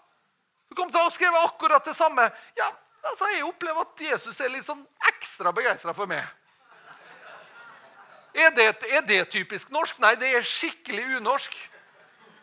Du 0.68 0.76
kom 0.76 0.90
til 0.92 1.00
å 1.00 1.14
skrive 1.14 1.46
akkurat 1.48 1.86
det 1.88 1.96
samme. 1.96 2.26
Ja, 2.58 2.68
altså, 3.06 3.30
Jeg 3.32 3.46
opplever 3.48 3.86
at 3.86 4.04
Jesus 4.10 4.40
er 4.44 4.52
litt 4.52 4.68
sånn 4.68 4.84
ekstra 5.14 5.54
begeistra 5.56 5.96
for 5.96 6.10
meg. 6.10 6.26
Er 8.38 8.52
det, 8.54 8.68
er 8.92 9.06
det 9.08 9.22
typisk 9.34 9.72
norsk? 9.74 10.02
Nei, 10.04 10.14
det 10.20 10.34
er 10.36 10.46
skikkelig 10.46 11.18
unorsk. 11.22 11.56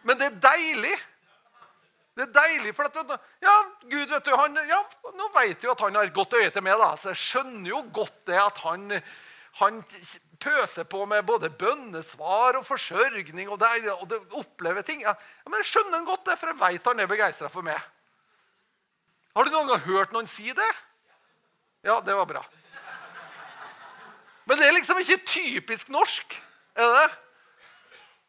Men 0.02 0.18
det 0.18 0.30
er 0.30 0.40
deilig. 0.48 0.96
Det 2.14 2.28
er 2.28 2.34
deilig. 2.34 2.74
for 2.76 2.86
at, 2.86 3.20
ja, 3.42 3.54
Gud 3.90 4.10
vet 4.10 4.24
du, 4.26 4.34
han, 4.38 4.58
ja, 4.68 4.80
Nå 5.18 5.28
vet 5.34 5.64
jo 5.64 5.72
at 5.72 5.80
han 5.82 5.96
har 5.98 6.06
et 6.06 6.14
godt 6.14 6.36
øye 6.38 6.50
til 6.50 6.62
meg, 6.62 6.78
da, 6.78 6.92
så 6.98 7.10
jeg 7.10 7.22
skjønner 7.22 7.70
jo 7.72 7.82
godt 7.94 8.20
det 8.30 8.38
at 8.38 8.60
han, 8.62 8.86
han 9.60 9.80
pøser 10.42 10.86
på 10.90 11.02
med 11.10 11.26
både 11.26 11.50
bønnesvar 11.50 12.60
og 12.60 12.66
forsørgning 12.68 13.50
og, 13.50 13.58
det, 13.62 13.90
og 13.96 14.06
det 14.10 14.20
opplever 14.38 14.86
ting. 14.86 15.02
Ja, 15.02 15.14
men 15.48 15.58
Jeg 15.62 15.72
skjønner 15.72 15.98
han 15.98 16.08
godt 16.08 16.26
det, 16.30 16.38
for 16.38 16.52
jeg 16.52 16.60
vet 16.62 16.90
han 16.92 17.02
er 17.02 17.10
begeistra 17.10 17.50
for 17.50 17.66
meg. 17.66 17.78
Har 19.34 19.46
du 19.46 19.50
noen 19.50 19.72
gang 19.72 19.86
hørt 19.88 20.12
noen 20.14 20.30
si 20.30 20.52
det? 20.54 20.72
Ja, 21.84 21.98
det 22.00 22.14
var 22.14 22.28
bra. 22.30 22.44
Men 24.44 24.60
det 24.60 24.68
er 24.68 24.76
liksom 24.76 25.00
ikke 25.00 25.24
typisk 25.26 25.90
norsk. 25.90 26.36
Er 26.76 26.86
det 26.86 27.00
det? 27.00 27.16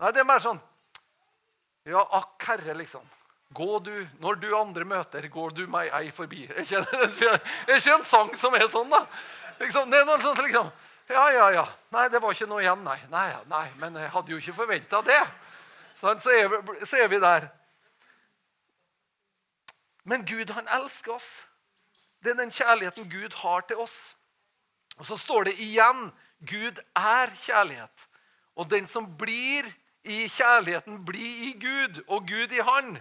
Nei, 0.01 0.11
det 0.11 0.21
er 0.21 0.27
mer 0.27 0.41
sånn 0.43 0.57
Ja, 1.87 2.01
akk, 2.17 2.41
herre, 2.49 2.73
liksom. 2.77 3.03
Gå 3.55 3.79
du, 3.79 3.93
Når 4.19 4.35
du 4.41 4.49
andre 4.57 4.85
møter, 4.85 5.27
går 5.31 5.55
du 5.55 5.63
meg 5.71 5.91
ei 5.95 6.11
forbi. 6.11 6.43
Er 6.51 6.61
ikke, 6.63 7.93
en 7.95 8.05
sang 8.05 8.33
som 8.37 8.55
er 8.57 8.67
sånn, 8.71 8.91
da? 8.91 9.05
Liksom, 9.61 9.89
det 9.91 10.01
er 10.01 10.09
noe 10.09 10.19
sånt 10.23 10.41
liksom 10.43 10.71
Ja, 11.07 11.29
ja, 11.31 11.49
ja. 11.53 11.65
Nei, 11.93 12.07
det 12.09 12.19
var 12.21 12.33
ikke 12.33 12.49
noe 12.49 12.63
igjen, 12.63 12.81
nei. 12.83 12.97
Nei, 13.11 13.27
nei 13.51 13.65
men 13.79 13.95
jeg 14.01 14.11
hadde 14.11 14.33
jo 14.33 14.41
ikke 14.41 14.57
forventa 14.57 15.01
det. 15.05 15.21
Så, 15.95 16.11
er 16.33 16.49
vi, 16.51 16.79
så 16.85 16.99
er 16.99 17.07
vi 17.11 17.19
der. 17.21 17.47
Men 20.03 20.25
Gud, 20.25 20.51
han 20.53 20.67
elsker 20.81 21.15
oss. 21.15 21.29
Det 22.21 22.33
er 22.33 22.41
den 22.41 22.51
kjærligheten 22.53 23.09
Gud 23.09 23.37
har 23.41 23.63
til 23.69 23.79
oss. 23.81 24.15
Og 24.97 25.05
så 25.05 25.17
står 25.17 25.49
det 25.49 25.55
igjen 25.61 26.09
Gud 26.45 26.81
er 26.97 27.31
kjærlighet. 27.37 28.07
Og 28.55 28.69
den 28.69 28.87
som 28.87 29.07
blir 29.17 29.67
i 30.05 30.27
kjærligheten, 30.29 31.01
blir 31.05 31.49
i 31.49 31.51
Gud, 31.59 32.03
og 32.07 32.27
Gud 32.27 32.53
i 32.53 32.61
Han. 32.61 32.97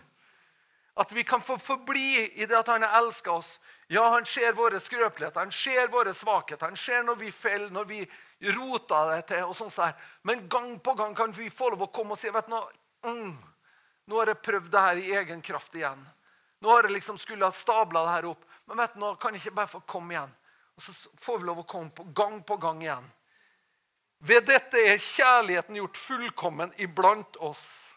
At 0.95 1.13
vi 1.13 1.25
kan 1.25 1.41
få 1.43 1.59
forbli 1.59 2.31
i 2.35 2.47
det 2.47 2.59
at 2.59 2.69
han 2.71 2.83
har 2.83 2.99
elska 3.03 3.33
oss. 3.33 3.61
Ja, 3.87 4.09
han 4.09 4.27
ser 4.27 4.53
våre 4.53 4.81
skrøpeligheter, 4.81 5.41
han 5.41 5.53
ser 5.53 5.89
våre 5.93 6.15
svakheter, 6.15 6.67
han 6.67 6.77
ser 6.77 7.03
når 7.03 7.19
vi 7.21 7.33
faller, 7.33 7.71
når 7.71 7.85
vi 7.85 7.99
roter 8.55 9.11
det 9.11 9.27
til. 9.29 9.45
og 9.45 9.57
sånt 9.57 9.77
der. 9.77 9.93
Men 10.23 10.49
gang 10.49 10.79
på 10.79 10.95
gang 10.95 11.15
kan 11.15 11.33
vi 11.33 11.51
få 11.51 11.71
lov 11.71 11.83
å 11.83 11.93
komme 11.93 12.15
og 12.15 12.21
si 12.21 12.31
vet 12.31 12.49
du, 12.49 12.57
mm, 13.09 13.35
nå 14.07 14.21
har 14.21 14.33
jeg 14.33 14.43
prøvd 14.45 14.71
det 14.73 14.85
her 14.87 15.03
i 15.03 15.13
egen 15.21 15.43
kraft 15.43 15.75
igjen. 15.75 16.01
Nå 16.61 16.71
har 16.71 16.87
jeg 16.87 16.97
liksom 16.97 17.19
skulle 17.19 17.45
ha 17.45 17.53
stabla 17.53 18.05
det 18.07 18.17
her 18.17 18.31
opp. 18.33 18.45
Men 18.67 18.81
vet 18.81 18.95
du, 18.95 19.01
nå 19.01 19.15
kan 19.21 19.35
jeg 19.35 19.45
ikke 19.45 19.59
bare 19.59 19.73
få 19.75 19.83
komme 19.89 20.15
igjen. 20.15 20.33
Og 20.75 20.83
så 20.83 20.95
får 21.21 21.39
vi 21.39 21.49
lov 21.51 21.61
å 21.63 21.69
komme 21.69 21.91
på 21.91 22.07
gang 22.17 22.41
på 22.43 22.57
gang 22.57 22.83
igjen. 22.83 23.11
Ved 24.25 24.47
dette 24.49 24.81
er 24.81 24.97
kjærligheten 24.97 25.77
gjort 25.77 26.01
fullkommen 26.01 26.73
iblant 26.81 27.37
oss. 27.45 27.94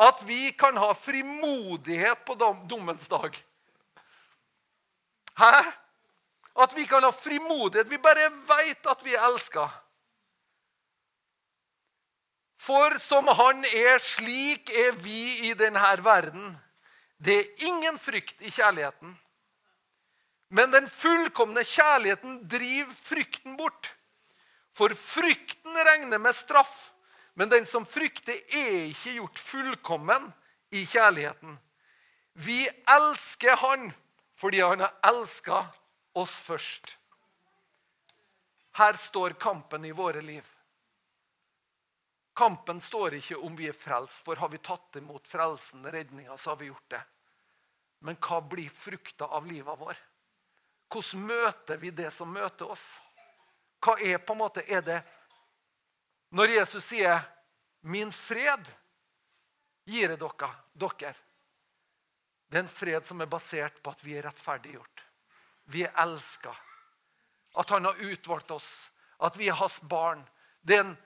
At 0.00 0.22
vi 0.24 0.52
kan 0.56 0.76
ha 0.80 0.94
frimodighet 0.96 2.24
på 2.24 2.34
dommens 2.68 3.08
dag. 3.08 3.36
Hæ? 5.36 5.52
At 6.54 6.76
vi 6.76 6.86
kan 6.86 7.04
ha 7.04 7.12
frimodighet. 7.12 7.90
Vi 7.90 7.98
bare 7.98 8.30
veit 8.48 8.86
at 8.86 9.04
vi 9.04 9.14
er 9.14 9.26
elska. 9.28 9.68
For 12.60 12.98
som 13.00 13.28
Han 13.28 13.64
er, 13.64 13.98
slik 13.98 14.70
er 14.70 14.92
vi 14.92 15.48
i 15.48 15.54
denne 15.56 15.80
verden. 16.04 16.56
Det 17.18 17.38
er 17.38 17.66
ingen 17.68 17.98
frykt 17.98 18.40
i 18.40 18.50
kjærligheten. 18.50 19.16
Men 20.50 20.72
den 20.72 20.88
fullkomne 20.88 21.64
kjærligheten 21.64 22.40
driver 22.48 22.94
frykten 22.94 23.56
bort. 23.56 23.92
For 24.72 24.92
frykten 24.96 25.76
regner 25.76 26.18
med 26.18 26.34
straff. 26.34 26.89
Men 27.40 27.48
den 27.48 27.66
som 27.66 27.86
frykter, 27.88 28.36
er 28.52 28.90
ikke 28.90 29.14
gjort 29.16 29.38
fullkommen 29.40 30.26
i 30.76 30.82
kjærligheten. 30.84 31.54
Vi 32.36 32.66
elsker 32.84 33.56
Han 33.56 33.86
fordi 34.36 34.60
Han 34.60 34.80
har 34.84 34.92
elska 35.08 35.62
oss 36.12 36.34
først. 36.44 36.98
Her 38.76 38.92
står 38.92 39.38
kampen 39.40 39.84
i 39.88 39.92
våre 39.92 40.20
liv. 40.20 40.44
Kampen 42.36 42.80
står 42.80 43.16
ikke 43.22 43.40
om 43.40 43.56
vi 43.56 43.70
er 43.72 43.78
frelst, 43.78 44.20
for 44.20 44.36
har 44.36 44.52
vi 44.52 44.60
tatt 44.60 45.00
imot 45.00 45.28
frelsen, 45.28 45.88
redninga, 45.88 46.36
så 46.36 46.50
har 46.50 46.60
vi 46.60 46.68
gjort 46.68 46.90
det. 46.92 47.00
Men 48.04 48.20
hva 48.20 48.42
blir 48.44 48.68
frukta 48.68 49.24
av 49.24 49.48
livet 49.48 49.80
vår? 49.80 50.04
Hvordan 50.92 51.24
møter 51.32 51.80
vi 51.80 51.88
det 51.90 52.12
som 52.12 52.28
møter 52.28 52.68
oss? 52.68 52.84
Hva 53.80 53.96
er 53.96 54.20
på 54.20 54.36
en 54.36 54.42
måte 54.44 54.68
er 54.68 54.84
det 54.84 55.00
Når 56.30 56.48
Jesus 56.54 56.84
sier 56.84 57.20
'min 57.82 58.12
fred 58.12 58.66
gir 59.84 60.10
jeg 60.10 60.18
dere', 60.18 60.54
dere 60.74 61.14
Det 62.50 62.58
er 62.58 62.62
en 62.62 62.68
fred 62.68 63.04
som 63.06 63.20
er 63.20 63.26
basert 63.26 63.82
på 63.82 63.90
at 63.90 64.04
vi 64.04 64.16
er 64.18 64.22
rettferdiggjort. 64.22 65.02
Vi 65.70 65.84
er 65.84 65.92
elska. 66.02 66.54
At 67.56 67.70
han 67.70 67.84
har 67.84 67.94
utvalgt 67.94 68.50
oss. 68.50 68.90
At 69.20 69.36
vi 69.36 69.48
er 69.48 69.54
hans 69.54 69.80
barn. 69.80 70.28
Det 70.62 70.76
er 70.76 70.80
en, 70.80 70.96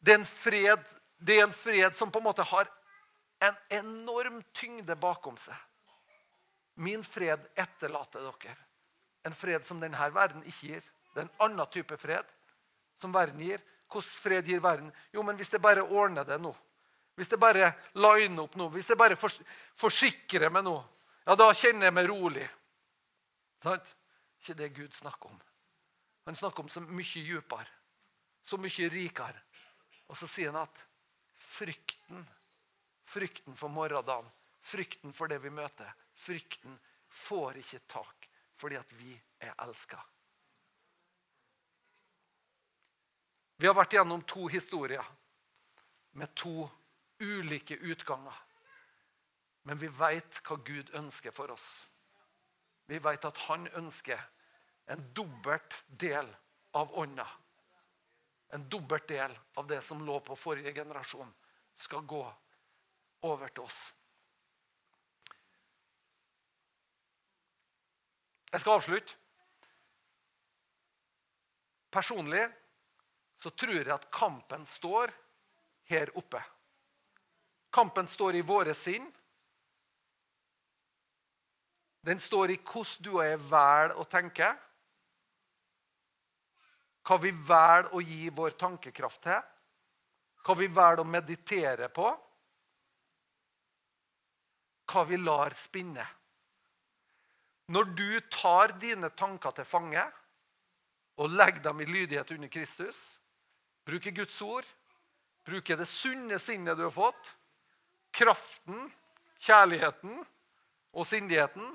det 0.00 0.14
er 0.14 0.24
fred, 0.24 0.84
det 1.18 1.38
er 1.38 1.46
en 1.46 1.52
fred 1.52 1.96
som 1.96 2.10
på 2.10 2.18
en 2.18 2.24
måte 2.24 2.42
har 2.42 2.68
en 3.40 3.56
enorm 3.70 4.42
tyngde 4.52 4.96
bakom 4.96 5.36
seg. 5.40 5.56
Min 6.74 7.04
fred 7.04 7.48
etterlater 7.56 8.20
dere. 8.20 8.56
En 9.24 9.34
fred 9.34 9.64
som 9.64 9.80
denne 9.80 10.12
verden 10.14 10.44
ikke 10.44 10.66
gir. 10.66 10.84
Det 11.14 11.22
er 11.22 11.26
en 11.28 11.44
annen 11.46 11.72
type 11.72 11.96
fred 12.00 12.28
som 13.00 13.12
verden 13.12 13.40
gir. 13.40 13.60
Hvordan 13.90 14.10
fred 14.22 14.46
gir 14.46 14.62
verden? 14.62 14.92
Jo, 15.12 15.22
men 15.26 15.38
hvis 15.38 15.52
jeg 15.52 15.62
bare 15.62 15.82
ordner 15.82 16.26
det 16.26 16.38
nå, 16.40 16.52
hvis 17.18 17.32
jeg 17.34 17.40
bare 17.42 17.72
liner 17.98 18.44
opp 18.46 18.54
noe, 18.56 18.70
hvis 18.72 18.88
jeg 18.92 18.98
bare 18.98 19.18
forsikrer 19.18 20.52
meg 20.52 20.64
nå, 20.64 20.76
ja, 21.26 21.34
da 21.36 21.50
kjenner 21.52 21.88
jeg 21.88 21.96
meg 21.96 22.08
rolig. 22.08 22.46
Sant? 23.60 23.94
Ikke 24.40 24.56
det 24.56 24.70
Gud 24.78 24.94
snakker 24.96 25.28
om. 25.28 25.40
Han 26.24 26.38
snakker 26.38 26.64
om 26.64 26.70
så 26.72 26.80
mye 26.80 27.24
dypere, 27.26 27.66
så 28.46 28.56
mye 28.56 28.88
rikere. 28.92 29.42
Og 30.08 30.16
så 30.18 30.28
sier 30.30 30.52
han 30.52 30.62
at 30.62 30.80
frykten, 31.36 32.24
frykten 33.06 33.58
for 33.58 33.72
morgendagen, 33.72 34.30
frykten 34.64 35.12
for 35.12 35.30
det 35.30 35.40
vi 35.42 35.52
møter, 35.52 35.90
frykten 36.14 36.78
får 37.10 37.60
ikke 37.60 37.84
tak 37.90 38.30
fordi 38.60 38.76
at 38.76 38.90
vi 38.98 39.14
er 39.40 39.54
elska. 39.64 39.98
Vi 43.60 43.68
har 43.68 43.74
vært 43.76 43.92
gjennom 43.92 44.22
to 44.24 44.46
historier 44.48 45.04
med 46.16 46.32
to 46.32 46.64
ulike 47.20 47.76
utganger. 47.76 48.36
Men 49.68 49.76
vi 49.76 49.90
veit 49.92 50.38
hva 50.46 50.56
Gud 50.64 50.88
ønsker 50.96 51.34
for 51.36 51.52
oss. 51.52 51.66
Vi 52.88 52.96
veit 53.04 53.26
at 53.28 53.36
han 53.50 53.66
ønsker 53.76 54.22
en 54.90 55.02
dobbelt 55.12 55.82
del 56.00 56.30
av 56.72 56.94
ånda. 57.02 57.26
En 58.56 58.64
dobbelt 58.72 59.04
del 59.12 59.34
av 59.60 59.68
det 59.68 59.82
som 59.84 60.00
lå 60.06 60.16
på 60.24 60.38
forrige 60.40 60.72
generasjon, 60.74 61.28
skal 61.76 62.06
gå 62.08 62.22
over 63.28 63.52
til 63.52 63.68
oss. 63.68 63.82
Jeg 68.50 68.64
skal 68.64 68.80
avslutte. 68.80 69.20
Personlig 71.92 72.42
så 73.40 73.50
tror 73.56 73.78
jeg 73.78 73.88
at 73.94 74.10
kampen 74.12 74.66
står 74.68 75.12
her 75.88 76.10
oppe. 76.18 76.42
Kampen 77.72 78.08
står 78.08 78.36
i 78.36 78.44
våre 78.44 78.74
sinn. 78.76 79.06
Den 82.04 82.20
står 82.20 82.52
i 82.52 82.58
hvordan 82.60 83.04
du 83.04 83.10
og 83.14 83.24
jeg 83.24 83.38
velger 83.46 83.94
å 83.96 84.04
tenke. 84.12 84.48
Hva 87.08 87.16
vi 87.22 87.32
velger 87.32 87.94
å 87.96 88.02
gi 88.04 88.28
vår 88.36 88.56
tankekraft 88.60 89.22
til. 89.24 89.40
Hva 90.44 90.56
vi 90.60 90.68
velger 90.68 91.00
å 91.00 91.08
meditere 91.08 91.88
på. 91.96 92.10
Hva 94.90 95.06
vi 95.08 95.20
lar 95.20 95.56
spinne. 95.56 96.04
Når 97.70 97.88
du 97.94 98.20
tar 98.34 98.76
dine 98.82 99.12
tanker 99.14 99.54
til 99.54 99.68
fange 99.68 100.04
og 101.20 101.32
legger 101.32 101.62
dem 101.68 101.80
i 101.84 101.88
lydighet 101.88 102.32
under 102.34 102.50
Kristus, 102.50 103.19
bruker 103.90 104.14
Guds 104.14 104.38
ord, 104.46 104.66
Bruke 105.44 105.76
det 105.76 105.86
sunne 105.88 106.38
sinnet 106.38 106.76
du 106.78 106.84
har 106.84 106.94
fått, 106.94 107.32
kraften, 108.14 108.90
kjærligheten 109.40 110.20
og 110.92 111.06
sindigheten, 111.08 111.72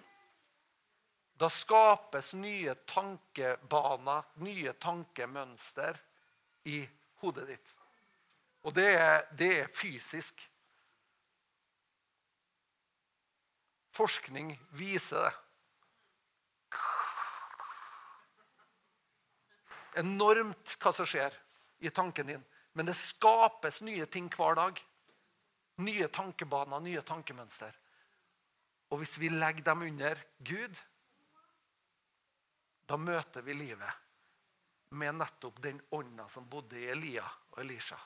da 1.35 1.49
skapes 1.51 2.31
nye 2.39 2.75
tankebaner, 2.87 4.23
nye 4.39 4.71
tankemønster 4.79 5.97
i 6.71 6.85
hodet 7.19 7.49
ditt. 7.49 7.73
Og 8.65 8.75
det 8.77 8.87
er, 8.95 9.25
det 9.35 9.49
er 9.65 9.73
fysisk. 9.73 10.39
Forskning 13.95 14.53
viser 14.79 15.27
det. 15.27 15.33
Enormt 19.99 20.77
hva 20.79 20.91
som 20.95 21.07
skjer 21.07 21.35
i 21.85 21.93
tanken 21.93 22.27
din. 22.27 22.43
Men 22.73 22.85
det 22.85 22.97
skapes 22.99 23.81
nye 23.81 24.05
ting 24.05 24.29
hver 24.33 24.55
dag. 24.55 24.81
Nye 25.85 26.07
tankebaner, 26.07 26.79
nye 26.83 27.01
tankemønster. 27.01 27.75
Og 28.91 29.01
hvis 29.01 29.17
vi 29.19 29.29
legger 29.33 29.63
dem 29.65 29.85
under 29.87 30.19
Gud, 30.37 30.81
da 32.85 32.97
møter 33.01 33.41
vi 33.41 33.55
livet 33.57 34.03
med 34.95 35.17
nettopp 35.17 35.57
den 35.63 35.81
ånda 35.95 36.27
som 36.29 36.45
bodde 36.49 36.77
i 36.79 36.89
Elia 36.93 37.25
og 37.55 37.59
Elisha. 37.63 37.97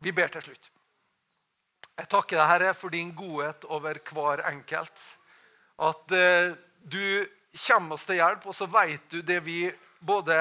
Vi 0.00 0.12
ber 0.16 0.32
til 0.32 0.48
slutt. 0.48 0.70
Jeg 2.00 2.08
takker 2.08 2.38
deg, 2.38 2.48
Herre, 2.48 2.72
for 2.74 2.92
din 2.92 3.12
godhet 3.16 3.66
over 3.68 3.98
hver 4.08 4.42
enkelt. 4.48 5.02
At 5.80 6.12
eh, 6.16 6.56
du 6.80 7.28
kommer 7.66 7.96
oss 7.96 8.06
til 8.08 8.20
hjelp, 8.20 8.46
og 8.48 8.56
så 8.56 8.68
vet 8.72 9.10
du 9.12 9.20
det 9.20 9.40
vi 9.44 9.66
både 10.00 10.36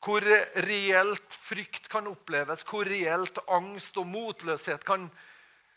hvor 0.00 0.24
reelt 0.54 1.34
frykt 1.34 1.88
kan 1.88 2.06
oppleves, 2.08 2.64
hvor 2.64 2.88
reelt 2.88 3.38
angst 3.52 3.98
og 4.00 4.08
motløshet 4.08 4.84
kan, 4.84 5.10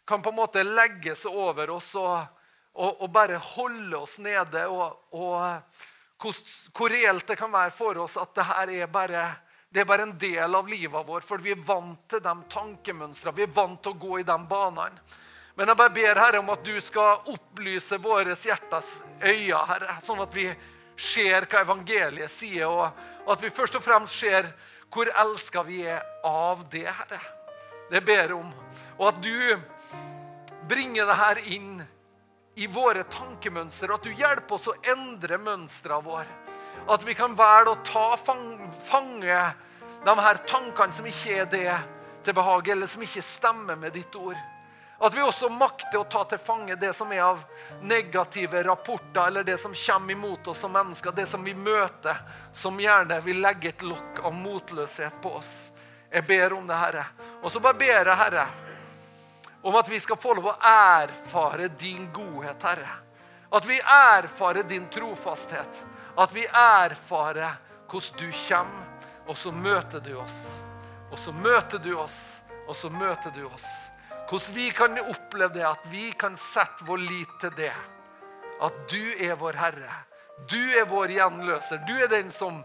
kan 0.07 0.23
på 0.23 0.31
en 0.31 0.37
måte 0.37 0.63
legge 0.63 1.15
seg 1.19 1.35
over 1.35 1.73
oss 1.75 1.91
og, 1.99 2.23
og, 2.73 3.01
og 3.03 3.09
bare 3.11 3.41
holde 3.55 3.97
oss 3.99 4.17
nede. 4.23 4.63
Og, 4.71 4.95
og 5.11 5.41
hvor, 6.23 6.39
hvor, 6.71 6.93
reelt 6.93 7.27
det 7.27 7.39
kan 7.39 7.51
være 7.51 7.75
for 7.75 7.99
oss 8.05 8.15
at 8.21 8.31
det 8.37 8.47
her 8.47 8.73
er 8.77 8.87
bare, 8.91 9.25
det 9.67 9.83
er 9.83 9.91
bare 9.91 10.07
en 10.07 10.17
del 10.19 10.55
av 10.55 10.71
livet 10.71 11.07
vårt. 11.07 11.27
For 11.27 11.43
vi 11.43 11.51
er 11.51 11.67
vant 11.67 12.07
til 12.07 12.23
de 12.23 12.37
tankemønstrene, 12.55 13.35
vi 13.35 13.47
er 13.47 13.55
vant 13.55 13.81
til 13.83 13.91
å 13.91 14.01
gå 14.07 14.21
i 14.21 14.27
de 14.27 14.39
banene. 14.47 15.03
Men 15.53 15.69
jeg 15.69 15.77
bare 15.77 15.93
ber 15.93 16.17
Herre 16.17 16.39
om 16.41 16.47
at 16.49 16.63
du 16.65 16.73
skal 16.81 17.27
opplyse 17.29 17.99
våre 18.01 18.33
hjertes 18.33 19.01
øyne, 19.21 19.59
Herre, 19.69 19.99
sånn 20.01 20.23
at 20.23 20.31
vi 20.33 20.47
ser 20.97 21.45
hva 21.45 21.61
evangeliet 21.61 22.31
sier. 22.31 22.71
og 22.71 23.11
at 23.27 23.43
vi 23.43 23.51
først 23.53 23.77
og 23.79 23.83
fremst 23.83 24.19
ser 24.19 24.49
hvor 24.93 25.09
elska 25.23 25.63
vi 25.65 25.81
er 25.89 26.03
av 26.27 26.61
det, 26.71 26.85
Herre. 26.85 27.19
Det 27.89 28.01
ber 28.05 28.21
jeg 28.27 28.35
om. 28.35 28.51
Og 28.99 29.07
at 29.09 29.21
du 29.23 29.59
bringer 30.69 31.07
det 31.09 31.17
her 31.17 31.41
inn 31.55 31.81
i 32.55 32.67
våre 32.69 33.03
tankemønster, 33.09 33.89
og 33.89 33.99
At 33.99 34.05
du 34.05 34.13
hjelper 34.13 34.55
oss 34.55 34.69
å 34.69 34.77
endre 34.93 35.39
mønstrene 35.41 36.05
våre. 36.05 36.29
At 36.89 37.05
vi 37.07 37.15
kan 37.17 37.35
velge 37.35 37.73
å 37.73 37.81
ta 37.85 38.13
fange 38.19 39.41
de 40.03 40.15
her 40.19 40.41
tankene 40.47 40.93
som 40.93 41.05
ikke 41.07 41.37
er 41.41 41.45
det 41.49 41.77
til 42.23 42.35
behag, 42.37 42.67
eller 42.67 42.87
som 42.87 43.01
ikke 43.01 43.23
stemmer 43.25 43.79
med 43.79 43.95
ditt 43.95 44.15
ord. 44.15 44.37
At 44.97 45.13
vi 45.13 45.21
også 45.21 45.49
makter 45.49 45.99
å 45.99 46.07
ta 46.07 46.23
til 46.29 46.39
fange 46.39 46.75
det 46.79 46.93
som 46.95 47.11
er 47.11 47.23
av 47.25 47.41
negative 47.81 48.63
rapporter, 48.63 49.27
eller 49.27 49.43
det 49.43 49.57
som 49.59 49.73
kommer 49.75 50.13
imot 50.13 50.47
oss 50.47 50.61
som 50.63 50.71
mennesker, 50.71 51.11
det 51.11 51.25
som 51.27 51.43
vi 51.43 51.55
møter, 51.55 52.17
som 52.53 52.79
gjerne 52.79 53.19
vil 53.25 53.41
legge 53.43 53.73
et 53.73 53.83
lokk 53.83 54.21
av 54.23 54.33
motløshet 54.37 55.21
på 55.21 55.33
oss. 55.39 55.53
Jeg 56.13 56.27
ber 56.29 56.53
om 56.53 56.67
det, 56.67 56.77
Herre. 56.77 57.05
Og 57.41 57.51
så 57.51 57.59
bare 57.59 57.79
ber 57.79 58.05
jeg, 58.05 58.15
Herre, 58.15 58.47
om 59.63 59.75
at 59.75 59.89
vi 59.89 59.99
skal 59.99 60.19
få 60.19 60.35
lov 60.37 60.51
å 60.51 60.57
erfare 60.67 61.71
din 61.79 62.09
godhet, 62.13 62.63
Herre. 62.63 62.99
At 63.53 63.65
vi 63.65 63.79
erfarer 63.79 64.63
din 64.63 64.85
trofasthet. 64.89 65.83
At 66.15 66.33
vi 66.33 66.45
erfarer 66.45 67.57
hvordan 67.89 68.19
du 68.19 68.29
kommer, 68.47 68.85
og 69.27 69.37
så 69.37 69.51
møter 69.51 69.99
du 70.03 70.15
oss. 70.19 70.39
Og 71.11 71.19
så 71.19 71.31
møter 71.31 71.77
du 71.77 71.93
oss, 71.97 72.41
og 72.67 72.75
så 72.75 72.89
møter 72.89 73.31
du 73.35 73.45
oss. 73.45 73.92
Hvordan 74.33 74.55
vi 74.55 74.71
kan 74.71 74.99
oppleve 74.99 75.53
det, 75.53 75.65
at 75.67 75.79
vi 75.91 76.11
kan 76.11 76.37
sette 76.37 76.81
vår 76.87 76.97
lit 76.97 77.33
til 77.39 77.51
det. 77.53 77.73
At 78.65 78.77
du 78.89 79.11
er 79.21 79.35
vår 79.37 79.53
Herre. 79.53 79.89
Du 80.49 80.57
er 80.73 80.87
vår 80.89 81.11
gjenløser. 81.13 81.83
Du 81.85 81.91
er 81.93 82.07
den 82.09 82.31
som 82.33 82.63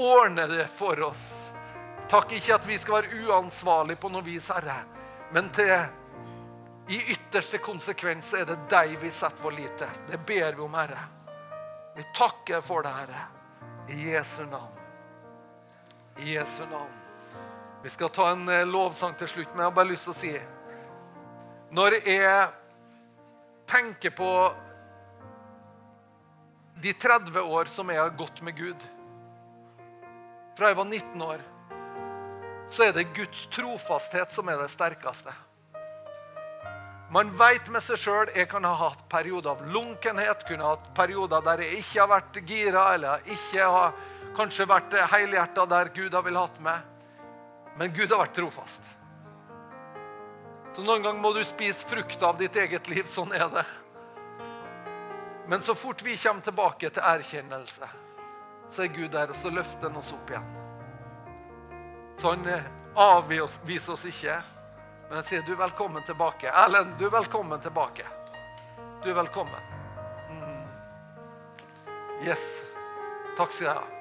ordner 0.00 0.48
det 0.48 0.64
for 0.72 1.02
oss. 1.04 1.50
Takk 2.08 2.32
ikke 2.32 2.54
at 2.54 2.64
vi 2.64 2.78
skal 2.80 2.96
være 2.96 3.18
uansvarlige 3.26 4.00
på 4.00 4.08
noe 4.08 4.24
vis, 4.24 4.48
Herre, 4.48 4.78
men 5.36 5.50
til 5.52 5.68
i 6.88 7.00
ytterste 7.12 7.60
konsekvens 7.60 8.32
er 8.38 8.46
det 8.48 8.56
deg 8.72 8.94
vi 9.02 9.10
setter 9.12 9.44
vår 9.44 9.52
lit 9.58 9.74
til. 9.82 9.98
Det 10.08 10.20
ber 10.30 10.56
vi 10.56 10.64
om, 10.64 10.78
Herre. 10.80 11.02
Vi 11.98 12.06
takker 12.16 12.64
for 12.64 12.88
det, 12.88 12.94
Herre. 13.02 13.26
I 13.92 14.14
Jesu 14.14 14.46
navn. 14.46 14.80
I 16.24 16.38
Jesu 16.38 16.64
navn. 16.72 16.96
Vi 17.84 17.92
skal 17.92 18.08
ta 18.16 18.30
en 18.32 18.48
eh, 18.48 18.64
lovsang 18.64 19.12
til 19.20 19.28
slutt, 19.28 19.52
men 19.52 19.66
jeg 19.66 19.68
har 19.68 19.76
bare 19.76 19.92
lyst 19.92 20.08
til 20.08 20.16
å 20.16 20.18
si 20.22 20.32
Når 21.70 22.00
jeg 22.02 22.48
tenker 23.70 24.10
på 24.10 24.30
de 26.82 26.92
30 26.92 27.38
år 27.40 27.70
som 27.70 27.92
jeg 27.92 28.00
har 28.00 28.16
gått 28.18 28.40
med 28.42 28.56
Gud 28.58 28.86
Fra 30.58 30.72
jeg 30.72 30.78
var 30.80 30.88
19 30.88 31.22
år, 31.22 31.44
så 32.70 32.88
er 32.88 32.92
det 32.96 33.06
Guds 33.14 33.46
trofasthet 33.54 34.34
som 34.34 34.50
er 34.50 34.58
det 34.60 34.68
sterkeste. 34.70 35.32
Man 37.10 37.30
vet 37.38 37.70
med 37.72 37.82
seg 37.82 37.98
sjøl 37.98 38.34
jeg 38.34 38.50
kan 38.50 38.66
ha 38.66 38.74
hatt 38.84 39.06
perioder 39.10 39.54
av 39.54 39.64
lunkenhet, 39.70 40.44
kunne 40.46 40.66
ha 40.66 40.76
hatt 40.76 40.92
perioder 40.94 41.42
der 41.46 41.64
jeg 41.64 41.80
ikke 41.80 42.02
har 42.02 42.12
vært 42.12 42.38
gira, 42.46 42.84
eller 42.94 43.32
ikke 43.34 43.72
har 43.78 43.96
kanskje 44.36 44.68
vært 44.70 44.94
helhjerta 45.14 45.66
der 45.70 45.90
Gud 45.96 46.14
har 46.14 46.26
vil 46.26 46.38
hatt 46.38 46.60
meg. 46.62 46.82
Men 47.78 47.94
Gud 47.94 48.10
har 48.10 48.26
vært 48.26 48.36
trofast. 48.38 48.96
Så 50.72 50.82
noen 50.86 51.02
ganger 51.02 51.20
må 51.20 51.32
du 51.34 51.42
spise 51.44 51.86
frukt 51.86 52.22
av 52.22 52.38
ditt 52.38 52.56
eget 52.56 52.88
liv. 52.88 53.06
Sånn 53.10 53.32
er 53.34 53.48
det. 53.50 53.66
Men 55.50 55.62
så 55.66 55.74
fort 55.74 56.02
vi 56.06 56.14
kommer 56.16 56.46
tilbake 56.46 56.92
til 56.94 57.02
erkjennelse, 57.02 57.88
så 58.70 58.84
er 58.84 58.92
Gud 58.94 59.10
der, 59.10 59.32
og 59.32 59.36
så 59.36 59.50
løfter 59.50 59.90
han 59.90 59.98
oss 59.98 60.12
opp 60.14 60.30
igjen. 60.30 60.46
Så 62.20 62.36
han 62.36 62.46
avviser 62.94 63.96
oss 63.96 64.06
ikke. 64.06 64.36
Men 65.08 65.18
jeg 65.18 65.26
sier 65.26 65.46
du 65.46 65.56
er 65.56 65.64
velkommen 65.64 66.06
tilbake. 66.06 66.52
Erlend, 66.54 66.94
du 67.00 67.08
er 67.08 67.16
velkommen 67.16 67.58
tilbake. 67.64 68.06
Du 69.02 69.10
er 69.10 69.16
velkommen. 69.18 69.72
Mm. 70.30 70.68
Yes. 72.28 72.60
Takk 73.34 73.50
skal 73.50 73.72
jeg 73.72 73.80
ha. 73.80 73.99